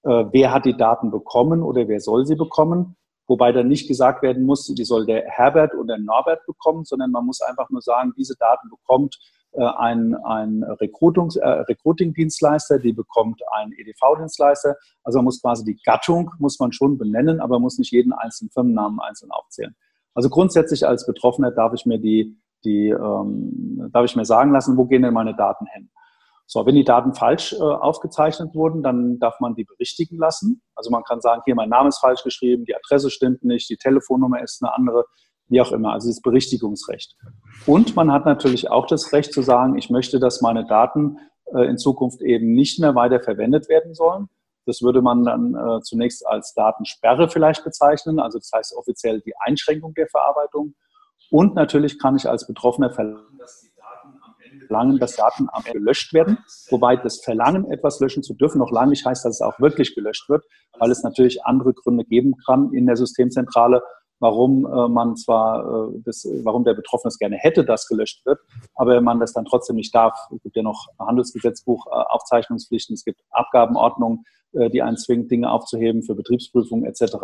wer 0.03 0.53
hat 0.53 0.64
die 0.64 0.78
Daten 0.78 1.12
bekommen 1.12 1.62
oder 1.62 1.89
wer 1.89 1.99
soll 1.99 2.26
sie 2.26 2.36
bekommen 2.36 2.95
wobei 3.30 3.51
dann 3.51 3.68
nicht 3.68 3.88
gesagt 3.88 4.24
werden 4.24 4.43
muss, 4.43 4.66
die 4.66 4.84
soll 4.84 5.05
der 5.05 5.24
Herbert 5.28 5.74
oder 5.76 5.95
der 5.95 5.99
Norbert 5.99 6.45
bekommen, 6.45 6.84
sondern 6.84 7.12
man 7.12 7.26
muss 7.26 7.41
einfach 7.41 7.70
nur 7.70 7.82
sagen, 7.82 8.12
diese 8.18 8.36
Daten 8.36 8.70
bekommt 8.70 9.20
äh, 9.51 9.64
ein, 9.64 10.16
ein 10.16 10.64
Recruiting, 10.64 11.30
äh, 11.39 11.47
Recruiting-Dienstleister, 11.47 12.80
die 12.80 12.91
bekommt 12.91 13.41
ein 13.51 13.72
EDV-Dienstleister. 13.72 14.76
Also 15.03 15.20
man 15.20 15.26
muss 15.26 15.41
quasi 15.41 15.64
die 15.64 15.80
Gattung, 15.86 16.32
muss 16.39 16.60
man 16.60 16.72
schon 16.72 16.97
benennen, 16.97 17.39
aber 17.39 17.55
man 17.55 17.64
muss 17.64 17.78
nicht 17.78 17.91
jeden 17.91 18.14
einzelnen 18.14 18.49
Firmennamen 18.49 18.99
einzeln 18.99 19.32
aufzählen. 19.32 19.76
Also 20.14 20.30
grundsätzlich 20.30 20.88
als 20.88 21.05
Betroffener 21.05 21.51
darf 21.51 21.74
ich 21.74 21.86
mir 21.86 21.99
die, 21.99 22.38
die 22.66 22.89
ähm, 22.89 23.89
darf 23.91 24.05
ich 24.05 24.16
mir 24.16 24.26
sagen 24.26 24.51
lassen, 24.51 24.78
wo 24.78 24.86
gehen 24.86 25.01
denn 25.01 25.14
meine 25.14 25.36
Daten 25.36 25.66
hin? 25.74 25.89
So, 26.51 26.66
wenn 26.66 26.74
die 26.74 26.84
Daten 26.84 27.14
falsch 27.14 27.53
äh, 27.53 27.62
aufgezeichnet 27.62 28.55
wurden, 28.55 28.82
dann 28.82 29.20
darf 29.20 29.39
man 29.39 29.53
die 29.53 29.66
berichtigen 29.66 30.18
lassen. 30.18 30.64
Also 30.74 30.89
man 30.89 31.03
kann 31.03 31.22
sagen, 31.22 31.43
hier 31.45 31.53
mein 31.53 31.70
Name 31.70 31.89
ist 31.89 31.99
falsch 31.99 32.24
geschrieben, 32.24 32.66
die 32.66 32.76
Adresse 32.76 33.12
stimmt 33.12 33.43
nicht, 33.43 33.70
die 33.70 33.78
Telefonnummer 33.78 34.41
ist 34.41 34.64
eine 34.64 34.74
andere, 34.74 35.05
wie 35.47 35.62
auch 35.62 35.72
immer. 35.72 35.93
Also 35.93 36.10
das 36.10 36.22
Berichtigungsrecht. 36.22 37.16
Und 37.68 37.95
man 37.95 38.12
hat 38.12 38.26
natürlich 38.26 38.72
auch 38.72 38.88
das 38.88 39.14
Recht 39.14 39.32
zu 39.32 39.43
sagen, 39.43 39.78
ich 39.78 39.91
möchte, 39.91 40.20
dass 40.20 40.41
meine 40.41 40.66
Daten 40.66 41.18
äh, 41.53 41.66
in 41.70 41.78
Zukunft 41.78 42.22
eben 42.24 42.53
nicht 42.53 42.80
mehr 42.80 42.95
weiter 42.95 43.20
verwendet 43.20 43.70
werden 43.70 43.93
sollen. 43.93 44.28
Das 44.66 44.82
würde 44.82 45.01
man 45.01 45.24
dann 45.24 45.55
äh, 45.55 45.82
zunächst 45.82 46.26
als 46.28 46.53
Datensperre 46.53 47.30
vielleicht 47.30 47.64
bezeichnen. 47.64 48.20
Also 48.20 48.39
das 48.39 48.51
heißt 48.53 48.76
offiziell 48.76 49.22
die 49.22 49.34
Einschränkung 49.39 49.93
der 49.93 50.07
Verarbeitung. 50.07 50.76
Und 51.32 51.55
natürlich 51.55 51.99
kann 51.99 52.16
ich 52.16 52.28
als 52.28 52.47
Betroffener 52.47 52.91
verlangen, 52.91 53.38
dass 53.38 53.62
die 53.62 53.70
dass 54.99 55.16
Daten 55.16 55.47
am 55.51 55.64
Ende 55.66 55.80
gelöscht 55.80 56.14
werden. 56.14 56.38
Wobei 56.70 56.95
das 56.95 57.22
Verlangen, 57.22 57.72
etwas 57.72 57.99
löschen 57.99 58.24
zu 58.24 58.34
dürfen, 58.34 58.60
noch 58.60 58.72
lange 58.72 58.91
nicht 58.91 59.05
heißt, 59.05 59.26
dass 59.26 59.36
es 59.36 59.41
auch 59.41 59.60
wirklich 59.60 59.95
gelöscht 59.95 60.30
wird, 60.30 60.45
weil 60.78 60.91
es 60.91 61.03
natürlich 61.03 61.45
andere 61.45 61.74
Gründe 61.74 62.05
geben 62.05 62.36
kann 62.45 62.72
in 62.74 62.86
der 62.86 62.95
Systemzentrale, 62.95 63.82
warum 64.20 64.65
äh, 64.65 64.88
man 64.89 65.15
zwar, 65.15 65.89
äh, 65.89 66.01
das, 66.05 66.28
warum 66.43 66.63
der 66.63 66.74
Betroffene 66.74 67.09
es 67.09 67.17
gerne 67.17 67.38
hätte, 67.38 67.65
dass 67.65 67.88
gelöscht 67.88 68.26
wird, 68.26 68.39
aber 68.76 68.99
man 69.01 69.20
das 69.20 69.34
dann 69.34 69.45
trotzdem 69.45 69.76
nicht 69.76 69.93
darf. 69.93 70.17
Es 70.36 70.41
gibt 70.41 70.55
ja 70.55 70.63
noch 70.63 70.88
Handelsgesetzbuch, 70.99 71.88
äh, 71.88 71.89
Aufzeichnungspflichten, 71.89 72.93
es 72.93 73.03
gibt 73.03 73.22
Abgabenordnungen, 73.32 74.26
äh, 74.53 74.70
die 74.70 74.82
einen 74.82 74.97
zwingen, 74.97 75.28
Dinge 75.28 75.51
aufzuheben 75.51 76.03
für 76.03 76.15
Betriebsprüfungen 76.15 76.86
etc. 76.86 77.15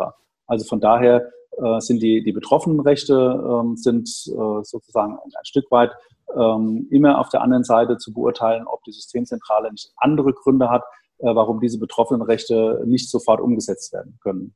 Also 0.46 0.64
von 0.64 0.80
daher 0.80 1.30
äh, 1.58 1.80
sind 1.80 2.02
die, 2.02 2.22
die 2.22 2.32
Betroffenenrechte 2.32 3.14
ähm, 3.14 3.76
sind 3.76 4.08
äh, 4.08 4.62
sozusagen 4.62 5.18
ein 5.18 5.44
Stück 5.44 5.70
weit 5.70 5.92
ähm, 6.34 6.88
immer 6.90 7.18
auf 7.18 7.28
der 7.28 7.42
anderen 7.42 7.64
Seite 7.64 7.98
zu 7.98 8.12
beurteilen, 8.12 8.66
ob 8.66 8.82
die 8.84 8.92
Systemzentrale 8.92 9.70
nicht 9.70 9.92
andere 9.96 10.32
Gründe 10.32 10.70
hat, 10.70 10.82
äh, 11.18 11.34
warum 11.34 11.60
diese 11.60 11.78
betroffenen 11.78 12.22
Rechte 12.22 12.82
nicht 12.86 13.10
sofort 13.10 13.40
umgesetzt 13.40 13.92
werden 13.92 14.18
können. 14.22 14.54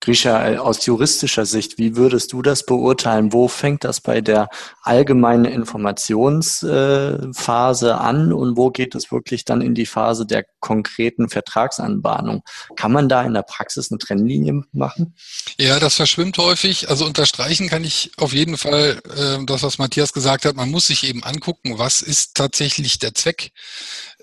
Grisha, 0.00 0.56
aus 0.56 0.84
juristischer 0.86 1.44
Sicht, 1.44 1.76
wie 1.76 1.94
würdest 1.94 2.32
du 2.32 2.40
das 2.40 2.64
beurteilen? 2.64 3.34
Wo 3.34 3.48
fängt 3.48 3.84
das 3.84 4.00
bei 4.00 4.22
der 4.22 4.48
allgemeinen 4.82 5.44
Informationsphase 5.44 7.98
an 7.98 8.32
und 8.32 8.56
wo 8.56 8.70
geht 8.70 8.94
es 8.94 9.12
wirklich 9.12 9.44
dann 9.44 9.60
in 9.60 9.74
die 9.74 9.84
Phase 9.84 10.24
der 10.24 10.46
konkreten 10.60 11.28
Vertragsanbahnung? 11.28 12.42
Kann 12.76 12.92
man 12.92 13.10
da 13.10 13.22
in 13.22 13.34
der 13.34 13.42
Praxis 13.42 13.90
eine 13.90 13.98
Trennlinie 13.98 14.62
machen? 14.72 15.14
Ja, 15.58 15.78
das 15.78 15.96
verschwimmt 15.96 16.38
häufig. 16.38 16.88
Also 16.88 17.04
unterstreichen 17.04 17.68
kann 17.68 17.84
ich 17.84 18.12
auf 18.16 18.32
jeden 18.32 18.56
Fall 18.56 19.02
äh, 19.14 19.44
das, 19.44 19.62
was 19.62 19.76
Matthias 19.76 20.14
gesagt 20.14 20.46
hat. 20.46 20.56
Man 20.56 20.70
muss 20.70 20.86
sich 20.86 21.06
eben 21.06 21.22
angucken, 21.24 21.78
was 21.78 22.00
ist 22.00 22.36
tatsächlich 22.36 22.98
der 22.98 23.14
Zweck 23.14 23.52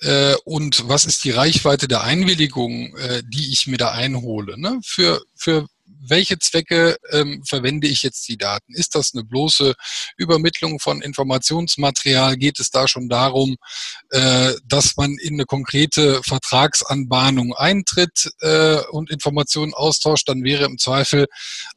äh, 0.02 0.36
und 0.46 0.88
was 0.88 1.06
ist 1.06 1.24
die 1.24 1.32
Reichweite 1.32 1.88
der 1.88 2.04
Einwilligung, 2.04 2.96
äh, 2.98 3.24
die 3.26 3.52
ich 3.52 3.68
mir 3.68 3.78
da 3.78 3.92
einhole. 3.92 4.60
Ne? 4.60 4.80
Für, 4.84 5.22
für 5.36 5.68
welche 6.00 6.40
Zwecke 6.40 6.98
ähm, 7.12 7.44
verwende 7.46 7.88
ich 7.88 8.04
jetzt 8.04 8.28
die 8.28 8.38
Daten? 8.38 8.74
Ist 8.74 8.96
das 8.96 9.14
eine 9.14 9.24
bloße 9.24 9.74
Übermittlung 10.18 10.80
von 10.80 11.02
Informationsmaterial? 11.02 12.38
Geht 12.38 12.60
es 12.60 12.70
da 12.70 12.88
schon 12.88 13.10
darum, 13.10 13.58
äh, 14.10 14.54
dass 14.66 14.98
man 14.98 15.16
in 15.22 15.36
eine 15.36 15.46
konkrete 15.46 16.22
Vertragsanbahnung 16.24 17.54
eintritt 17.54 18.30
äh, 18.42 18.78
und 18.92 19.10
Informationen 19.10 19.74
austauscht? 19.74 20.28
Dann 20.30 20.44
wäre 20.44 20.66
im 20.66 20.78
Zweifel 20.78 21.28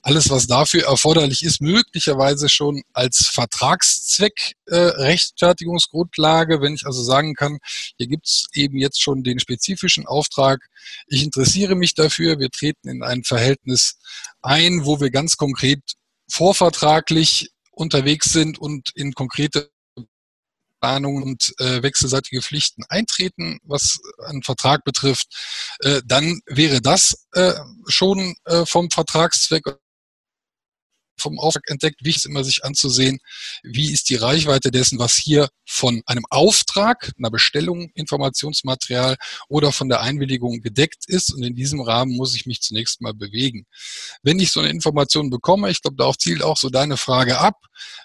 alles, 0.03 0.31
was 0.31 0.47
dafür 0.47 0.85
erforderlich 0.85 1.43
ist, 1.43 1.61
möglicherweise 1.61 2.49
schon 2.49 2.83
als 2.93 3.29
Vertragszweck 3.29 4.57
äh, 4.67 4.77
Rechtfertigungsgrundlage, 4.77 6.61
wenn 6.61 6.75
ich 6.75 6.87
also 6.87 7.03
sagen 7.03 7.35
kann, 7.35 7.59
hier 7.97 8.07
gibt 8.07 8.27
es 8.27 8.47
eben 8.55 8.79
jetzt 8.79 9.03
schon 9.03 9.23
den 9.23 9.41
spezifischen 9.41 10.07
Auftrag, 10.07 10.69
ich 11.07 11.23
interessiere 11.23 11.75
mich 11.75 11.95
dafür, 11.95 12.39
wir 12.39 12.51
treten 12.51 12.89
in 12.89 13.03
ein 13.03 13.25
Verhältnis 13.25 13.99
ein, 14.43 14.85
wo 14.85 15.01
wir 15.01 15.11
ganz 15.11 15.37
konkret 15.37 15.81
vorvertraglich 16.31 17.51
unterwegs 17.71 18.33
sind 18.33 18.59
und 18.59 18.91
in 18.95 19.13
konkrete 19.13 19.71
Planungen 20.81 21.23
und 21.23 21.53
äh, 21.59 21.83
wechselseitige 21.83 22.43
Pflichten 22.43 22.85
eintreten, 22.89 23.59
was 23.63 23.99
einen 24.25 24.43
Vertrag 24.43 24.83
betrifft, 24.85 25.29
äh, 25.81 26.01
dann 26.07 26.41
wäre 26.47 26.81
das 26.81 27.27
äh, 27.33 27.53
schon 27.87 28.35
äh, 28.47 28.65
vom 28.65 28.91
Vertragszweck 28.91 29.65
vom 31.21 31.39
Auftrag 31.39 31.69
entdeckt. 31.69 32.05
Wichtig 32.05 32.25
ist 32.25 32.27
immer, 32.27 32.45
sich 32.45 32.65
anzusehen, 32.65 33.19
wie 33.63 33.93
ist 33.93 34.09
die 34.11 34.17
Reichweite 34.17 34.71
dessen, 34.71 34.99
was 34.99 35.15
hier 35.15 35.49
von 35.67 36.03
einem 36.07 36.25
Auftrag, 36.31 37.13
einer 37.19 37.31
Bestellung, 37.31 37.91
Informationsmaterial 37.95 39.17
oder 39.49 39.73
von 39.73 39.89
der 39.89 40.01
Einwilligung 40.01 40.61
gedeckt 40.61 41.05
ist. 41.07 41.33
Und 41.33 41.43
in 41.43 41.55
diesem 41.55 41.81
Rahmen 41.81 42.17
muss 42.17 42.35
ich 42.35 42.47
mich 42.47 42.61
zunächst 42.61 43.01
mal 43.01 43.15
bewegen. 43.15 43.67
Wenn 44.23 44.41
ich 44.41 44.51
so 44.51 44.61
eine 44.61 44.71
Information 44.71 45.31
bekomme, 45.31 45.71
ich 45.71 45.83
glaube, 45.83 45.97
darauf 45.97 46.19
zielt 46.19 46.43
auch 46.43 46.57
so 46.57 46.71
deine 46.71 46.97
Frage 46.97 47.39
ab, 47.39 47.57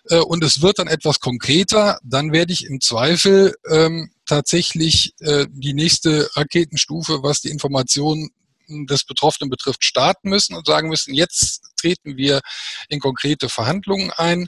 äh, 0.09 0.19
und 0.19 0.43
es 0.43 0.61
wird 0.61 0.79
dann 0.79 0.87
etwas 0.87 1.19
konkreter, 1.19 1.99
dann 2.03 2.31
werde 2.31 2.53
ich 2.53 2.65
im 2.65 2.81
Zweifel 2.81 3.55
ähm, 3.69 4.11
tatsächlich 4.25 5.13
äh, 5.19 5.45
die 5.49 5.73
nächste 5.73 6.29
Raketenstufe, 6.35 7.23
was 7.23 7.41
die 7.41 7.49
Information 7.49 8.29
des 8.67 9.03
Betroffenen 9.03 9.49
betrifft, 9.49 9.83
starten 9.83 10.29
müssen 10.29 10.55
und 10.55 10.65
sagen 10.67 10.89
müssen, 10.89 11.13
jetzt 11.13 11.61
treten 11.77 12.17
wir 12.17 12.41
in 12.89 12.99
konkrete 12.99 13.49
Verhandlungen 13.49 14.11
ein. 14.11 14.47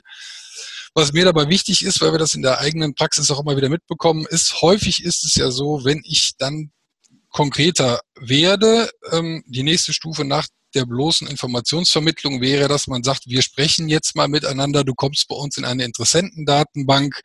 Was 0.94 1.12
mir 1.12 1.24
dabei 1.24 1.48
wichtig 1.48 1.84
ist, 1.84 2.00
weil 2.00 2.12
wir 2.12 2.18
das 2.18 2.34
in 2.34 2.42
der 2.42 2.58
eigenen 2.58 2.94
Praxis 2.94 3.30
auch 3.30 3.40
immer 3.40 3.56
wieder 3.56 3.68
mitbekommen, 3.68 4.26
ist, 4.28 4.62
häufig 4.62 5.04
ist 5.04 5.24
es 5.24 5.34
ja 5.34 5.50
so, 5.50 5.84
wenn 5.84 6.00
ich 6.04 6.32
dann 6.38 6.72
konkreter 7.30 8.00
werde, 8.18 8.90
ähm, 9.12 9.44
die 9.46 9.62
nächste 9.62 9.92
Stufe 9.92 10.24
nach 10.24 10.46
der 10.74 10.84
bloßen 10.84 11.26
Informationsvermittlung 11.28 12.40
wäre, 12.40 12.68
dass 12.68 12.86
man 12.86 13.02
sagt, 13.02 13.26
wir 13.26 13.42
sprechen 13.42 13.88
jetzt 13.88 14.16
mal 14.16 14.28
miteinander, 14.28 14.84
du 14.84 14.94
kommst 14.94 15.28
bei 15.28 15.36
uns 15.36 15.56
in 15.56 15.64
eine 15.64 15.84
Interessentendatenbank, 15.84 17.20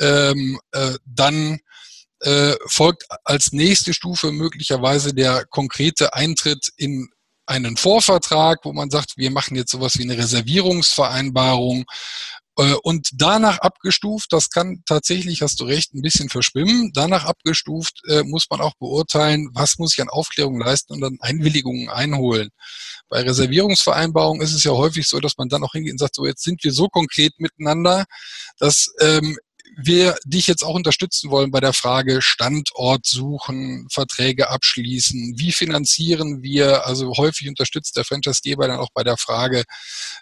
ähm, 0.00 0.60
äh, 0.72 0.94
dann 1.06 1.60
äh, 2.20 2.54
folgt 2.66 3.04
als 3.24 3.52
nächste 3.52 3.94
Stufe 3.94 4.32
möglicherweise 4.32 5.14
der 5.14 5.44
konkrete 5.46 6.14
Eintritt 6.14 6.70
in 6.76 7.08
einen 7.46 7.76
Vorvertrag, 7.76 8.60
wo 8.64 8.72
man 8.72 8.90
sagt, 8.90 9.16
wir 9.16 9.30
machen 9.30 9.56
jetzt 9.56 9.70
sowas 9.70 9.98
wie 9.98 10.04
eine 10.04 10.16
Reservierungsvereinbarung 10.16 11.84
äh, 12.56 12.74
und 12.82 13.08
danach 13.14 13.58
abgestuft, 13.58 14.32
das 14.32 14.48
kann 14.50 14.82
tatsächlich, 14.86 15.42
hast 15.42 15.60
du 15.60 15.64
recht, 15.64 15.92
ein 15.94 16.02
bisschen 16.02 16.28
verschwimmen. 16.28 16.92
Danach 16.94 17.24
abgestuft 17.24 18.00
äh, 18.08 18.22
muss 18.22 18.46
man 18.48 18.60
auch 18.60 18.74
beurteilen, 18.78 19.48
was 19.52 19.78
muss 19.78 19.94
ich 19.94 20.02
an 20.02 20.08
Aufklärung 20.08 20.60
leisten 20.60 20.92
und 20.94 21.00
dann 21.00 21.18
Einwilligungen 21.20 21.88
einholen. 21.88 22.50
Bei 23.08 23.22
Reservierungsvereinbarungen 23.22 24.42
ist 24.42 24.54
es 24.54 24.64
ja 24.64 24.72
häufig 24.72 25.08
so, 25.08 25.18
dass 25.20 25.36
man 25.36 25.48
dann 25.48 25.64
auch 25.64 25.72
hingeht 25.72 25.92
und 25.92 25.98
sagt, 25.98 26.14
so 26.14 26.26
jetzt 26.26 26.44
sind 26.44 26.62
wir 26.62 26.72
so 26.72 26.88
konkret 26.88 27.32
miteinander, 27.38 28.04
dass 28.58 28.88
ähm, 29.00 29.36
wir 29.76 30.16
dich 30.24 30.46
jetzt 30.46 30.62
auch 30.62 30.74
unterstützen 30.74 31.30
wollen 31.30 31.50
bei 31.50 31.60
der 31.60 31.72
Frage 31.72 32.22
Standort 32.22 33.06
suchen, 33.06 33.86
Verträge 33.90 34.50
abschließen, 34.50 35.34
wie 35.36 35.52
finanzieren 35.52 36.42
wir, 36.42 36.86
also 36.86 37.12
häufig 37.16 37.48
unterstützt 37.48 37.96
der 37.96 38.04
Franchisegeber 38.04 38.68
dann 38.68 38.78
auch 38.78 38.90
bei 38.92 39.02
der 39.02 39.16
Frage, 39.16 39.64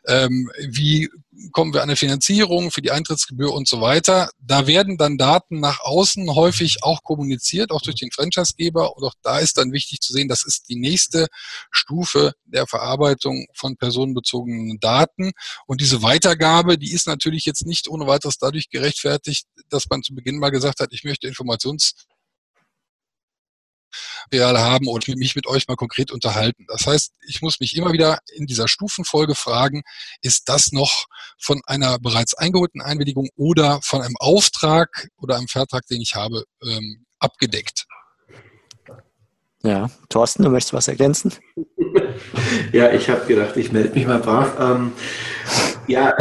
ähm, 0.06 0.50
wie 0.58 1.08
kommen 1.50 1.72
wir 1.72 1.82
an 1.82 1.88
eine 1.88 1.96
Finanzierung 1.96 2.70
für 2.70 2.82
die 2.82 2.90
Eintrittsgebühr 2.90 3.52
und 3.52 3.66
so 3.66 3.80
weiter. 3.80 4.30
Da 4.38 4.66
werden 4.66 4.98
dann 4.98 5.16
Daten 5.16 5.60
nach 5.60 5.80
außen 5.80 6.34
häufig 6.34 6.82
auch 6.82 7.02
kommuniziert, 7.02 7.70
auch 7.70 7.80
durch 7.80 7.96
den 7.96 8.10
Franchisegeber. 8.10 8.96
Und 8.96 9.04
auch 9.04 9.14
da 9.22 9.38
ist 9.38 9.58
dann 9.58 9.72
wichtig 9.72 10.00
zu 10.00 10.12
sehen, 10.12 10.28
das 10.28 10.44
ist 10.44 10.68
die 10.68 10.76
nächste 10.76 11.28
Stufe 11.70 12.34
der 12.44 12.66
Verarbeitung 12.66 13.46
von 13.54 13.76
personenbezogenen 13.76 14.78
Daten. 14.80 15.32
Und 15.66 15.80
diese 15.80 16.02
Weitergabe, 16.02 16.78
die 16.78 16.92
ist 16.92 17.06
natürlich 17.06 17.44
jetzt 17.44 17.66
nicht 17.66 17.88
ohne 17.88 18.06
weiteres 18.06 18.38
dadurch 18.38 18.68
gerechtfertigt, 18.68 19.41
dass 19.68 19.88
man 19.88 20.02
zu 20.02 20.14
Beginn 20.14 20.38
mal 20.38 20.50
gesagt 20.50 20.80
hat, 20.80 20.88
ich 20.92 21.04
möchte 21.04 21.26
Informations 21.26 21.94
haben 24.32 24.88
und 24.88 25.08
mich 25.08 25.36
mit 25.36 25.46
euch 25.46 25.68
mal 25.68 25.76
konkret 25.76 26.10
unterhalten. 26.10 26.64
Das 26.68 26.86
heißt, 26.86 27.12
ich 27.28 27.42
muss 27.42 27.60
mich 27.60 27.76
immer 27.76 27.92
wieder 27.92 28.18
in 28.34 28.46
dieser 28.46 28.68
Stufenfolge 28.68 29.34
fragen, 29.34 29.82
ist 30.22 30.48
das 30.48 30.72
noch 30.72 31.06
von 31.38 31.60
einer 31.66 31.98
bereits 31.98 32.34
eingeholten 32.34 32.80
Einwilligung 32.80 33.28
oder 33.36 33.80
von 33.82 34.00
einem 34.02 34.16
Auftrag 34.18 35.08
oder 35.18 35.36
einem 35.36 35.48
Vertrag, 35.48 35.86
den 35.86 36.00
ich 36.00 36.14
habe, 36.14 36.44
ähm, 36.64 37.04
abgedeckt? 37.18 37.86
Ja, 39.64 39.90
Thorsten, 40.08 40.42
du 40.42 40.50
möchtest 40.50 40.72
was 40.72 40.88
ergänzen? 40.88 41.32
ja, 42.72 42.90
ich 42.92 43.08
habe 43.08 43.24
gedacht, 43.26 43.56
ich 43.56 43.70
melde 43.70 43.94
mich 43.94 44.06
mal 44.06 44.18
brav. 44.18 44.58
Ähm, 44.58 44.92
ja, 45.86 46.16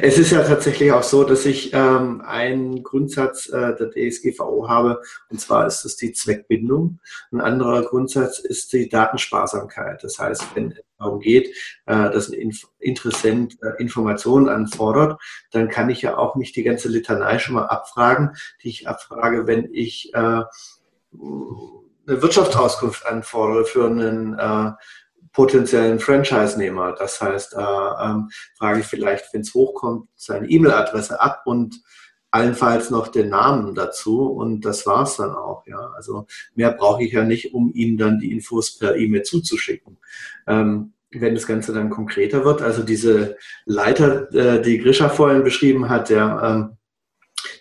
es 0.00 0.18
ist 0.18 0.30
ja 0.30 0.42
tatsächlich 0.42 0.92
auch 0.92 1.02
so, 1.02 1.24
dass 1.24 1.46
ich 1.46 1.72
ähm, 1.72 2.22
einen 2.26 2.82
Grundsatz 2.82 3.48
äh, 3.48 3.74
der 3.74 3.90
DSGVO 3.90 4.68
habe, 4.68 5.00
und 5.30 5.40
zwar 5.40 5.66
ist 5.66 5.84
es 5.84 5.96
die 5.96 6.12
Zweckbindung. 6.12 7.00
Ein 7.32 7.40
anderer 7.40 7.82
Grundsatz 7.82 8.38
ist 8.38 8.72
die 8.72 8.88
Datensparsamkeit. 8.88 10.02
Das 10.02 10.18
heißt, 10.18 10.44
wenn 10.54 10.72
es 10.72 10.78
darum 10.98 11.20
geht, 11.20 11.48
äh, 11.86 12.10
dass 12.10 12.28
ein 12.28 12.34
Inf 12.34 12.66
Interessent 12.78 13.56
äh, 13.62 13.80
Informationen 13.80 14.48
anfordert, 14.48 15.20
dann 15.50 15.68
kann 15.68 15.88
ich 15.88 16.02
ja 16.02 16.18
auch 16.18 16.36
nicht 16.36 16.54
die 16.56 16.62
ganze 16.62 16.88
Litanei 16.88 17.38
schon 17.38 17.54
mal 17.54 17.66
abfragen, 17.66 18.30
die 18.62 18.68
ich 18.68 18.88
abfrage, 18.88 19.46
wenn 19.46 19.72
ich 19.72 20.12
äh, 20.14 20.42
eine 22.06 22.22
Wirtschaftsauskunft 22.22 23.06
anfordere 23.06 23.64
für 23.64 23.86
einen 23.86 24.38
äh, 24.38 24.72
potenziellen 25.34 25.98
Franchise-Nehmer. 25.98 26.94
Das 26.98 27.20
heißt, 27.20 27.54
äh, 27.54 27.58
ähm, 27.58 28.30
frage 28.56 28.80
ich 28.80 28.86
vielleicht, 28.86 29.34
wenn 29.34 29.42
es 29.42 29.52
hochkommt, 29.52 30.08
seine 30.16 30.48
E-Mail-Adresse 30.48 31.20
ab 31.20 31.42
und 31.44 31.82
allenfalls 32.30 32.90
noch 32.90 33.08
den 33.08 33.28
Namen 33.28 33.74
dazu 33.74 34.26
und 34.26 34.64
das 34.64 34.86
war's 34.86 35.16
dann 35.18 35.30
auch. 35.30 35.66
Ja, 35.66 35.92
also 35.94 36.26
mehr 36.54 36.72
brauche 36.72 37.04
ich 37.04 37.12
ja 37.12 37.24
nicht, 37.24 37.52
um 37.52 37.72
ihm 37.74 37.98
dann 37.98 38.18
die 38.18 38.32
Infos 38.32 38.78
per 38.78 38.96
E-Mail 38.96 39.22
zuzuschicken. 39.22 39.98
Ähm, 40.46 40.94
wenn 41.12 41.34
das 41.34 41.46
Ganze 41.46 41.72
dann 41.72 41.90
konkreter 41.90 42.44
wird, 42.44 42.60
also 42.60 42.82
diese 42.82 43.36
Leiter, 43.66 44.32
äh, 44.34 44.60
die 44.62 44.78
Grisha 44.78 45.08
vorhin 45.08 45.44
beschrieben 45.44 45.88
hat, 45.88 46.10
ja, 46.10 46.54
ähm, 46.54 46.76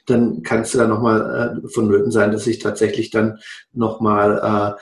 dann 0.05 0.41
kannst 0.43 0.73
du 0.73 0.79
da 0.79 0.87
nochmal 0.87 1.61
äh, 1.63 1.67
vonnöten 1.69 2.11
sein, 2.11 2.31
dass 2.31 2.47
ich 2.47 2.59
tatsächlich 2.59 3.09
dann 3.09 3.39
nochmal 3.73 4.75
äh, 4.77 4.81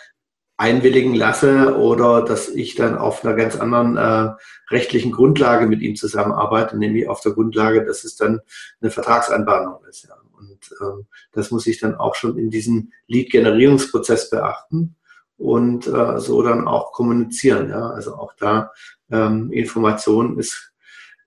einwilligen 0.61 1.15
lasse 1.15 1.75
oder 1.75 2.21
dass 2.21 2.47
ich 2.47 2.75
dann 2.75 2.95
auf 2.95 3.25
einer 3.25 3.35
ganz 3.35 3.55
anderen 3.55 3.97
äh, 3.97 4.29
rechtlichen 4.69 5.11
Grundlage 5.11 5.65
mit 5.65 5.81
ihm 5.81 5.95
zusammenarbeite, 5.95 6.77
nämlich 6.77 7.09
auf 7.09 7.19
der 7.21 7.31
Grundlage, 7.31 7.83
dass 7.83 8.03
es 8.03 8.15
dann 8.15 8.41
eine 8.79 8.91
Vertragsanbahnung 8.91 9.83
ist. 9.89 10.07
Ja. 10.07 10.15
Und 10.37 10.71
ähm, 10.79 11.07
das 11.31 11.49
muss 11.49 11.65
ich 11.65 11.79
dann 11.79 11.95
auch 11.95 12.13
schon 12.13 12.37
in 12.37 12.51
diesem 12.51 12.91
Lead-Generierungsprozess 13.07 14.29
beachten 14.29 14.95
und 15.35 15.87
äh, 15.87 16.19
so 16.19 16.43
dann 16.43 16.67
auch 16.67 16.91
kommunizieren. 16.91 17.71
Ja. 17.71 17.89
Also 17.89 18.13
auch 18.13 18.33
da 18.37 18.71
ähm, 19.09 19.51
Information 19.51 20.37
ist 20.37 20.73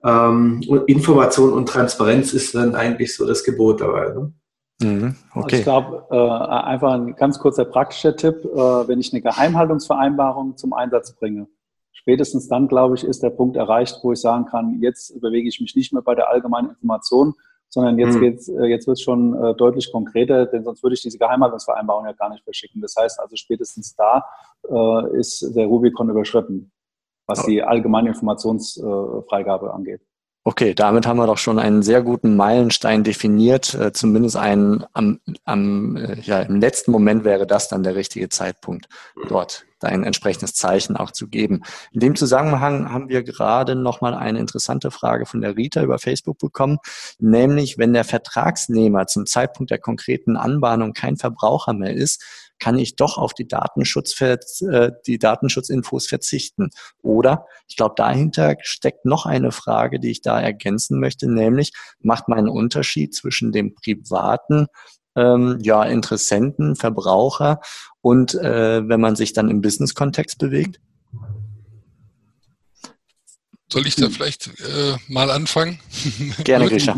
ähm, 0.05 0.63
Information 0.87 1.53
und 1.53 1.69
Transparenz 1.69 2.35
ist 2.35 2.55
dann 2.55 2.77
eigentlich 2.77 3.17
so 3.17 3.27
das 3.27 3.43
Gebot 3.43 3.81
dabei. 3.81 4.13
Ne? 4.13 4.33
Mhm, 4.81 5.17
okay. 5.35 5.43
Also 5.45 5.57
ich 5.57 5.63
glaube, 5.63 6.07
äh, 6.11 6.65
einfach 6.67 6.93
ein 6.93 7.15
ganz 7.17 7.39
kurzer 7.39 7.65
praktischer 7.65 8.17
Tipp, 8.17 8.45
äh, 8.45 8.89
wenn 8.89 9.01
ich 9.01 9.13
eine 9.13 9.23
Geheimhaltungsvereinbarung 9.23 10.57
zum 10.57 10.73
Einsatz 10.73 11.15
bringe, 11.15 11.47
spätestens 11.93 12.49
dann, 12.49 12.69
glaube 12.69 12.97
ich, 12.97 13.05
ist 13.05 13.23
der 13.23 13.31
Punkt 13.31 13.57
erreicht, 13.57 14.01
wo 14.03 14.13
ich 14.13 14.21
sagen 14.21 14.47
kann, 14.47 14.81
jetzt 14.81 15.21
bewege 15.21 15.49
ich 15.49 15.61
mich 15.61 15.75
nicht 15.77 15.93
mehr 15.93 16.03
bei 16.03 16.15
der 16.15 16.29
allgemeinen 16.29 16.71
Information, 16.71 17.35
sondern 17.69 17.99
jetzt, 17.99 18.17
mhm. 18.17 18.21
geht's, 18.21 18.49
äh, 18.49 18.67
jetzt 18.67 18.87
wird 18.87 18.99
es 18.99 19.03
schon 19.03 19.35
äh, 19.35 19.55
deutlich 19.55 19.91
konkreter, 19.93 20.47
denn 20.47 20.65
sonst 20.65 20.83
würde 20.83 20.95
ich 20.95 21.03
diese 21.03 21.19
Geheimhaltungsvereinbarung 21.19 22.07
ja 22.07 22.13
gar 22.13 22.31
nicht 22.31 22.45
verschicken. 22.45 22.81
Das 22.81 22.95
heißt 22.97 23.21
also, 23.21 23.37
spätestens 23.37 23.95
da 23.97 24.25
äh, 24.69 25.19
ist 25.19 25.55
der 25.55 25.67
Rubikon 25.67 26.11
überschritten, 26.11 26.73
was 27.27 27.45
die 27.47 27.63
allgemeine 27.63 28.11
Informationsfreigabe 28.11 29.73
angeht. 29.73 30.03
Okay, 30.47 30.75
damit 30.75 31.07
haben 31.07 31.17
wir 31.17 31.27
doch 31.27 31.39
schon 31.39 31.59
einen 31.59 31.83
sehr 31.83 32.03
guten 32.03 32.37
Meilenstein 32.37 33.03
definiert. 33.03 33.73
Äh, 33.73 33.95
zumindest 33.95 34.37
einen 34.37 34.85
am, 34.93 35.19
am 35.45 35.97
äh, 35.97 36.21
ja, 36.21 36.41
im 36.41 36.61
letzten 36.61 36.91
Moment 36.91 37.25
wäre 37.25 37.47
das 37.47 37.69
dann 37.69 37.83
der 37.83 37.95
richtige 37.95 38.29
Zeitpunkt, 38.29 38.87
dort 39.29 39.65
ein 39.81 40.05
entsprechendes 40.05 40.55
Zeichen 40.55 40.97
auch 40.97 41.11
zu 41.11 41.29
geben. 41.29 41.63
In 41.93 42.01
dem 42.01 42.17
Zusammenhang 42.17 42.93
haben 42.93 43.09
wir 43.09 43.23
gerade 43.23 43.75
nochmal 43.75 44.15
eine 44.15 44.39
interessante 44.39 44.91
Frage 44.91 45.27
von 45.27 45.41
der 45.41 45.57
Rita 45.57 45.83
über 45.83 45.99
Facebook 45.99 46.39
bekommen, 46.39 46.79
nämlich 47.19 47.79
wenn 47.79 47.93
der 47.93 48.05
Vertragsnehmer 48.05 49.07
zum 49.07 49.27
Zeitpunkt 49.27 49.71
der 49.71 49.79
konkreten 49.79 50.37
Anbahnung 50.37 50.93
kein 50.93 51.17
Verbraucher 51.17 51.73
mehr 51.73 51.95
ist, 51.95 52.23
kann 52.59 52.79
ich 52.79 52.97
doch 52.97 53.19
auf 53.19 53.35
die, 53.35 53.47
Datenschutz, 53.47 54.21
äh, 54.21 54.91
die 55.07 55.19
Datenschutzinfos 55.19 56.07
verzichten. 56.07 56.71
Oder 57.03 57.47
ich 57.69 57.77
glaube, 57.77 57.95
dahinter 57.97 58.57
steckt 58.63 59.05
noch 59.05 59.27
eine 59.27 59.53
Frage, 59.53 60.01
die 60.01 60.11
ich 60.11 60.23
da 60.23 60.41
ergänzen 60.41 61.01
möchte, 61.01 61.31
nämlich 61.31 61.73
macht 62.01 62.29
man 62.29 62.39
einen 62.39 62.49
Unterschied 62.49 63.15
zwischen 63.15 63.53
dem 63.53 63.75
privaten 63.75 64.67
ähm, 65.17 65.59
ja, 65.63 65.85
Interessenten, 65.85 66.77
Verbraucher 66.77 67.61
und 68.01 68.35
äh, 68.35 68.89
wenn 68.89 69.01
man 69.01 69.17
sich 69.17 69.33
dann 69.33 69.49
im 69.49 69.61
Business-Kontext 69.61 70.39
bewegt? 70.39 70.81
Soll 73.75 73.89
ich 73.89 73.97
da 73.97 74.09
vielleicht 74.09 74.47
äh, 74.61 74.97
mal 75.09 75.33
anfangen? 75.33 75.81
Gerne, 76.45 76.69
Grisha. 76.71 76.97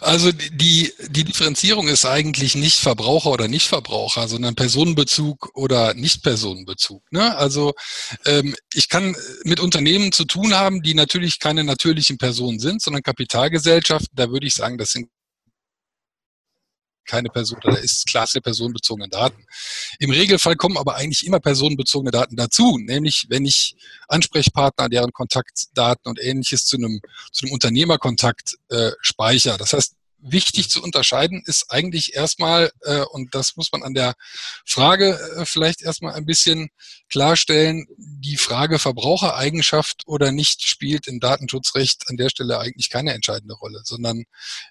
Also 0.00 0.30
die, 0.30 0.92
die 1.08 1.24
Differenzierung 1.24 1.88
ist 1.88 2.06
eigentlich 2.06 2.54
nicht 2.54 2.78
Verbraucher 2.78 3.32
oder 3.32 3.48
Nichtverbraucher, 3.48 4.28
sondern 4.28 4.54
Personenbezug 4.54 5.50
oder 5.54 5.94
Nicht-Personenbezug. 5.94 7.02
Ne? 7.10 7.36
Also 7.36 7.72
ähm, 8.24 8.54
ich 8.72 8.88
kann 8.88 9.16
mit 9.42 9.58
Unternehmen 9.58 10.12
zu 10.12 10.24
tun 10.24 10.54
haben, 10.54 10.82
die 10.82 10.94
natürlich 10.94 11.40
keine 11.40 11.64
natürlichen 11.64 12.18
Personen 12.18 12.60
sind, 12.60 12.82
sondern 12.82 13.02
Kapitalgesellschaften. 13.02 14.14
Da 14.14 14.30
würde 14.30 14.46
ich 14.46 14.54
sagen, 14.54 14.78
das 14.78 14.92
sind 14.92 15.08
keine 17.04 17.28
Person 17.28 17.58
oder 17.64 17.78
ist 17.78 18.06
Klasse 18.06 18.40
personenbezogene 18.40 19.08
Daten. 19.08 19.44
Im 19.98 20.10
Regelfall 20.10 20.56
kommen 20.56 20.76
aber 20.76 20.96
eigentlich 20.96 21.26
immer 21.26 21.40
personenbezogene 21.40 22.10
Daten 22.10 22.36
dazu, 22.36 22.78
nämlich 22.78 23.26
wenn 23.28 23.44
ich 23.44 23.76
Ansprechpartner, 24.08 24.88
deren 24.88 25.12
Kontaktdaten 25.12 26.08
und 26.08 26.20
ähnliches 26.20 26.66
zu 26.66 26.76
einem, 26.76 27.00
zu 27.32 27.46
einem 27.46 27.52
Unternehmerkontakt 27.52 28.56
äh, 28.70 28.90
speichere. 29.00 29.58
Das 29.58 29.72
heißt, 29.72 29.94
wichtig 30.22 30.70
zu 30.70 30.82
unterscheiden 30.82 31.42
ist 31.44 31.66
eigentlich 31.70 32.14
erstmal, 32.14 32.70
äh, 32.82 33.00
und 33.00 33.34
das 33.34 33.56
muss 33.56 33.72
man 33.72 33.82
an 33.82 33.94
der 33.94 34.14
Frage 34.64 35.18
äh, 35.36 35.44
vielleicht 35.44 35.82
erstmal 35.82 36.14
ein 36.14 36.24
bisschen 36.24 36.70
klarstellen, 37.10 37.86
die 37.96 38.36
Frage 38.36 38.78
Verbrauchereigenschaft 38.78 40.02
oder 40.06 40.32
nicht 40.32 40.62
spielt 40.62 41.08
im 41.08 41.20
Datenschutzrecht 41.20 42.08
an 42.08 42.16
der 42.16 42.30
Stelle 42.30 42.58
eigentlich 42.58 42.88
keine 42.88 43.12
entscheidende 43.12 43.54
Rolle, 43.54 43.82
sondern 43.84 44.24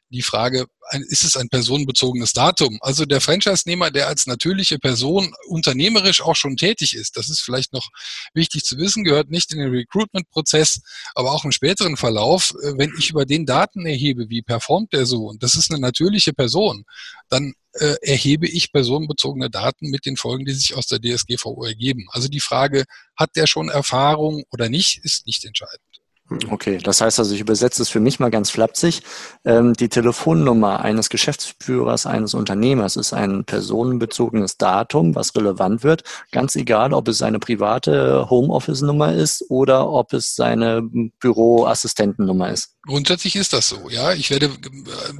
die 0.09 0.21
Frage, 0.21 0.67
ist 1.09 1.23
es 1.23 1.37
ein 1.37 1.49
personenbezogenes 1.49 2.33
Datum? 2.33 2.77
Also 2.81 3.05
der 3.05 3.21
Franchise-Nehmer, 3.21 3.91
der 3.91 4.07
als 4.07 4.25
natürliche 4.25 4.79
Person 4.79 5.33
unternehmerisch 5.47 6.21
auch 6.21 6.35
schon 6.35 6.57
tätig 6.57 6.95
ist, 6.95 7.17
das 7.17 7.29
ist 7.29 7.41
vielleicht 7.41 7.73
noch 7.73 7.89
wichtig 8.33 8.63
zu 8.63 8.77
wissen, 8.77 9.03
gehört 9.03 9.29
nicht 9.29 9.53
in 9.53 9.59
den 9.59 9.69
Recruitment-Prozess, 9.69 10.81
aber 11.15 11.31
auch 11.31 11.45
im 11.45 11.51
späteren 11.51 11.97
Verlauf, 11.97 12.51
äh, 12.63 12.77
wenn 12.77 12.93
ich 12.97 13.09
über 13.09 13.25
den 13.25 13.45
Daten 13.45 13.85
erhebe, 13.85 14.29
wie 14.29 14.41
performt 14.41 14.93
der 14.93 15.05
so, 15.05 15.27
und 15.27 15.40
das 15.41 15.55
ist 15.55 15.71
eine 15.71 15.79
natürliche 15.79 16.33
Person, 16.33 16.85
dann 17.29 17.53
äh, 17.73 17.95
erhebe 18.01 18.47
ich 18.47 18.71
personenbezogene 18.71 19.49
Daten 19.49 19.89
mit 19.89 20.05
den 20.05 20.17
Folgen, 20.17 20.45
die 20.45 20.53
sich 20.53 20.75
aus 20.75 20.87
der 20.87 20.99
DSGVO 20.99 21.65
ergeben. 21.65 22.07
Also 22.11 22.27
die 22.27 22.39
Frage, 22.39 22.85
hat 23.15 23.35
der 23.35 23.47
schon 23.47 23.69
Erfahrung 23.69 24.43
oder 24.51 24.69
nicht, 24.69 25.03
ist 25.03 25.25
nicht 25.25 25.45
entscheidend. 25.45 25.81
Okay, 26.49 26.77
das 26.77 27.01
heißt 27.01 27.19
also, 27.19 27.35
ich 27.35 27.41
übersetze 27.41 27.81
es 27.81 27.89
für 27.89 27.99
mich 27.99 28.19
mal 28.19 28.31
ganz 28.31 28.49
flapsig. 28.49 29.01
Ähm, 29.43 29.73
die 29.73 29.89
Telefonnummer 29.89 30.79
eines 30.79 31.09
Geschäftsführers, 31.09 32.05
eines 32.05 32.33
Unternehmers 32.33 32.95
ist 32.95 33.11
ein 33.11 33.43
personenbezogenes 33.43 34.57
Datum, 34.57 35.15
was 35.15 35.35
relevant 35.35 35.83
wird. 35.83 36.03
Ganz 36.31 36.55
egal, 36.55 36.93
ob 36.93 37.09
es 37.09 37.17
seine 37.17 37.39
private 37.39 38.29
Homeoffice-Nummer 38.29 39.13
ist 39.13 39.43
oder 39.49 39.89
ob 39.89 40.13
es 40.13 40.35
seine 40.35 40.81
Büroassistentennummer 41.19 42.49
ist. 42.51 42.75
Grundsätzlich 42.87 43.35
ist 43.35 43.53
das 43.53 43.69
so, 43.69 43.89
ja. 43.89 44.13
Ich 44.13 44.31
werde 44.31 44.49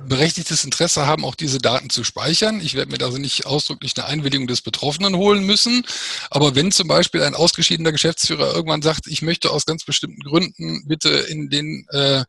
berechtigtes 0.08 0.64
Interesse 0.64 1.06
haben, 1.06 1.26
auch 1.26 1.36
diese 1.36 1.60
Daten 1.60 1.92
zu 1.92 2.04
speichern. 2.04 2.60
Ich 2.60 2.74
werde 2.74 2.92
mir 2.92 3.04
also 3.04 3.20
nicht 3.20 3.46
ausdrücklich 3.46 3.94
eine 3.98 4.08
Einwilligung 4.08 4.48
des 4.48 4.62
Betroffenen 4.62 5.16
holen 5.16 5.46
müssen. 5.46 5.84
Aber 6.32 6.56
wenn 6.56 6.72
zum 6.72 6.88
Beispiel 6.88 7.22
ein 7.22 7.36
ausgeschiedener 7.36 7.92
Geschäftsführer 7.92 8.56
irgendwann 8.56 8.82
sagt, 8.82 9.06
ich 9.08 9.22
möchte 9.22 9.52
aus 9.52 9.66
ganz 9.66 9.84
bestimmten 9.84 10.22
Gründen 10.22 10.88
bitte 10.88 11.01
in 11.10 11.50
den 11.50 11.86
äh, 11.90 12.24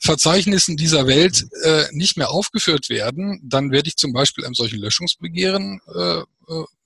Verzeichnissen 0.00 0.76
dieser 0.76 1.06
Welt 1.06 1.46
äh, 1.62 1.84
nicht 1.92 2.16
mehr 2.16 2.30
aufgeführt 2.30 2.88
werden, 2.88 3.40
dann 3.44 3.70
werde 3.70 3.88
ich 3.88 3.96
zum 3.96 4.12
Beispiel 4.12 4.44
einem 4.44 4.54
solchen 4.54 4.80
Löschungsbegehren 4.80 5.80
äh, 5.94 6.18
äh 6.20 6.24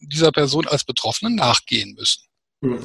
dieser 0.00 0.30
Person 0.30 0.68
als 0.68 0.84
Betroffenen 0.84 1.34
nachgehen 1.34 1.94
müssen. 1.94 2.22
Hm. 2.62 2.78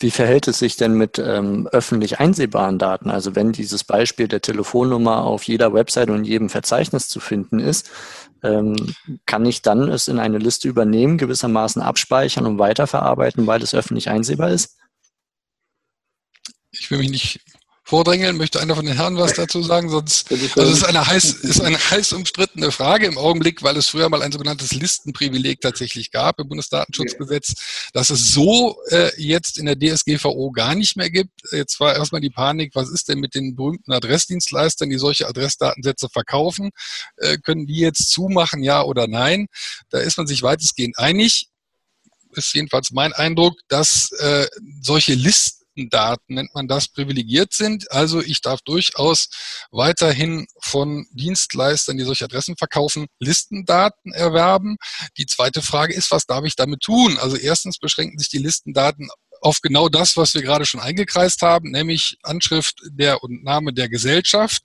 Wie 0.00 0.10
verhält 0.10 0.48
es 0.48 0.58
sich 0.58 0.76
denn 0.76 0.94
mit 0.94 1.18
ähm, 1.18 1.68
öffentlich 1.68 2.18
einsehbaren 2.18 2.78
Daten? 2.78 3.10
Also 3.10 3.36
wenn 3.36 3.52
dieses 3.52 3.84
Beispiel 3.84 4.26
der 4.26 4.42
Telefonnummer 4.42 5.24
auf 5.24 5.44
jeder 5.44 5.72
Website 5.72 6.10
und 6.10 6.24
jedem 6.24 6.50
Verzeichnis 6.50 7.08
zu 7.08 7.20
finden 7.20 7.60
ist, 7.60 7.90
ähm, 8.42 8.94
kann 9.24 9.46
ich 9.46 9.62
dann 9.62 9.88
es 9.88 10.08
in 10.08 10.18
eine 10.18 10.38
Liste 10.38 10.68
übernehmen, 10.68 11.16
gewissermaßen 11.16 11.80
abspeichern 11.80 12.44
und 12.44 12.58
weiterverarbeiten, 12.58 13.46
weil 13.46 13.62
es 13.62 13.74
öffentlich 13.74 14.10
einsehbar 14.10 14.50
ist? 14.50 14.76
Ich 16.72 16.90
will 16.90 16.98
mich 16.98 17.10
nicht 17.10 17.40
vordrängeln. 17.84 18.36
Möchte 18.36 18.60
einer 18.60 18.74
von 18.74 18.84
den 18.84 18.96
Herren 18.96 19.16
was 19.16 19.34
dazu 19.34 19.62
sagen? 19.62 19.90
Sonst, 19.90 20.30
also 20.32 20.62
es 20.62 20.78
ist 20.78 20.84
eine 20.84 21.06
heiß, 21.06 21.24
ist 21.24 21.60
eine 21.60 21.78
heiß 21.78 22.12
umstrittene 22.14 22.72
Frage 22.72 23.06
im 23.06 23.18
Augenblick, 23.18 23.62
weil 23.62 23.76
es 23.76 23.88
früher 23.88 24.08
mal 24.08 24.22
ein 24.22 24.32
sogenanntes 24.32 24.72
Listenprivileg 24.72 25.60
tatsächlich 25.60 26.10
gab 26.10 26.40
im 26.40 26.48
Bundesdatenschutzgesetz, 26.48 27.90
dass 27.92 28.10
es 28.10 28.32
so 28.32 28.76
äh, 28.88 29.10
jetzt 29.16 29.58
in 29.58 29.66
der 29.66 29.78
DSGVO 29.78 30.50
gar 30.50 30.74
nicht 30.74 30.96
mehr 30.96 31.10
gibt. 31.10 31.32
Jetzt 31.52 31.78
war 31.78 31.94
erstmal 31.94 32.20
die 32.20 32.30
Panik, 32.30 32.74
was 32.74 32.88
ist 32.88 33.08
denn 33.08 33.20
mit 33.20 33.34
den 33.34 33.54
berühmten 33.54 33.92
Adressdienstleistern, 33.92 34.88
die 34.88 34.98
solche 34.98 35.28
Adressdatensätze 35.28 36.08
verkaufen? 36.08 36.70
Äh, 37.18 37.36
können 37.38 37.66
die 37.66 37.78
jetzt 37.78 38.10
zumachen, 38.10 38.62
ja 38.62 38.82
oder 38.82 39.06
nein? 39.06 39.46
Da 39.90 39.98
ist 39.98 40.16
man 40.16 40.26
sich 40.26 40.42
weitestgehend 40.42 40.98
einig 40.98 41.48
ist 42.36 42.52
jedenfalls 42.52 42.90
mein 42.90 43.12
Eindruck, 43.12 43.60
dass 43.68 44.10
äh, 44.18 44.48
solche 44.80 45.14
Listen 45.14 45.63
Daten 45.76 46.34
nennt 46.34 46.54
man 46.54 46.68
das, 46.68 46.88
privilegiert 46.88 47.52
sind. 47.52 47.90
Also 47.90 48.20
ich 48.20 48.40
darf 48.40 48.60
durchaus 48.62 49.28
weiterhin 49.70 50.46
von 50.60 51.06
Dienstleistern, 51.12 51.96
die 51.96 52.04
solche 52.04 52.24
Adressen 52.24 52.56
verkaufen, 52.56 53.06
Listendaten 53.18 54.12
erwerben. 54.12 54.76
Die 55.18 55.26
zweite 55.26 55.62
Frage 55.62 55.94
ist, 55.94 56.10
was 56.10 56.26
darf 56.26 56.44
ich 56.44 56.56
damit 56.56 56.80
tun? 56.80 57.18
Also 57.20 57.36
erstens 57.36 57.78
beschränken 57.78 58.18
sich 58.18 58.28
die 58.28 58.38
Listendaten 58.38 59.08
auf 59.44 59.60
genau 59.60 59.90
das, 59.90 60.16
was 60.16 60.34
wir 60.34 60.42
gerade 60.42 60.64
schon 60.64 60.80
eingekreist 60.80 61.42
haben, 61.42 61.70
nämlich 61.70 62.16
Anschrift 62.22 62.80
der 62.86 63.22
und 63.22 63.44
Name 63.44 63.74
der 63.74 63.90
Gesellschaft 63.90 64.62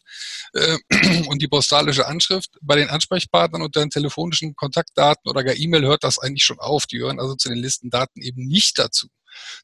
äh, 0.53 0.77
und 1.27 1.41
die 1.41 1.49
postalische 1.49 2.07
Anschrift. 2.07 2.51
Bei 2.61 2.77
den 2.77 2.89
Ansprechpartnern 2.89 3.61
und 3.61 3.75
den 3.75 3.89
telefonischen 3.89 4.55
Kontaktdaten 4.55 5.29
oder 5.29 5.43
gar 5.43 5.55
E-Mail 5.55 5.83
hört 5.83 6.05
das 6.05 6.17
eigentlich 6.17 6.45
schon 6.45 6.59
auf. 6.59 6.85
Die 6.85 6.99
hören 6.99 7.19
also 7.19 7.35
zu 7.35 7.49
den 7.49 7.57
Listendaten 7.57 8.21
eben 8.21 8.47
nicht 8.47 8.79
dazu. 8.79 9.07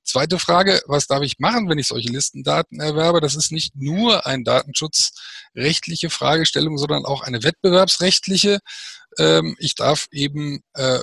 Zweite 0.03 0.39
Frage, 0.39 0.81
was 0.87 1.07
darf 1.07 1.21
ich 1.23 1.39
machen, 1.39 1.69
wenn 1.69 1.79
ich 1.79 1.87
solche 1.87 2.09
Listendaten 2.09 2.79
erwerbe? 2.79 3.21
Das 3.21 3.35
ist 3.35 3.51
nicht 3.51 3.75
nur 3.75 4.25
eine 4.25 4.43
datenschutzrechtliche 4.43 6.09
Fragestellung, 6.09 6.77
sondern 6.77 7.05
auch 7.05 7.21
eine 7.21 7.43
wettbewerbsrechtliche. 7.43 8.59
Ähm, 9.17 9.55
ich 9.59 9.75
darf 9.75 10.07
eben 10.11 10.61
äh, 10.73 10.99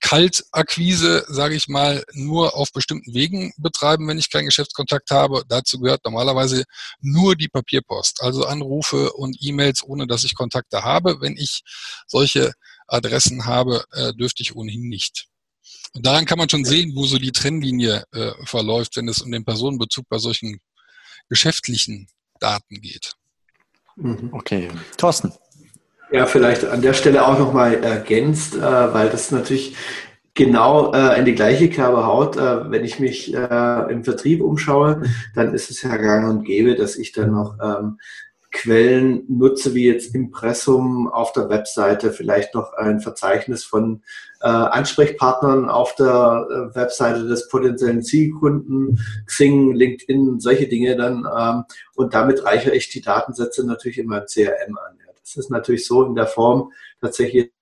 Kaltakquise, 0.00 1.26
sage 1.28 1.54
ich 1.54 1.68
mal, 1.68 2.02
nur 2.14 2.56
auf 2.56 2.72
bestimmten 2.72 3.12
Wegen 3.14 3.52
betreiben, 3.58 4.08
wenn 4.08 4.18
ich 4.18 4.30
keinen 4.30 4.46
Geschäftskontakt 4.46 5.10
habe. 5.10 5.44
Dazu 5.46 5.78
gehört 5.78 6.04
normalerweise 6.04 6.64
nur 7.00 7.36
die 7.36 7.48
Papierpost, 7.48 8.22
also 8.22 8.46
Anrufe 8.46 9.12
und 9.12 9.36
E-Mails, 9.40 9.82
ohne 9.82 10.06
dass 10.06 10.24
ich 10.24 10.34
Kontakte 10.34 10.84
habe. 10.84 11.20
Wenn 11.20 11.36
ich 11.36 11.62
solche 12.06 12.52
Adressen 12.88 13.44
habe, 13.44 13.84
äh, 13.92 14.14
dürfte 14.14 14.42
ich 14.42 14.56
ohnehin 14.56 14.88
nicht. 14.88 15.29
Und 15.94 16.06
daran 16.06 16.24
kann 16.24 16.38
man 16.38 16.48
schon 16.48 16.64
sehen, 16.64 16.92
wo 16.94 17.04
so 17.04 17.18
die 17.18 17.32
Trennlinie 17.32 18.04
äh, 18.12 18.30
verläuft, 18.44 18.96
wenn 18.96 19.08
es 19.08 19.22
um 19.22 19.30
den 19.30 19.44
Personenbezug 19.44 20.08
bei 20.08 20.18
solchen 20.18 20.60
geschäftlichen 21.28 22.08
Daten 22.38 22.80
geht. 22.80 23.14
Mhm. 23.96 24.30
Okay. 24.32 24.68
Thorsten. 24.96 25.32
Ja, 26.12 26.26
vielleicht 26.26 26.64
an 26.64 26.82
der 26.82 26.94
Stelle 26.94 27.26
auch 27.26 27.38
nochmal 27.38 27.82
ergänzt, 27.82 28.54
äh, 28.54 28.60
weil 28.60 29.10
das 29.10 29.30
natürlich 29.30 29.76
genau 30.34 30.92
äh, 30.92 31.18
in 31.18 31.24
die 31.24 31.34
gleiche 31.34 31.68
Kerbe 31.68 32.04
haut. 32.06 32.36
Äh, 32.36 32.70
wenn 32.70 32.84
ich 32.84 32.98
mich 32.98 33.34
äh, 33.34 33.92
im 33.92 34.04
Vertrieb 34.04 34.42
umschaue, 34.42 35.02
dann 35.34 35.54
ist 35.54 35.70
es 35.70 35.82
ja 35.82 35.96
gang 35.96 36.28
und 36.28 36.44
gäbe, 36.44 36.74
dass 36.74 36.96
ich 36.96 37.12
dann 37.12 37.30
noch 37.32 37.56
ähm, 37.62 37.98
Quellen 38.52 39.24
nutze, 39.28 39.74
wie 39.74 39.86
jetzt 39.86 40.14
Impressum 40.14 41.08
auf 41.08 41.32
der 41.32 41.48
Webseite, 41.48 42.12
vielleicht 42.12 42.54
noch 42.54 42.72
ein 42.72 43.00
Verzeichnis 43.00 43.64
von 43.64 44.02
äh, 44.40 44.48
Ansprechpartnern 44.48 45.68
auf 45.68 45.94
der 45.94 46.46
äh, 46.50 46.74
Webseite 46.74 47.26
des 47.26 47.48
potenziellen 47.48 48.02
Zielkunden, 48.02 48.98
Xing, 49.26 49.72
LinkedIn, 49.72 50.40
solche 50.40 50.66
Dinge 50.66 50.96
dann. 50.96 51.26
Ähm, 51.38 51.64
und 51.94 52.12
damit 52.12 52.44
reichere 52.44 52.74
ich 52.74 52.88
die 52.88 53.02
Datensätze 53.02 53.64
natürlich 53.64 53.98
in 53.98 54.06
meinem 54.06 54.26
CRM 54.26 54.76
an. 54.76 54.98
Ja. 54.98 55.12
Das 55.20 55.36
ist 55.36 55.50
natürlich 55.50 55.86
so 55.86 56.04
in 56.04 56.16
der 56.16 56.26
Form 56.26 56.72
tatsächlich 57.00 57.52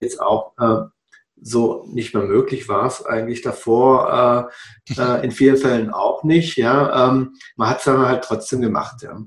jetzt 0.00 0.20
auch 0.20 0.52
äh, 0.58 0.88
so 1.42 1.88
nicht 1.92 2.14
mehr 2.14 2.22
möglich 2.22 2.68
war 2.68 2.86
es 2.86 3.04
eigentlich 3.04 3.42
davor 3.42 4.50
äh, 4.88 5.00
äh, 5.00 5.24
in 5.24 5.32
vielen 5.32 5.56
Fällen 5.56 5.90
auch 5.90 6.22
nicht. 6.22 6.56
Ja, 6.56 7.10
ähm, 7.10 7.34
man 7.56 7.68
hat 7.68 7.78
es 7.78 7.84
dann 7.84 8.06
halt 8.06 8.24
trotzdem 8.24 8.60
gemacht. 8.60 9.02
Ja. 9.02 9.20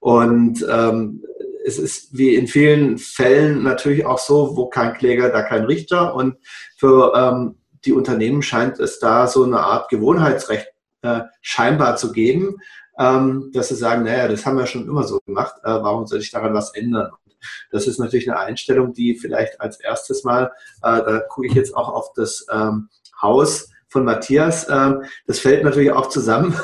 Und 0.00 0.64
ähm, 0.70 1.22
es 1.64 1.78
ist 1.78 2.16
wie 2.16 2.34
in 2.34 2.46
vielen 2.46 2.98
Fällen 2.98 3.62
natürlich 3.62 4.06
auch 4.06 4.18
so, 4.18 4.56
wo 4.56 4.66
kein 4.66 4.94
Kläger, 4.94 5.28
da 5.30 5.42
kein 5.42 5.64
Richter. 5.64 6.14
Und 6.14 6.36
für 6.76 7.12
ähm, 7.14 7.56
die 7.84 7.92
Unternehmen 7.92 8.42
scheint 8.42 8.78
es 8.80 8.98
da 8.98 9.26
so 9.26 9.44
eine 9.44 9.60
Art 9.60 9.88
Gewohnheitsrecht 9.88 10.68
äh, 11.02 11.20
scheinbar 11.40 11.96
zu 11.96 12.12
geben, 12.12 12.56
ähm, 12.98 13.50
dass 13.52 13.68
sie 13.68 13.76
sagen, 13.76 14.04
naja, 14.04 14.28
das 14.28 14.44
haben 14.44 14.58
wir 14.58 14.66
schon 14.66 14.86
immer 14.88 15.04
so 15.04 15.20
gemacht, 15.20 15.54
äh, 15.62 15.68
warum 15.68 16.06
soll 16.06 16.20
ich 16.20 16.30
daran 16.30 16.54
was 16.54 16.74
ändern? 16.74 17.10
Das 17.70 17.86
ist 17.86 17.98
natürlich 17.98 18.28
eine 18.28 18.40
Einstellung, 18.40 18.92
die 18.92 19.14
vielleicht 19.14 19.60
als 19.60 19.78
erstes 19.78 20.24
Mal, 20.24 20.50
äh, 20.82 21.02
da 21.02 21.20
gucke 21.28 21.46
ich 21.46 21.54
jetzt 21.54 21.76
auch 21.76 21.88
auf 21.88 22.12
das 22.14 22.44
ähm, 22.52 22.88
Haus 23.22 23.70
von 23.88 24.04
Matthias, 24.04 24.68
ähm, 24.68 25.04
das 25.26 25.38
fällt 25.38 25.62
natürlich 25.62 25.92
auch 25.92 26.08
zusammen, 26.08 26.58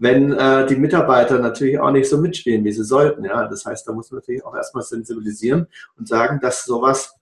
wenn 0.00 0.32
äh, 0.32 0.66
die 0.66 0.76
Mitarbeiter 0.76 1.38
natürlich 1.38 1.78
auch 1.78 1.90
nicht 1.90 2.08
so 2.08 2.18
mitspielen, 2.18 2.64
wie 2.64 2.72
sie 2.72 2.84
sollten. 2.84 3.24
Ja? 3.24 3.46
Das 3.46 3.66
heißt, 3.66 3.86
da 3.86 3.92
muss 3.92 4.10
man 4.10 4.20
natürlich 4.20 4.44
auch 4.44 4.56
erstmal 4.56 4.82
sensibilisieren 4.82 5.66
und 5.96 6.08
sagen, 6.08 6.40
dass 6.40 6.64
sowas 6.64 7.14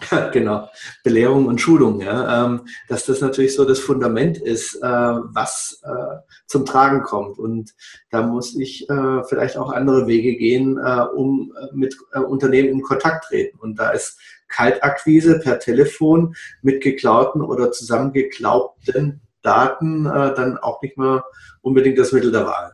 genau, 0.32 0.68
Belehrung 1.04 1.46
und 1.46 1.60
Schulung, 1.60 2.00
ja, 2.00 2.44
ähm, 2.44 2.66
dass 2.88 3.06
das 3.06 3.20
natürlich 3.20 3.54
so 3.54 3.64
das 3.64 3.78
Fundament 3.78 4.38
ist, 4.38 4.74
äh, 4.76 4.80
was 4.82 5.80
äh, 5.84 6.16
zum 6.46 6.66
Tragen 6.66 7.02
kommt. 7.02 7.38
Und 7.38 7.72
da 8.10 8.22
muss 8.22 8.56
ich 8.56 8.90
äh, 8.90 9.22
vielleicht 9.24 9.56
auch 9.56 9.70
andere 9.70 10.06
Wege 10.08 10.36
gehen, 10.36 10.78
äh, 10.78 11.06
um 11.14 11.54
äh, 11.56 11.68
mit 11.74 11.96
Unternehmen 12.26 12.70
in 12.70 12.82
Kontakt 12.82 13.26
treten. 13.26 13.58
Und 13.60 13.78
da 13.78 13.90
ist 13.90 14.18
Kaltakquise 14.48 15.38
per 15.38 15.60
Telefon 15.60 16.34
mit 16.60 16.82
geklauten 16.82 17.40
oder 17.40 17.70
zusammengeklaubten 17.70 19.20
Daten 19.44 20.04
dann 20.04 20.58
auch 20.58 20.82
nicht 20.82 20.98
mehr 20.98 21.24
unbedingt 21.60 21.98
das 21.98 22.12
Mittel 22.12 22.32
der 22.32 22.46
Wahl. 22.46 22.73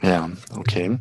Ja, 0.00 0.30
okay. 0.56 0.98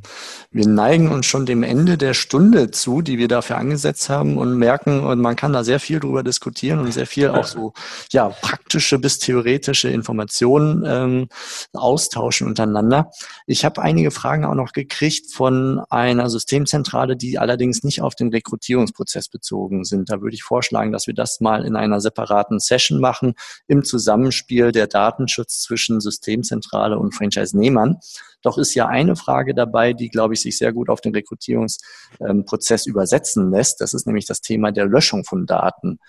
Wir 0.50 0.68
neigen 0.68 1.12
uns 1.12 1.28
schon 1.28 1.46
dem 1.46 1.62
Ende 1.62 2.00
der 2.00 2.16
Stunde 2.16 2.72
zu, 2.72 3.04
die 3.04 3.20
wir 3.20 3.28
dafür 3.28 3.58
angesetzt 3.58 4.10
haben 4.10 4.38
und 4.38 4.58
merken, 4.58 5.02
und 5.02 5.20
man 5.20 5.36
kann 5.36 5.54
da 5.54 5.64
sehr 5.64 5.80
viel 5.80 6.00
drüber 6.00 6.24
diskutieren 6.24 6.80
und 6.80 6.92
sehr 6.92 7.06
viel 7.06 7.30
auch 7.30 7.46
so, 7.46 7.74
ja, 8.10 8.30
praktische 8.30 8.98
bis 8.98 9.20
theoretische 9.20 9.90
Informationen 9.90 10.84
ähm, 10.88 11.28
austauschen 11.74 12.48
untereinander. 12.48 13.12
Ich 13.46 13.66
habe 13.66 13.84
einige 13.84 14.10
Fragen 14.10 14.46
auch 14.46 14.56
noch 14.56 14.72
gekriegt 14.72 15.32
von 15.32 15.80
einer 15.92 16.32
Systemzentrale, 16.32 17.16
die 17.16 17.38
allerdings 17.38 17.84
nicht 17.84 18.02
auf 18.02 18.16
den 18.16 18.30
Rekrutierungsprozess 18.30 19.30
bezogen 19.30 19.84
sind. 19.84 20.10
Da 20.10 20.22
würde 20.22 20.34
ich 20.34 20.44
vorschlagen, 20.44 20.92
dass 20.92 21.06
wir 21.06 21.14
das 21.14 21.40
mal 21.40 21.66
in 21.66 21.76
einer 21.76 22.02
separaten 22.02 22.60
Session 22.60 23.00
machen, 23.00 23.36
im 23.68 23.84
Zusammenspiel 23.84 24.72
der 24.72 24.88
Datenschutz 24.88 25.62
zwischen 25.62 26.02
Systemzentrale 26.02 26.98
und 26.98 27.14
Franchise-Nehmern. 27.14 28.00
Doch 28.42 28.58
ist 28.58 28.76
ja 28.76 28.88
eine 28.88 29.16
Frage 29.16 29.54
dabei, 29.54 29.94
die, 29.94 30.10
glaube 30.10 30.34
ich, 30.34 30.42
sich 30.42 30.58
sehr 30.58 30.74
gut 30.74 30.90
auf 30.90 31.02
den 31.02 31.14
Rekrutierungsprozess 31.14 32.86
übersetzen 32.86 33.52
lässt. 33.52 33.82
Das 33.82 33.94
ist 33.94 34.06
nämlich 34.06 34.26
das 34.26 34.42
Thema 34.42 34.72
der 34.72 34.86
Löschung 34.86 35.24
von 35.24 35.46
Daten. 35.46 36.00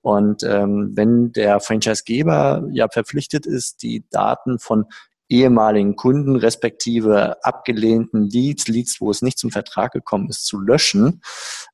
Und 0.00 0.42
ähm, 0.42 0.92
wenn 0.94 1.32
der 1.32 1.60
Franchisegeber 1.60 2.66
ja 2.72 2.88
verpflichtet 2.88 3.46
ist, 3.46 3.82
die 3.82 4.04
Daten 4.10 4.58
von 4.58 4.86
ehemaligen 5.28 5.96
Kunden 5.96 6.36
respektive 6.36 7.42
abgelehnten 7.44 8.28
Leads, 8.28 8.68
Leads, 8.68 9.00
wo 9.00 9.10
es 9.10 9.22
nicht 9.22 9.38
zum 9.38 9.50
Vertrag 9.50 9.92
gekommen 9.92 10.28
ist, 10.28 10.46
zu 10.46 10.60
löschen, 10.60 11.22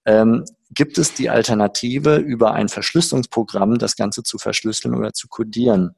ähm, 0.05 0.45
gibt 0.73 0.99
es 0.99 1.15
die 1.15 1.31
Alternative, 1.31 2.17
über 2.17 2.53
ein 2.53 2.69
Verschlüsselungsprogramm 2.69 3.79
das 3.79 3.97
Ganze 3.97 4.23
zu 4.23 4.39
verschlüsseln 4.39 4.95
oder 4.95 5.13
zu 5.13 5.27
codieren. 5.29 5.97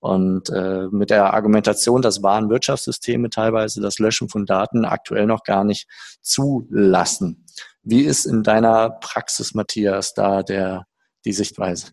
Und 0.00 0.48
äh, 0.50 0.86
mit 0.90 1.10
der 1.10 1.34
Argumentation, 1.34 2.02
dass 2.02 2.22
Warenwirtschaftssysteme 2.22 3.30
teilweise 3.30 3.80
das 3.80 3.98
Löschen 3.98 4.28
von 4.28 4.46
Daten 4.46 4.84
aktuell 4.84 5.26
noch 5.26 5.42
gar 5.42 5.64
nicht 5.64 5.88
zulassen. 6.22 7.44
Wie 7.82 8.02
ist 8.02 8.24
in 8.24 8.42
deiner 8.42 8.90
Praxis, 8.90 9.54
Matthias, 9.54 10.14
da 10.14 10.42
der, 10.42 10.84
die 11.24 11.32
Sichtweise? 11.32 11.92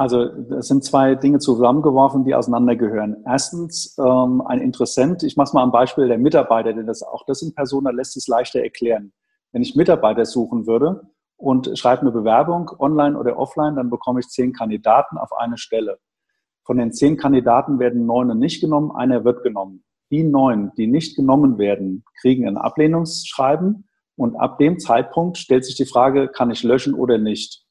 Also 0.00 0.22
es 0.58 0.68
sind 0.68 0.82
zwei 0.82 1.14
Dinge 1.14 1.40
zusammengeworfen, 1.40 2.24
die 2.24 2.34
auseinandergehören. 2.34 3.22
Erstens, 3.26 3.98
ähm, 3.98 4.40
ein 4.46 4.60
Interessent, 4.60 5.22
ich 5.22 5.36
mache 5.36 5.48
es 5.48 5.52
mal 5.52 5.62
am 5.62 5.72
Beispiel 5.72 6.08
der 6.08 6.16
Mitarbeiter, 6.16 6.72
denn 6.72 6.86
das, 6.86 7.02
auch 7.02 7.26
das 7.26 7.42
in 7.42 7.54
Persona 7.54 7.90
lässt 7.90 8.16
es 8.16 8.26
leichter 8.26 8.60
erklären. 8.60 9.12
Wenn 9.52 9.60
ich 9.60 9.76
Mitarbeiter 9.76 10.24
suchen 10.24 10.66
würde 10.66 11.02
und 11.36 11.78
schreibe 11.78 12.00
eine 12.00 12.12
Bewerbung 12.12 12.70
online 12.78 13.18
oder 13.18 13.36
offline, 13.38 13.76
dann 13.76 13.90
bekomme 13.90 14.20
ich 14.20 14.28
zehn 14.28 14.54
Kandidaten 14.54 15.18
auf 15.18 15.32
eine 15.36 15.58
Stelle. 15.58 15.98
Von 16.70 16.78
den 16.78 16.92
zehn 16.92 17.16
Kandidaten 17.16 17.80
werden 17.80 18.06
neun 18.06 18.38
nicht 18.38 18.60
genommen, 18.60 18.92
einer 18.92 19.24
wird 19.24 19.42
genommen. 19.42 19.82
Die 20.12 20.22
neun, 20.22 20.70
die 20.76 20.86
nicht 20.86 21.16
genommen 21.16 21.58
werden, 21.58 22.04
kriegen 22.20 22.46
ein 22.46 22.56
Ablehnungsschreiben 22.56 23.88
und 24.14 24.36
ab 24.36 24.56
dem 24.58 24.78
Zeitpunkt 24.78 25.36
stellt 25.36 25.64
sich 25.64 25.74
die 25.74 25.84
Frage, 25.84 26.28
kann 26.28 26.52
ich 26.52 26.62
löschen 26.62 26.94
oder 26.94 27.18
nicht? 27.18 27.64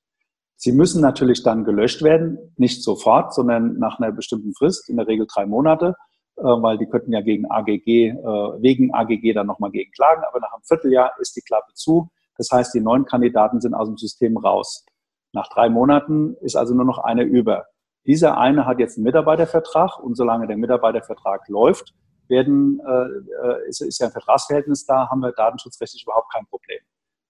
Sie 0.57 0.73
müssen 0.73 1.01
natürlich 1.01 1.43
dann 1.43 1.63
gelöscht 1.63 2.01
werden, 2.01 2.53
nicht 2.57 2.83
sofort, 2.83 3.33
sondern 3.33 3.77
nach 3.77 3.99
einer 3.99 4.11
bestimmten 4.11 4.53
Frist, 4.53 4.89
in 4.89 4.97
der 4.97 5.07
Regel 5.07 5.27
drei 5.33 5.45
Monate, 5.45 5.95
äh, 6.35 6.43
weil 6.43 6.77
die 6.77 6.87
könnten 6.87 7.13
ja 7.13 7.21
gegen 7.21 7.49
AGG, 7.49 8.09
äh, 8.09 8.15
wegen 8.61 8.93
AGG 8.93 9.31
dann 9.31 9.47
nochmal 9.47 9.71
gegen 9.71 9.91
klagen, 9.93 10.23
aber 10.29 10.41
nach 10.41 10.51
einem 10.51 10.63
Vierteljahr 10.63 11.13
ist 11.21 11.37
die 11.37 11.41
Klappe 11.41 11.71
zu. 11.73 12.09
Das 12.35 12.49
heißt, 12.51 12.73
die 12.73 12.81
neuen 12.81 13.05
Kandidaten 13.05 13.61
sind 13.61 13.75
aus 13.75 13.87
dem 13.87 13.95
System 13.95 14.35
raus. 14.35 14.85
Nach 15.31 15.47
drei 15.47 15.69
Monaten 15.69 16.35
ist 16.41 16.57
also 16.57 16.75
nur 16.75 16.83
noch 16.83 16.97
eine 16.97 17.23
über. 17.23 17.63
Dieser 18.09 18.39
eine 18.39 18.65
hat 18.65 18.79
jetzt 18.79 18.97
einen 18.97 19.03
Mitarbeitervertrag 19.03 19.99
und 19.99 20.17
solange 20.17 20.47
der 20.47 20.57
Mitarbeitervertrag 20.57 21.47
läuft, 21.47 21.93
werden, 22.27 22.81
äh, 22.83 23.67
ist, 23.67 23.81
ist 23.81 23.99
ja 23.99 24.07
ein 24.07 24.11
Vertragsverhältnis 24.11 24.83
da, 24.87 25.09
haben 25.11 25.19
wir 25.19 25.31
datenschutzrechtlich 25.31 26.05
überhaupt 26.07 26.33
kein 26.33 26.47
Problem. 26.47 26.79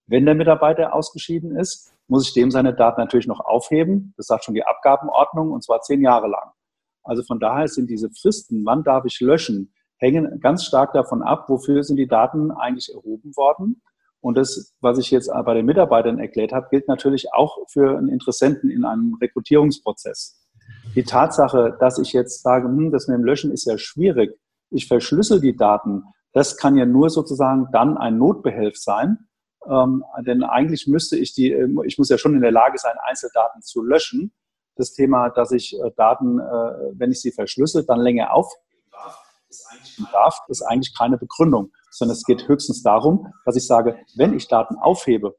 Wenn 0.07 0.25
der 0.25 0.35
Mitarbeiter 0.35 0.93
ausgeschieden 0.93 1.53
ist, 1.57 1.93
muss 2.07 2.29
ich 2.29 2.33
dem 2.33 2.49
seine 2.49 2.73
Daten 2.73 3.01
natürlich 3.01 3.27
noch 3.27 3.41
aufheben. 3.41 4.13
Das 4.15 4.27
sagt 4.27 4.45
schon 4.45 4.55
die 4.55 4.65
Abgabenordnung 4.65 5.51
und 5.51 5.65
zwar 5.65 5.81
zehn 5.81 6.01
Jahre 6.01 6.29
lang. 6.29 6.53
Also 7.03 7.23
von 7.23 7.41
daher 7.41 7.67
sind 7.67 7.89
diese 7.89 8.09
Fristen, 8.09 8.65
wann 8.65 8.85
darf 8.85 9.03
ich 9.03 9.19
löschen, 9.19 9.73
hängen 9.97 10.39
ganz 10.39 10.63
stark 10.63 10.93
davon 10.93 11.21
ab, 11.21 11.49
wofür 11.49 11.83
sind 11.83 11.97
die 11.97 12.07
Daten 12.07 12.51
eigentlich 12.51 12.89
erhoben 12.93 13.35
worden. 13.35 13.81
Und 14.21 14.37
das, 14.37 14.73
was 14.79 14.97
ich 14.97 15.11
jetzt 15.11 15.29
bei 15.43 15.53
den 15.53 15.65
Mitarbeitern 15.65 16.19
erklärt 16.19 16.53
habe, 16.53 16.67
gilt 16.69 16.87
natürlich 16.87 17.33
auch 17.33 17.57
für 17.67 17.97
einen 17.97 18.07
Interessenten 18.07 18.69
in 18.69 18.85
einem 18.85 19.17
Rekrutierungsprozess. 19.19 20.38
Die 20.95 21.03
Tatsache, 21.03 21.77
dass 21.79 21.99
ich 21.99 22.13
jetzt 22.13 22.41
sage, 22.41 22.67
hm, 22.67 22.91
das 22.91 23.07
mit 23.07 23.17
dem 23.17 23.23
Löschen 23.23 23.51
ist 23.51 23.65
ja 23.65 23.77
schwierig, 23.77 24.37
ich 24.71 24.87
verschlüssel 24.87 25.39
die 25.39 25.55
Daten, 25.55 26.03
das 26.33 26.57
kann 26.57 26.77
ja 26.77 26.85
nur 26.85 27.09
sozusagen 27.09 27.67
dann 27.71 27.97
ein 27.97 28.17
Notbehelf 28.17 28.77
sein, 28.77 29.29
ähm, 29.67 30.03
denn 30.25 30.43
eigentlich 30.43 30.87
müsste 30.87 31.17
ich 31.17 31.33
die, 31.33 31.51
äh, 31.51 31.67
ich 31.85 31.97
muss 31.97 32.09
ja 32.09 32.17
schon 32.17 32.35
in 32.35 32.41
der 32.41 32.51
Lage 32.51 32.77
sein, 32.77 32.95
Einzeldaten 33.03 33.61
zu 33.61 33.83
löschen. 33.83 34.31
Das 34.75 34.93
Thema, 34.93 35.29
dass 35.29 35.51
ich 35.51 35.77
äh, 35.79 35.91
Daten, 35.95 36.39
äh, 36.39 36.43
wenn 36.93 37.11
ich 37.11 37.21
sie 37.21 37.31
verschlüssel, 37.31 37.85
dann 37.85 37.99
länger 37.99 38.33
aufheben 38.33 38.83
darf, 38.91 39.19
ist 39.49 39.67
eigentlich, 39.69 40.11
darf, 40.11 40.39
ist 40.47 40.61
eigentlich 40.61 40.97
keine 40.97 41.17
Begründung, 41.17 41.71
sondern 41.91 42.15
es 42.15 42.23
geht 42.23 42.47
höchstens 42.47 42.83
darum, 42.83 43.33
dass 43.45 43.55
ich 43.55 43.67
sage, 43.67 43.97
wenn 44.15 44.33
ich 44.33 44.47
Daten 44.47 44.75
aufhebe 44.77 45.35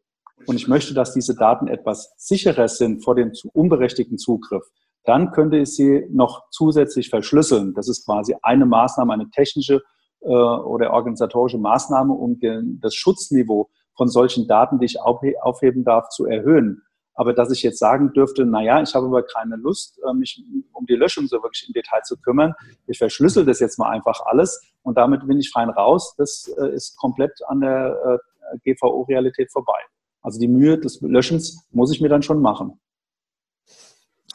und 0.47 0.57
ich 0.57 0.69
möchte, 0.69 0.95
dass 0.95 1.15
diese 1.15 1.35
Daten 1.35 1.69
etwas 1.69 2.13
sicherer 2.17 2.69
sind 2.69 3.03
vor 3.05 3.15
dem 3.15 3.33
unberechtigten 3.53 4.19
Zugriff, 4.19 4.65
dann 5.05 5.33
könnte 5.33 5.59
ich 5.59 5.75
sie 5.75 6.07
noch 6.11 6.51
zusätzlich 6.51 7.09
verschlüsseln. 7.09 7.75
Das 7.75 7.89
ist 7.89 8.05
quasi 8.05 8.37
eine 8.43 8.67
Maßnahme, 8.67 9.13
eine 9.13 9.31
technische 9.31 9.83
äh, 10.21 10.29
oder 10.29 10.93
organisatorische 10.93 11.59
Maßnahme, 11.59 12.13
um 12.13 12.39
den, 12.39 12.79
das 12.81 12.95
Schutzniveau 12.95 13.71
von 13.97 14.09
solchen 14.09 14.47
Daten, 14.47 14.79
die 14.79 14.87
ich 14.87 15.01
aufheben 15.01 15.85
darf, 15.85 16.09
zu 16.11 16.27
erhöhen. 16.27 16.83
Aber 17.15 17.35
dass 17.35 17.51
ich 17.51 17.63
jetzt 17.63 17.79
sagen 17.79 18.13
dürfte, 18.13 18.47
na 18.47 18.63
ja, 18.63 18.81
ich 18.81 18.95
habe 18.95 19.07
aber 19.07 19.23
keine 19.23 19.57
Lust, 19.57 20.01
äh, 20.09 20.15
mich 20.15 20.43
um 20.73 20.87
die 20.87 20.95
Löschung 20.95 21.27
so 21.27 21.43
wirklich 21.43 21.67
im 21.69 21.75
Detail 21.75 22.01
zu 22.03 22.17
kümmern. 22.17 22.55
Ich 22.87 22.99
verschlüssel 22.99 23.45
das 23.45 23.61
jetzt 23.61 23.79
mal 23.79 23.91
einfach 23.91 24.21
alles 24.27 24.63
und 24.83 24.97
damit 24.97 25.27
bin 25.27 25.39
ich 25.39 25.51
fein 25.51 25.71
raus. 25.71 26.15
Das 26.17 26.51
äh, 26.59 26.75
ist 26.75 26.97
komplett 26.97 27.33
an 27.49 27.61
der 27.61 28.21
äh, 28.55 28.59
GVO-Realität 28.65 29.51
vorbei. 29.53 29.79
Also 30.23 30.39
die 30.39 30.49
Mühe 30.49 30.79
des 30.79 31.01
Löschens 31.01 31.67
muss 31.73 31.93
ich 31.93 32.01
mir 32.01 32.09
dann 32.09 32.23
schon 32.23 32.41
machen. 32.41 32.81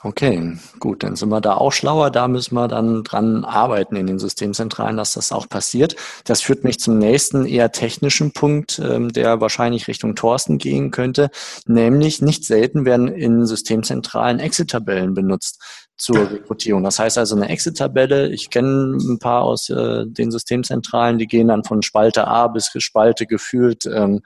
Okay, 0.03 0.57
gut, 0.79 1.03
dann 1.03 1.15
sind 1.15 1.29
wir 1.29 1.41
da 1.41 1.55
auch 1.55 1.71
schlauer. 1.71 2.11
Da 2.11 2.27
müssen 2.27 2.53
wir 2.53 2.67
dann 2.67 3.03
dran 3.03 3.43
arbeiten 3.43 3.95
in 3.95 4.05
den 4.05 4.19
Systemzentralen, 4.19 4.97
dass 4.97 5.13
das 5.13 5.31
auch 5.31 5.49
passiert. 5.49 5.95
Das 6.25 6.41
führt 6.41 6.63
mich 6.63 6.79
zum 6.79 6.99
nächsten 6.99 7.45
eher 7.45 7.71
technischen 7.71 8.31
Punkt, 8.31 8.79
ähm, 8.79 9.11
der 9.11 9.41
wahrscheinlich 9.41 9.87
Richtung 9.87 10.15
Thorsten 10.15 10.59
gehen 10.59 10.91
könnte. 10.91 11.31
Nämlich 11.65 12.21
nicht 12.21 12.45
selten 12.45 12.85
werden 12.85 13.07
in 13.07 13.47
Systemzentralen 13.47 14.39
Exit-Tabellen 14.39 15.15
benutzt 15.15 15.59
zur 15.97 16.29
Rekrutierung. 16.29 16.83
Das 16.83 16.99
heißt 16.99 17.17
also 17.17 17.35
eine 17.35 17.49
Exit-Tabelle, 17.49 18.29
ich 18.29 18.49
kenne 18.49 18.97
ein 18.97 19.19
paar 19.19 19.43
aus 19.43 19.69
äh, 19.69 20.05
den 20.05 20.31
Systemzentralen, 20.31 21.17
die 21.17 21.27
gehen 21.27 21.47
dann 21.47 21.63
von 21.63 21.81
Spalte 21.81 22.27
A 22.27 22.47
bis 22.47 22.71
Spalte 22.77 23.25
gefühlt 23.25 23.85
ähm, 23.85 24.21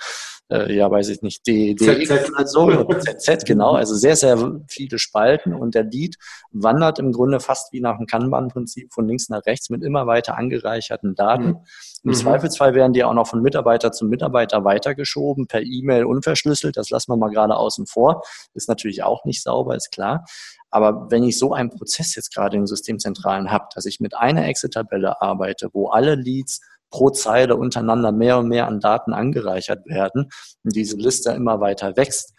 äh, 0.51 0.73
ja, 0.75 0.89
weiß 0.89 1.09
ich 1.09 1.21
nicht, 1.21 1.45
D, 1.45 1.75
D 1.75 2.05
ZZ. 2.05 2.31
so, 2.45 2.83
ZZ, 2.85 3.45
genau, 3.45 3.73
also 3.73 3.95
sehr, 3.95 4.15
sehr 4.15 4.61
viele 4.67 4.97
Spalten 4.97 5.53
und 5.53 5.75
der 5.75 5.83
Lead 5.83 6.15
wandert 6.51 6.99
im 6.99 7.11
Grunde 7.11 7.39
fast 7.39 7.71
wie 7.71 7.81
nach 7.81 7.97
dem 7.97 8.07
Kanban-Prinzip 8.07 8.91
von 8.91 9.07
links 9.07 9.29
nach 9.29 9.45
rechts 9.45 9.69
mit 9.69 9.83
immer 9.83 10.07
weiter 10.07 10.37
angereicherten 10.37 11.13
Daten. 11.15 11.45
Mhm. 11.45 11.57
Im 12.03 12.11
mhm. 12.11 12.15
Zweifelsfall 12.15 12.73
werden 12.75 12.93
die 12.93 13.03
auch 13.03 13.13
noch 13.13 13.27
von 13.27 13.41
Mitarbeiter 13.41 13.91
zu 13.91 14.05
Mitarbeiter 14.05 14.63
weitergeschoben, 14.63 15.47
per 15.47 15.61
E-Mail 15.61 16.05
unverschlüsselt, 16.05 16.77
das 16.77 16.89
lassen 16.89 17.11
wir 17.11 17.17
mal 17.17 17.29
gerade 17.29 17.55
außen 17.55 17.87
vor, 17.87 18.23
ist 18.53 18.69
natürlich 18.69 19.03
auch 19.03 19.25
nicht 19.25 19.43
sauber, 19.43 19.75
ist 19.75 19.91
klar. 19.91 20.25
Aber 20.71 21.09
wenn 21.09 21.23
ich 21.23 21.37
so 21.37 21.53
einen 21.53 21.69
Prozess 21.69 22.15
jetzt 22.15 22.33
gerade 22.33 22.57
in 22.57 22.67
Systemzentralen 22.67 23.51
habe, 23.51 23.65
dass 23.73 23.85
ich 23.85 23.99
mit 23.99 24.15
einer 24.15 24.47
Excel-Tabelle 24.47 25.21
arbeite, 25.21 25.69
wo 25.73 25.89
alle 25.89 26.15
Leads 26.15 26.61
pro 26.89 27.09
Zeile 27.09 27.55
untereinander 27.55 28.11
mehr 28.11 28.37
und 28.39 28.47
mehr 28.47 28.67
an 28.67 28.79
Daten 28.79 29.13
angereichert 29.13 29.85
werden 29.85 30.29
und 30.63 30.75
diese 30.75 30.97
Liste 30.97 31.31
immer 31.31 31.59
weiter 31.59 31.95
wächst. 31.95 32.33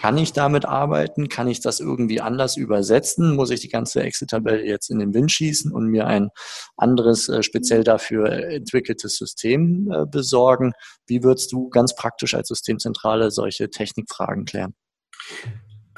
Kann 0.00 0.18
ich 0.18 0.32
damit 0.32 0.64
arbeiten? 0.64 1.28
Kann 1.28 1.48
ich 1.48 1.60
das 1.60 1.80
irgendwie 1.80 2.20
anders 2.20 2.56
übersetzen? 2.56 3.34
Muss 3.34 3.50
ich 3.50 3.60
die 3.60 3.68
ganze 3.68 4.02
Excel-Tabelle 4.02 4.64
jetzt 4.64 4.90
in 4.90 4.98
den 4.98 5.14
Wind 5.14 5.32
schießen 5.32 5.72
und 5.72 5.86
mir 5.86 6.06
ein 6.06 6.30
anderes, 6.76 7.28
äh, 7.28 7.42
speziell 7.42 7.84
dafür 7.84 8.30
entwickeltes 8.30 9.16
System 9.16 9.90
äh, 9.92 10.06
besorgen? 10.06 10.72
Wie 11.06 11.22
würdest 11.22 11.52
du 11.52 11.68
ganz 11.68 11.94
praktisch 11.94 12.34
als 12.34 12.48
Systemzentrale 12.48 13.30
solche 13.30 13.70
Technikfragen 13.70 14.44
klären? 14.44 14.74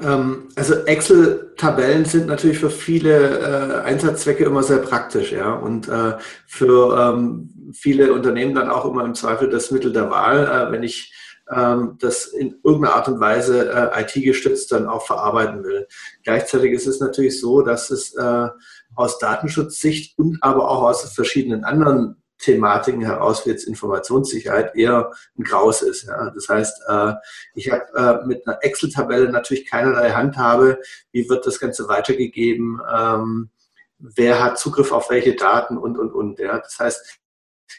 Ähm, 0.00 0.48
also 0.54 0.74
Excel-Tabellen 0.84 2.04
sind 2.04 2.26
natürlich 2.28 2.58
für 2.58 2.70
viele 2.70 3.40
äh, 3.40 3.84
Einsatzzwecke 3.84 4.44
immer 4.44 4.62
sehr 4.62 4.78
praktisch, 4.78 5.32
ja, 5.32 5.52
und 5.54 5.88
äh, 5.88 6.14
für 6.46 6.96
ähm, 6.98 7.72
viele 7.72 8.12
Unternehmen 8.12 8.54
dann 8.54 8.70
auch 8.70 8.84
immer 8.84 9.04
im 9.04 9.14
Zweifel 9.14 9.50
das 9.50 9.70
Mittel 9.70 9.92
der 9.92 10.10
Wahl, 10.10 10.46
äh, 10.46 10.72
wenn 10.72 10.84
ich 10.84 11.12
das 11.50 12.26
in 12.26 12.60
irgendeiner 12.62 12.94
Art 12.94 13.08
und 13.08 13.20
Weise 13.20 13.70
äh, 13.70 14.02
IT-gestützt 14.02 14.70
dann 14.70 14.86
auch 14.86 15.06
verarbeiten 15.06 15.64
will. 15.64 15.86
Gleichzeitig 16.22 16.72
ist 16.72 16.86
es 16.86 17.00
natürlich 17.00 17.40
so, 17.40 17.62
dass 17.62 17.90
es 17.90 18.14
äh, 18.14 18.48
aus 18.94 19.18
Datenschutzsicht 19.18 20.18
und 20.18 20.38
aber 20.42 20.70
auch 20.70 20.82
aus 20.82 21.02
verschiedenen 21.12 21.64
anderen 21.64 22.22
Thematiken 22.38 23.00
heraus, 23.02 23.44
wie 23.44 23.50
jetzt 23.50 23.66
Informationssicherheit, 23.66 24.76
eher 24.76 25.12
ein 25.36 25.42
Graus 25.42 25.82
ist. 25.82 26.06
Ja. 26.06 26.30
Das 26.30 26.48
heißt, 26.48 26.82
äh, 26.88 27.14
ich 27.54 27.70
habe 27.70 27.84
äh, 27.94 28.26
mit 28.26 28.46
einer 28.46 28.58
Excel-Tabelle 28.62 29.30
natürlich 29.30 29.66
keinerlei 29.66 30.10
Handhabe, 30.10 30.78
wie 31.12 31.28
wird 31.28 31.46
das 31.46 31.58
Ganze 31.58 31.88
weitergegeben, 31.88 32.80
ähm, 32.96 33.50
wer 33.98 34.42
hat 34.42 34.58
Zugriff 34.58 34.92
auf 34.92 35.10
welche 35.10 35.34
Daten 35.34 35.76
und, 35.76 35.98
und, 35.98 36.12
und. 36.12 36.38
Ja. 36.38 36.58
Das 36.58 36.78
heißt, 36.78 37.18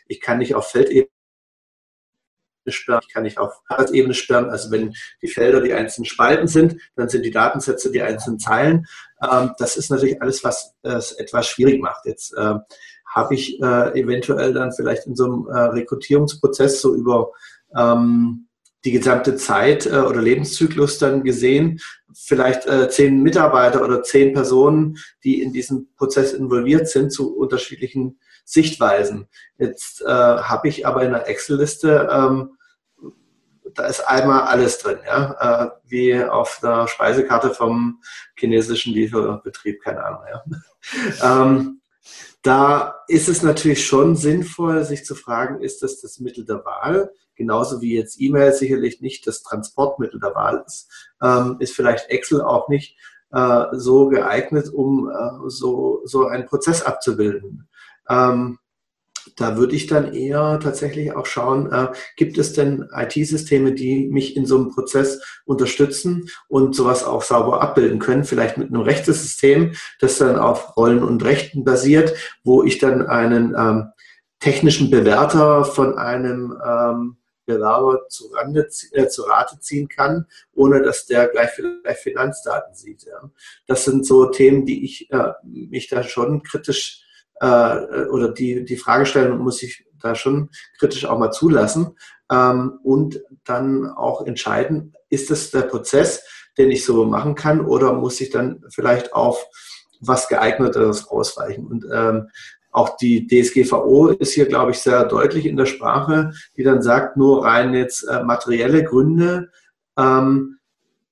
ich 0.07 0.19
kann 0.19 0.39
nicht 0.39 0.55
auf 0.55 0.69
Feldebene 0.69 1.09
sperren, 2.67 3.01
ich 3.07 3.13
kann 3.13 3.23
nicht 3.23 3.37
auf 3.37 3.53
Ebene 3.91 4.13
sperren. 4.13 4.49
Also 4.49 4.71
wenn 4.71 4.93
die 5.21 5.27
Felder 5.27 5.61
die 5.61 5.73
einzelnen 5.73 6.05
Spalten 6.05 6.47
sind, 6.47 6.75
dann 6.95 7.09
sind 7.09 7.23
die 7.23 7.31
Datensätze 7.31 7.91
die 7.91 8.01
einzelnen 8.01 8.39
Zeilen. 8.39 8.85
Ähm, 9.23 9.51
das 9.57 9.77
ist 9.77 9.89
natürlich 9.89 10.21
alles, 10.21 10.43
was 10.43 10.75
es 10.83 11.13
etwas 11.13 11.47
schwierig 11.47 11.81
macht. 11.81 12.05
Jetzt 12.05 12.33
äh, 12.33 12.55
habe 13.09 13.33
ich 13.33 13.61
äh, 13.61 13.99
eventuell 13.99 14.53
dann 14.53 14.71
vielleicht 14.71 15.07
in 15.07 15.15
so 15.15 15.25
einem 15.25 15.47
äh, 15.47 15.59
Rekrutierungsprozess 15.71 16.81
so 16.81 16.95
über 16.95 17.31
ähm, 17.75 18.47
die 18.85 18.91
gesamte 18.91 19.35
Zeit 19.35 19.85
äh, 19.87 19.97
oder 19.97 20.21
Lebenszyklus 20.21 20.99
dann 20.99 21.23
gesehen, 21.23 21.79
vielleicht 22.13 22.67
zehn 22.91 23.21
Mitarbeiter 23.21 23.83
oder 23.83 24.03
zehn 24.03 24.33
Personen, 24.33 24.97
die 25.23 25.41
in 25.41 25.53
diesem 25.53 25.89
Prozess 25.95 26.33
involviert 26.33 26.89
sind, 26.89 27.13
zu 27.13 27.37
unterschiedlichen 27.37 28.19
Sichtweisen. 28.49 29.27
Jetzt 29.57 30.01
äh, 30.01 30.07
habe 30.07 30.67
ich 30.67 30.87
aber 30.87 31.03
in 31.03 31.11
der 31.11 31.27
Excel-Liste, 31.27 32.09
ähm, 32.11 32.57
da 33.75 33.85
ist 33.85 34.01
einmal 34.01 34.41
alles 34.41 34.79
drin, 34.79 34.97
ja, 35.05 35.65
äh, 35.65 35.69
wie 35.85 36.23
auf 36.23 36.59
der 36.63 36.87
Speisekarte 36.87 37.51
vom 37.51 38.01
chinesischen 38.35 38.93
Lieferbetrieb, 38.93 39.83
keine 39.83 40.03
Ahnung, 40.03 40.21
ja. 40.31 40.43
ähm, 41.43 41.81
da 42.41 42.95
ist 43.07 43.29
es 43.29 43.43
natürlich 43.43 43.85
schon 43.85 44.15
sinnvoll, 44.15 44.83
sich 44.83 45.05
zu 45.05 45.13
fragen, 45.13 45.61
ist 45.61 45.83
das 45.83 46.01
das 46.01 46.19
Mittel 46.19 46.45
der 46.45 46.65
Wahl? 46.65 47.11
Genauso 47.35 47.81
wie 47.81 47.95
jetzt 47.95 48.19
E-Mail 48.19 48.53
sicherlich 48.53 49.01
nicht 49.01 49.27
das 49.27 49.43
Transportmittel 49.43 50.19
der 50.19 50.33
Wahl 50.33 50.63
ist, 50.65 50.89
ähm, 51.21 51.57
ist 51.59 51.75
vielleicht 51.75 52.09
Excel 52.09 52.41
auch 52.41 52.67
nicht 52.67 52.97
äh, 53.31 53.65
so 53.73 54.07
geeignet, 54.07 54.69
um 54.73 55.09
äh, 55.09 55.49
so, 55.49 56.01
so 56.05 56.25
einen 56.25 56.47
Prozess 56.47 56.81
abzubilden. 56.81 57.68
Ähm, 58.09 58.59
da 59.35 59.57
würde 59.57 59.75
ich 59.75 59.87
dann 59.87 60.13
eher 60.13 60.59
tatsächlich 60.61 61.15
auch 61.15 61.25
schauen, 61.25 61.71
äh, 61.71 61.87
gibt 62.17 62.37
es 62.37 62.53
denn 62.53 62.89
IT-Systeme, 62.93 63.73
die 63.73 64.07
mich 64.07 64.35
in 64.35 64.45
so 64.45 64.57
einem 64.57 64.69
Prozess 64.69 65.21
unterstützen 65.45 66.29
und 66.47 66.75
sowas 66.75 67.03
auch 67.03 67.23
sauber 67.23 67.61
abbilden 67.61 67.99
können, 67.99 68.23
vielleicht 68.23 68.57
mit 68.57 68.69
einem 68.69 68.81
Rechtssystem, 68.81 69.73
das 69.99 70.17
dann 70.17 70.37
auf 70.37 70.75
Rollen 70.77 71.03
und 71.03 71.23
Rechten 71.23 71.63
basiert, 71.63 72.13
wo 72.43 72.63
ich 72.63 72.79
dann 72.79 73.07
einen 73.07 73.55
ähm, 73.57 73.89
technischen 74.39 74.89
Bewerter 74.89 75.65
von 75.65 75.97
einem 75.97 76.57
ähm, 76.65 77.17
Bewerber 77.45 78.07
zu, 78.09 78.27
Rande, 78.27 78.69
äh, 78.91 79.07
zu 79.07 79.23
Rate 79.23 79.59
ziehen 79.59 79.87
kann, 79.87 80.27
ohne 80.53 80.81
dass 80.81 81.07
der 81.07 81.27
gleich 81.27 81.49
vielleicht 81.49 82.01
Finanzdaten 82.01 82.75
sieht. 82.75 83.03
Ja. 83.03 83.29
Das 83.67 83.85
sind 83.85 84.05
so 84.05 84.27
Themen, 84.27 84.65
die 84.65 84.85
ich 84.85 85.09
äh, 85.11 85.31
mich 85.43 85.87
da 85.87 86.03
schon 86.03 86.43
kritisch 86.43 87.03
äh, 87.39 88.05
oder 88.05 88.29
die, 88.29 88.65
die 88.65 88.77
Fragestellung 88.77 89.39
muss 89.39 89.63
ich 89.63 89.85
da 89.99 90.15
schon 90.15 90.49
kritisch 90.79 91.05
auch 91.05 91.19
mal 91.19 91.31
zulassen 91.31 91.95
ähm, 92.31 92.79
und 92.83 93.21
dann 93.43 93.89
auch 93.89 94.25
entscheiden, 94.25 94.93
ist 95.09 95.29
das 95.29 95.51
der 95.51 95.61
Prozess, 95.61 96.23
den 96.57 96.71
ich 96.71 96.85
so 96.85 97.05
machen 97.05 97.35
kann 97.35 97.65
oder 97.65 97.93
muss 97.93 98.21
ich 98.21 98.29
dann 98.29 98.63
vielleicht 98.69 99.13
auf 99.13 99.45
was 99.99 100.27
geeigneteres 100.27 101.07
ausweichen? 101.07 101.67
Und 101.67 101.85
ähm, 101.91 102.29
auch 102.71 102.97
die 102.97 103.27
DSGVO 103.27 104.09
ist 104.09 104.33
hier, 104.33 104.45
glaube 104.45 104.71
ich, 104.71 104.79
sehr 104.79 105.05
deutlich 105.05 105.45
in 105.45 105.57
der 105.57 105.65
Sprache, 105.65 106.31
die 106.55 106.63
dann 106.63 106.81
sagt, 106.81 107.17
nur 107.17 107.45
rein 107.45 107.73
jetzt 107.73 108.03
äh, 108.03 108.23
materielle 108.23 108.83
Gründe 108.83 109.49
ähm, 109.97 110.59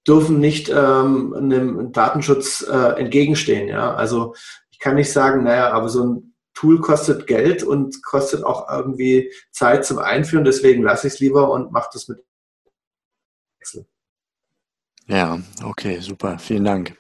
dürfen 0.07 0.39
nicht 0.39 0.69
ähm, 0.69 1.33
einem 1.33 1.91
Datenschutz 1.91 2.65
äh, 2.69 2.99
entgegenstehen. 2.99 3.67
Ja? 3.67 3.95
Also 3.95 4.35
ich 4.77 4.83
kann 4.83 4.95
nicht 4.95 5.11
sagen, 5.11 5.43
naja, 5.43 5.71
aber 5.71 5.89
so 5.89 6.03
ein 6.03 6.35
Tool 6.53 6.79
kostet 6.79 7.25
Geld 7.25 7.63
und 7.63 8.03
kostet 8.03 8.43
auch 8.43 8.69
irgendwie 8.69 9.31
Zeit 9.51 9.85
zum 9.85 9.97
Einführen, 9.97 10.45
deswegen 10.45 10.83
lasse 10.83 11.07
ich 11.07 11.13
es 11.13 11.19
lieber 11.19 11.49
und 11.51 11.71
mache 11.71 11.89
das 11.91 12.07
mit 12.07 12.23
Excel. 13.59 13.87
Ja, 15.07 15.39
okay, 15.63 15.99
super. 16.01 16.37
Vielen 16.37 16.63
Dank. 16.63 16.95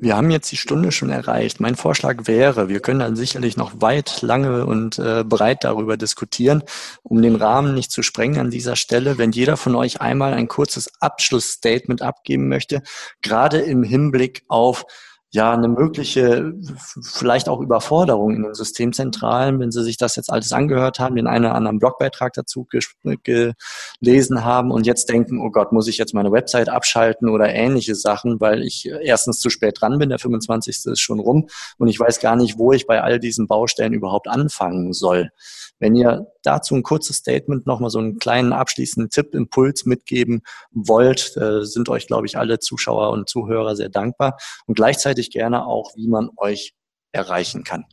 Wir 0.00 0.16
haben 0.16 0.30
jetzt 0.30 0.50
die 0.52 0.56
Stunde 0.56 0.90
schon 0.90 1.10
erreicht. 1.10 1.60
Mein 1.60 1.74
Vorschlag 1.74 2.26
wäre, 2.26 2.70
wir 2.70 2.80
können 2.80 3.00
dann 3.00 3.16
sicherlich 3.16 3.58
noch 3.58 3.82
weit, 3.82 4.22
lange 4.22 4.64
und 4.64 4.98
äh, 4.98 5.22
breit 5.22 5.64
darüber 5.64 5.98
diskutieren, 5.98 6.62
um 7.02 7.20
den 7.20 7.36
Rahmen 7.36 7.74
nicht 7.74 7.90
zu 7.90 8.02
sprengen 8.02 8.40
an 8.40 8.50
dieser 8.50 8.76
Stelle. 8.76 9.18
Wenn 9.18 9.32
jeder 9.32 9.58
von 9.58 9.74
euch 9.74 10.00
einmal 10.00 10.32
ein 10.32 10.48
kurzes 10.48 10.90
Abschlussstatement 11.00 12.00
abgeben 12.00 12.48
möchte, 12.48 12.82
gerade 13.20 13.58
im 13.58 13.82
Hinblick 13.82 14.44
auf 14.48 14.86
ja 15.30 15.52
eine 15.52 15.68
mögliche 15.68 16.54
vielleicht 17.02 17.48
auch 17.48 17.60
Überforderung 17.60 18.34
in 18.34 18.42
den 18.44 18.54
Systemzentralen, 18.54 19.60
wenn 19.60 19.70
Sie 19.70 19.82
sich 19.82 19.98
das 19.98 20.16
jetzt 20.16 20.32
alles 20.32 20.52
angehört 20.52 20.98
haben, 21.00 21.16
den 21.16 21.26
einen 21.26 21.44
oder 21.44 21.54
anderen 21.54 21.78
Blogbeitrag 21.78 22.32
dazu 22.32 22.66
gelesen 23.22 24.44
haben 24.44 24.70
und 24.70 24.86
jetzt 24.86 25.10
denken, 25.10 25.40
oh 25.40 25.50
Gott, 25.50 25.72
muss 25.72 25.88
ich 25.88 25.98
jetzt 25.98 26.14
meine 26.14 26.32
Website 26.32 26.70
abschalten 26.70 27.28
oder 27.28 27.52
ähnliche 27.52 27.94
Sachen, 27.94 28.40
weil 28.40 28.62
ich 28.62 28.86
erstens 28.86 29.40
zu 29.40 29.50
spät 29.50 29.80
dran 29.80 29.98
bin, 29.98 30.08
der 30.08 30.18
25. 30.18 30.86
ist 30.86 31.00
schon 31.00 31.20
rum 31.20 31.48
und 31.76 31.88
ich 31.88 32.00
weiß 32.00 32.20
gar 32.20 32.36
nicht, 32.36 32.58
wo 32.58 32.72
ich 32.72 32.86
bei 32.86 33.02
all 33.02 33.18
diesen 33.18 33.46
Baustellen 33.46 33.92
überhaupt 33.92 34.28
anfangen 34.28 34.94
soll. 34.94 35.30
Wenn 35.78 35.94
ihr 35.94 36.26
dazu 36.42 36.74
ein 36.74 36.82
kurzes 36.82 37.16
Statement, 37.16 37.66
nochmal 37.66 37.90
so 37.90 37.98
einen 37.98 38.18
kleinen 38.18 38.52
abschließenden 38.52 39.10
Tipp, 39.10 39.34
Impuls 39.34 39.84
mitgeben 39.84 40.42
wollt, 40.72 41.36
äh, 41.36 41.64
sind 41.64 41.88
euch, 41.88 42.06
glaube 42.06 42.26
ich, 42.26 42.36
alle 42.36 42.58
Zuschauer 42.58 43.10
und 43.10 43.28
Zuhörer 43.28 43.76
sehr 43.76 43.88
dankbar 43.88 44.38
und 44.66 44.74
gleichzeitig 44.74 45.17
gerne 45.30 45.66
auch, 45.66 45.94
wie 45.96 46.08
man 46.08 46.30
euch 46.36 46.74
erreichen 47.12 47.64
kann. 47.64 47.84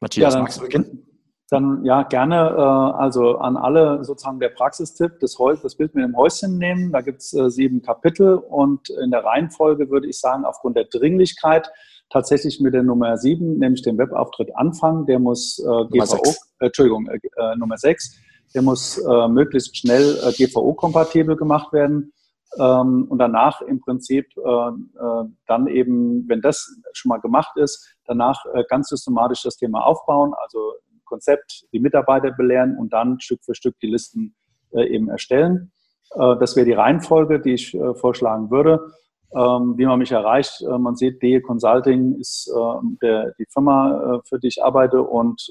Matthias, 0.00 0.34
ja, 0.34 0.40
magst 0.40 0.58
du 0.58 0.62
beginnen? 0.62 1.06
Dann 1.50 1.84
ja, 1.84 2.02
gerne 2.02 2.34
äh, 2.34 3.00
also 3.00 3.36
an 3.38 3.56
alle 3.56 4.04
sozusagen 4.04 4.40
der 4.40 4.48
Praxistipp, 4.48 5.20
das, 5.20 5.38
Häus 5.38 5.62
das 5.62 5.76
Bild 5.76 5.94
mit 5.94 6.04
dem 6.04 6.16
Häuschen 6.16 6.58
nehmen. 6.58 6.90
Da 6.90 7.00
gibt 7.00 7.20
es 7.20 7.32
äh, 7.34 7.50
sieben 7.50 7.82
Kapitel 7.82 8.36
und 8.36 8.88
in 8.88 9.10
der 9.10 9.24
Reihenfolge 9.24 9.90
würde 9.90 10.08
ich 10.08 10.18
sagen, 10.18 10.44
aufgrund 10.44 10.76
der 10.76 10.86
Dringlichkeit 10.86 11.70
tatsächlich 12.10 12.60
mit 12.60 12.74
der 12.74 12.82
Nummer 12.82 13.16
7, 13.16 13.58
nämlich 13.58 13.82
dem 13.82 13.98
Webauftritt 13.98 14.56
anfangen. 14.56 15.06
Der 15.06 15.18
muss 15.18 15.58
äh, 15.58 15.62
GVO, 15.62 16.22
äh, 16.60 16.66
Entschuldigung, 16.66 17.08
äh, 17.08 17.18
äh, 17.36 17.56
Nummer 17.56 17.76
6, 17.76 18.16
der 18.54 18.62
muss 18.62 19.02
möglichst 19.30 19.76
schnell 19.76 20.14
GVO-kompatibel 20.38 21.34
gemacht 21.34 21.72
werden. 21.72 22.12
Ähm, 22.58 23.06
und 23.08 23.18
danach 23.18 23.60
im 23.62 23.80
Prinzip 23.80 24.26
äh, 24.36 24.40
äh, 24.40 25.24
dann 25.46 25.66
eben, 25.66 26.28
wenn 26.28 26.40
das 26.40 26.80
schon 26.92 27.08
mal 27.08 27.20
gemacht 27.20 27.56
ist, 27.56 27.96
danach 28.06 28.44
äh, 28.54 28.64
ganz 28.68 28.88
systematisch 28.88 29.42
das 29.42 29.56
Thema 29.56 29.84
aufbauen, 29.84 30.32
also 30.42 30.74
Konzept, 31.04 31.66
die 31.72 31.80
Mitarbeiter 31.80 32.30
belehren 32.32 32.76
und 32.78 32.92
dann 32.92 33.20
Stück 33.20 33.44
für 33.44 33.54
Stück 33.54 33.78
die 33.80 33.88
Listen 33.88 34.34
äh, 34.72 34.86
eben 34.86 35.08
erstellen. 35.08 35.72
Äh, 36.14 36.36
das 36.38 36.56
wäre 36.56 36.66
die 36.66 36.72
Reihenfolge, 36.72 37.40
die 37.40 37.54
ich 37.54 37.74
äh, 37.74 37.94
vorschlagen 37.94 38.50
würde 38.50 38.92
ähm, 39.36 39.74
wie 39.76 39.84
man 39.84 39.98
mich 39.98 40.12
erreicht. 40.12 40.62
Man 40.62 40.94
sieht, 40.94 41.20
DE 41.20 41.40
Consulting 41.40 42.20
ist 42.20 42.48
äh, 42.48 42.86
der, 43.02 43.32
die 43.36 43.46
Firma, 43.52 44.22
für 44.28 44.38
die 44.38 44.46
ich 44.46 44.62
arbeite 44.62 45.02
und 45.02 45.42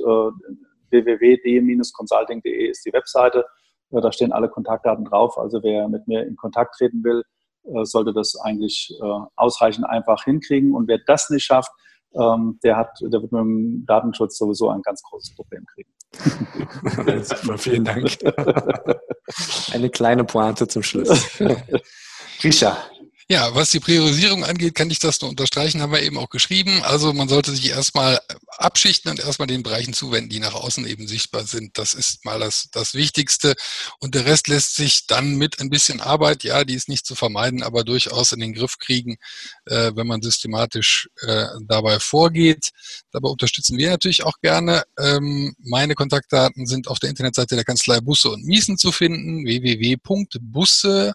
www.de-consulting.de 0.93 2.69
ist 2.69 2.85
die 2.85 2.93
Webseite. 2.93 3.45
Da 4.01 4.11
stehen 4.11 4.31
alle 4.31 4.49
Kontaktdaten 4.49 5.05
drauf. 5.05 5.37
Also 5.37 5.61
wer 5.63 5.87
mit 5.87 6.07
mir 6.07 6.25
in 6.25 6.35
Kontakt 6.35 6.75
treten 6.75 7.03
will, 7.03 7.23
äh, 7.65 7.85
sollte 7.85 8.13
das 8.13 8.35
eigentlich 8.39 8.93
äh, 9.01 9.19
ausreichend 9.35 9.85
einfach 9.87 10.23
hinkriegen. 10.23 10.73
Und 10.73 10.87
wer 10.87 10.99
das 11.05 11.29
nicht 11.29 11.43
schafft, 11.43 11.71
ähm, 12.15 12.59
der, 12.63 12.77
hat, 12.77 12.89
der 13.01 13.21
wird 13.21 13.31
mit 13.31 13.41
dem 13.41 13.85
Datenschutz 13.85 14.37
sowieso 14.37 14.69
ein 14.69 14.81
ganz 14.81 15.01
großes 15.03 15.35
Problem 15.35 15.65
kriegen. 15.65 15.89
Super, 17.23 17.57
vielen 17.57 17.83
Dank. 17.83 18.17
Eine 19.73 19.89
kleine 19.89 20.23
Pointe 20.23 20.67
zum 20.67 20.83
Schluss. 20.83 21.39
Grisha, 22.39 22.77
ja, 23.29 23.55
was 23.55 23.71
die 23.71 23.79
Priorisierung 23.79 24.43
angeht, 24.43 24.75
kann 24.75 24.91
ich 24.91 24.99
das 24.99 25.21
nur 25.21 25.29
unterstreichen, 25.29 25.81
haben 25.81 25.93
wir 25.93 26.01
eben 26.01 26.17
auch 26.17 26.29
geschrieben. 26.29 26.83
Also 26.83 27.13
man 27.13 27.29
sollte 27.29 27.51
sich 27.51 27.69
erstmal 27.69 28.19
abschichten 28.57 29.11
und 29.11 29.19
erstmal 29.19 29.47
den 29.47 29.63
Bereichen 29.63 29.93
zuwenden, 29.93 30.29
die 30.29 30.39
nach 30.39 30.53
außen 30.53 30.85
eben 30.85 31.07
sichtbar 31.07 31.45
sind. 31.45 31.77
Das 31.77 31.93
ist 31.93 32.25
mal 32.25 32.39
das, 32.39 32.67
das 32.71 32.93
Wichtigste. 32.93 33.55
Und 33.99 34.15
der 34.15 34.25
Rest 34.25 34.49
lässt 34.49 34.75
sich 34.75 35.07
dann 35.07 35.35
mit 35.35 35.61
ein 35.61 35.69
bisschen 35.69 36.01
Arbeit, 36.01 36.43
ja, 36.43 36.65
die 36.65 36.75
ist 36.75 36.89
nicht 36.89 37.05
zu 37.05 37.15
vermeiden, 37.15 37.63
aber 37.63 37.83
durchaus 37.83 38.33
in 38.33 38.41
den 38.41 38.53
Griff 38.53 38.77
kriegen, 38.77 39.15
äh, 39.65 39.91
wenn 39.95 40.07
man 40.07 40.21
systematisch 40.21 41.09
äh, 41.21 41.45
dabei 41.65 41.99
vorgeht. 41.99 42.71
Dabei 43.11 43.29
unterstützen 43.29 43.77
wir 43.77 43.89
natürlich 43.89 44.23
auch 44.23 44.39
gerne. 44.41 44.83
Ähm, 44.99 45.55
meine 45.59 45.95
Kontaktdaten 45.95 46.65
sind 46.65 46.87
auf 46.89 46.99
der 46.99 47.09
Internetseite 47.09 47.55
der 47.55 47.63
Kanzlei 47.63 48.01
Busse 48.01 48.29
und 48.29 48.45
Miesen 48.45 48.77
zu 48.77 48.91
finden, 48.91 49.45
www.busse 49.45 51.13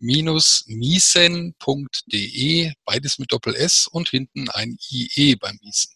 miesen.de, 0.00 1.52
beides 2.84 3.18
mit 3.18 3.32
Doppel 3.32 3.54
S 3.54 3.86
und 3.90 4.08
hinten 4.08 4.48
ein 4.50 4.76
IE 4.90 5.36
beim 5.36 5.58
Miesen. 5.62 5.92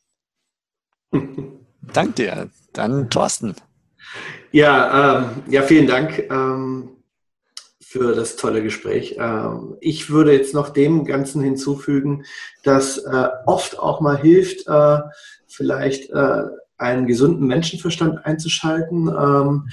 Dank 1.92 2.16
dir. 2.16 2.50
Dann 2.72 3.08
Thorsten. 3.08 3.54
Ja, 4.52 5.18
ähm, 5.18 5.42
ja, 5.48 5.62
vielen 5.62 5.86
Dank 5.86 6.18
ähm, 6.30 6.90
für 7.80 8.14
das 8.14 8.36
tolle 8.36 8.62
Gespräch. 8.62 9.16
Ähm, 9.18 9.76
ich 9.80 10.10
würde 10.10 10.32
jetzt 10.32 10.54
noch 10.54 10.70
dem 10.70 11.04
Ganzen 11.04 11.42
hinzufügen, 11.42 12.24
dass 12.62 12.98
äh, 12.98 13.28
oft 13.46 13.78
auch 13.78 14.00
mal 14.00 14.20
hilft, 14.20 14.66
äh, 14.66 14.98
vielleicht 15.46 16.10
äh, 16.10 16.42
einen 16.76 17.06
gesunden 17.06 17.46
Menschenverstand 17.46 18.24
einzuschalten 18.26 19.08
ähm, 19.08 19.68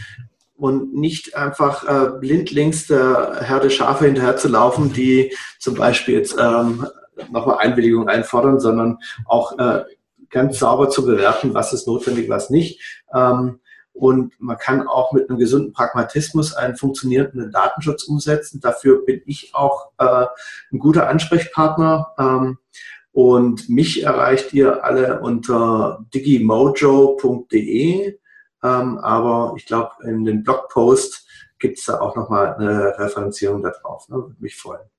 und 0.62 0.93
nicht 0.93 1.36
einfach 1.36 1.88
äh, 1.88 2.12
blindlings 2.20 2.86
der 2.86 3.39
Herde 3.41 3.72
Schafe 3.72 4.05
hinterher 4.05 4.38
zu 4.38 4.47
laufen, 4.47 4.93
die 4.93 5.36
zum 5.57 5.74
Beispiel 5.74 6.14
jetzt 6.14 6.38
ähm, 6.39 6.86
nochmal 7.32 7.57
Einwilligung 7.57 8.07
einfordern, 8.07 8.59
sondern 8.59 8.99
auch 9.26 9.57
äh, 9.57 9.86
ganz 10.30 10.59
sauber 10.59 10.89
zu 10.89 11.03
bewerten, 11.03 11.55
was 11.55 11.74
ist 11.74 11.88
notwendig, 11.88 12.30
was 12.30 12.51
nicht. 12.51 12.80
Ähm, 13.12 13.59
und 13.93 14.39
man 14.39 14.57
kann 14.57 14.88
auch 14.88 15.14
mit 15.14 15.30
einem 15.30 15.39
gesunden 15.39 15.74
Pragmatismus 15.74 16.53
einen 16.53 16.78
funktionierenden 16.78 17.51
Datenschutz 17.51 18.03
umsetzen. 18.03 18.62
Dafür 18.62 19.03
bin 19.03 19.24
ich 19.26 19.55
auch 19.55 19.89
äh, 19.97 20.28
ein 20.72 20.78
guter 20.78 21.09
Ansprechpartner. 21.09 22.14
Ähm, 22.20 22.59
und 23.14 23.68
mich 23.68 24.03
erreicht 24.03 24.53
ihr 24.53 24.86
alle 24.86 25.22
unter 25.22 26.05
digimojo.de. 26.14 28.20
Ähm, 28.64 28.99
aber 28.99 29.53
ich 29.57 29.66
glaube, 29.66 29.91
in 30.03 30.24
dem 30.24 30.43
Blogpost 30.43 31.28
gibt 31.59 31.80
es 31.80 31.86
da 31.86 31.99
auch 31.99 32.16
nochmal 32.16 32.55
eine 32.55 32.97
Referenzierung 32.97 33.62
darauf. 33.62 34.07
Ne? 34.09 34.18
Würde 34.18 34.36
mich 34.39 34.55
freuen. 34.55 34.89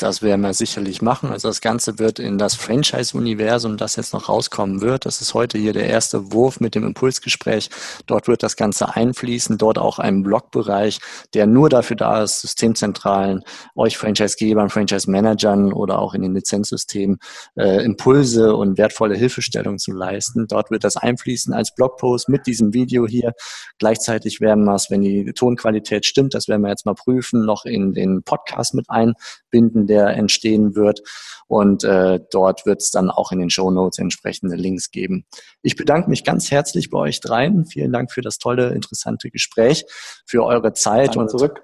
Das 0.00 0.22
werden 0.22 0.40
wir 0.40 0.54
sicherlich 0.54 1.02
machen. 1.02 1.30
Also 1.30 1.48
das 1.48 1.60
Ganze 1.60 1.98
wird 1.98 2.18
in 2.18 2.38
das 2.38 2.54
Franchise-Universum, 2.54 3.76
das 3.76 3.96
jetzt 3.96 4.14
noch 4.14 4.30
rauskommen 4.30 4.80
wird. 4.80 5.04
Das 5.04 5.20
ist 5.20 5.34
heute 5.34 5.58
hier 5.58 5.74
der 5.74 5.88
erste 5.88 6.32
Wurf 6.32 6.58
mit 6.58 6.74
dem 6.74 6.86
Impulsgespräch. 6.86 7.68
Dort 8.06 8.26
wird 8.26 8.42
das 8.42 8.56
Ganze 8.56 8.96
einfließen. 8.96 9.58
Dort 9.58 9.76
auch 9.76 9.98
ein 9.98 10.22
Blogbereich, 10.22 11.00
der 11.34 11.46
nur 11.46 11.68
dafür 11.68 11.96
da 11.96 12.22
ist, 12.22 12.40
Systemzentralen, 12.40 13.42
euch 13.76 13.98
Franchise-Gebern, 13.98 14.70
Franchise-Managern 14.70 15.70
oder 15.70 15.98
auch 15.98 16.14
in 16.14 16.22
den 16.22 16.34
Lizenzsystemen 16.34 17.18
äh, 17.56 17.84
Impulse 17.84 18.56
und 18.56 18.78
wertvolle 18.78 19.16
Hilfestellung 19.16 19.76
zu 19.76 19.92
leisten. 19.92 20.46
Dort 20.48 20.70
wird 20.70 20.82
das 20.82 20.96
einfließen 20.96 21.52
als 21.52 21.74
Blogpost 21.74 22.30
mit 22.30 22.46
diesem 22.46 22.72
Video 22.72 23.06
hier. 23.06 23.34
Gleichzeitig 23.78 24.40
werden 24.40 24.64
wir 24.64 24.76
es, 24.76 24.90
wenn 24.90 25.02
die 25.02 25.30
Tonqualität 25.34 26.06
stimmt, 26.06 26.32
das 26.32 26.48
werden 26.48 26.62
wir 26.62 26.70
jetzt 26.70 26.86
mal 26.86 26.94
prüfen, 26.94 27.44
noch 27.44 27.66
in 27.66 27.92
den 27.92 28.22
Podcast 28.22 28.72
mit 28.72 28.88
einbinden 28.88 29.89
der 29.90 30.16
entstehen 30.16 30.74
wird. 30.74 31.02
Und 31.48 31.82
äh, 31.82 32.20
dort 32.30 32.64
wird 32.64 32.80
es 32.80 32.92
dann 32.92 33.10
auch 33.10 33.32
in 33.32 33.40
den 33.40 33.50
Show 33.50 33.70
Notes 33.70 33.98
entsprechende 33.98 34.54
Links 34.54 34.92
geben. 34.92 35.26
Ich 35.62 35.74
bedanke 35.74 36.08
mich 36.08 36.24
ganz 36.24 36.50
herzlich 36.50 36.90
bei 36.90 36.98
euch 36.98 37.20
dreien. 37.20 37.66
Vielen 37.66 37.92
Dank 37.92 38.12
für 38.12 38.22
das 38.22 38.38
tolle, 38.38 38.68
interessante 38.68 39.30
Gespräch, 39.30 39.84
für 40.24 40.44
eure 40.44 40.72
Zeit 40.72 41.16
Danke 41.16 41.20
und 41.20 41.30
zurück 41.30 41.62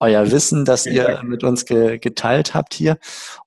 euer 0.00 0.30
Wissen, 0.30 0.64
das 0.64 0.86
ihr 0.86 1.20
mit 1.24 1.44
uns 1.44 1.66
ge 1.66 1.98
geteilt 1.98 2.54
habt 2.54 2.72
hier. 2.74 2.98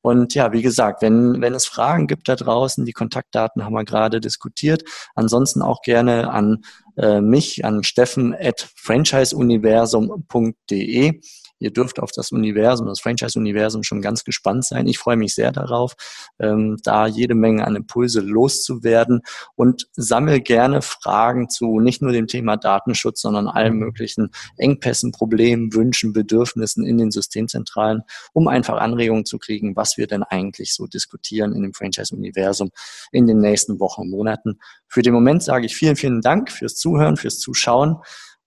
Und 0.01 0.35
ja, 0.35 0.51
wie 0.51 0.61
gesagt, 0.61 1.01
wenn, 1.01 1.41
wenn 1.41 1.53
es 1.53 1.65
Fragen 1.65 2.07
gibt 2.07 2.27
da 2.27 2.35
draußen, 2.35 2.83
die 2.85 2.91
Kontaktdaten 2.91 3.63
haben 3.63 3.71
wir 3.73 3.85
gerade 3.85 4.19
diskutiert. 4.19 4.83
Ansonsten 5.15 5.61
auch 5.61 5.81
gerne 5.81 6.29
an 6.29 6.65
äh, 6.97 7.21
mich, 7.21 7.63
an 7.63 7.83
steffen 7.83 8.35
at 8.37 8.67
franchiseuniversum.de. 8.75 11.21
Ihr 11.61 11.71
dürft 11.71 11.99
auf 11.99 12.11
das 12.11 12.31
Universum, 12.31 12.87
das 12.87 12.99
Franchise-Universum 12.99 13.83
schon 13.83 14.01
ganz 14.01 14.23
gespannt 14.23 14.65
sein. 14.65 14.87
Ich 14.87 14.97
freue 14.97 15.15
mich 15.15 15.35
sehr 15.35 15.51
darauf, 15.51 15.93
ähm, 16.39 16.77
da 16.83 17.07
jede 17.07 17.35
Menge 17.35 17.65
an 17.65 17.75
Impulse 17.75 18.19
loszuwerden 18.19 19.21
und 19.55 19.87
sammel 19.93 20.41
gerne 20.41 20.81
Fragen 20.81 21.49
zu 21.49 21.79
nicht 21.79 22.01
nur 22.01 22.11
dem 22.11 22.27
Thema 22.27 22.57
Datenschutz, 22.57 23.21
sondern 23.21 23.47
allen 23.47 23.75
möglichen 23.75 24.31
Engpässen, 24.57 25.11
Problemen, 25.11 25.73
Wünschen, 25.73 26.13
Bedürfnissen 26.13 26.85
in 26.85 26.97
den 26.97 27.11
Systemzentralen, 27.11 28.01
um 28.33 28.47
einfach 28.47 28.77
Anregungen 28.77 29.25
zu 29.25 29.37
kriegen, 29.37 29.75
was 29.75 29.97
wir 29.97 30.07
denn 30.07 30.23
eigentlich 30.23 30.73
so 30.73 30.87
diskutieren 30.87 31.53
in 31.53 31.61
dem 31.61 31.73
Franchise-Universum 31.73 32.71
in 33.11 33.27
den 33.27 33.39
nächsten 33.39 33.79
Wochen 33.79 34.01
und 34.01 34.09
Monaten. 34.09 34.59
Für 34.87 35.01
den 35.01 35.13
Moment 35.13 35.43
sage 35.43 35.65
ich 35.65 35.75
vielen, 35.75 35.95
vielen 35.95 36.21
Dank 36.21 36.51
fürs 36.51 36.75
Zuhören, 36.75 37.17
fürs 37.17 37.39
Zuschauen. 37.39 37.97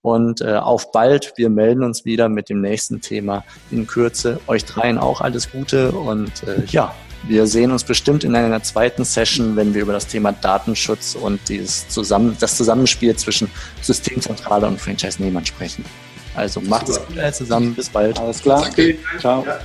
Und 0.05 0.41
äh, 0.41 0.53
auf 0.53 0.91
bald, 0.91 1.33
wir 1.35 1.49
melden 1.49 1.83
uns 1.83 2.05
wieder 2.05 2.29
mit 2.29 2.49
dem 2.49 2.61
nächsten 2.61 3.01
Thema 3.01 3.43
in 3.71 3.87
Kürze. 3.87 4.39
Euch 4.45 4.63
dreien 4.63 4.99
auch 4.99 5.19
alles 5.19 5.51
Gute 5.51 5.93
und 5.93 6.43
äh, 6.43 6.63
ja, 6.67 6.93
wir 7.23 7.47
sehen 7.47 7.71
uns 7.71 7.83
bestimmt 7.83 8.23
in 8.23 8.35
einer 8.35 8.61
zweiten 8.61 9.03
Session, 9.03 9.55
wenn 9.55 9.73
wir 9.73 9.81
über 9.81 9.93
das 9.93 10.05
Thema 10.05 10.31
Datenschutz 10.31 11.15
und 11.15 11.39
dieses 11.49 11.89
Zusammen 11.89 12.37
das 12.39 12.55
Zusammenspiel 12.55 13.15
zwischen 13.15 13.49
Systemzentrale 13.81 14.67
und 14.67 14.79
Franchise-Nehmern 14.79 15.43
sprechen. 15.47 15.83
Also 16.35 16.61
macht 16.61 16.87
es 16.87 17.03
gut 17.03 17.17
zusammen, 17.33 17.73
bis 17.73 17.89
bald. 17.89 18.19
Alles 18.19 18.43
klar. 18.43 18.61
Danke. 18.61 18.99
Ciao. 19.17 19.43
Ja, 19.43 19.59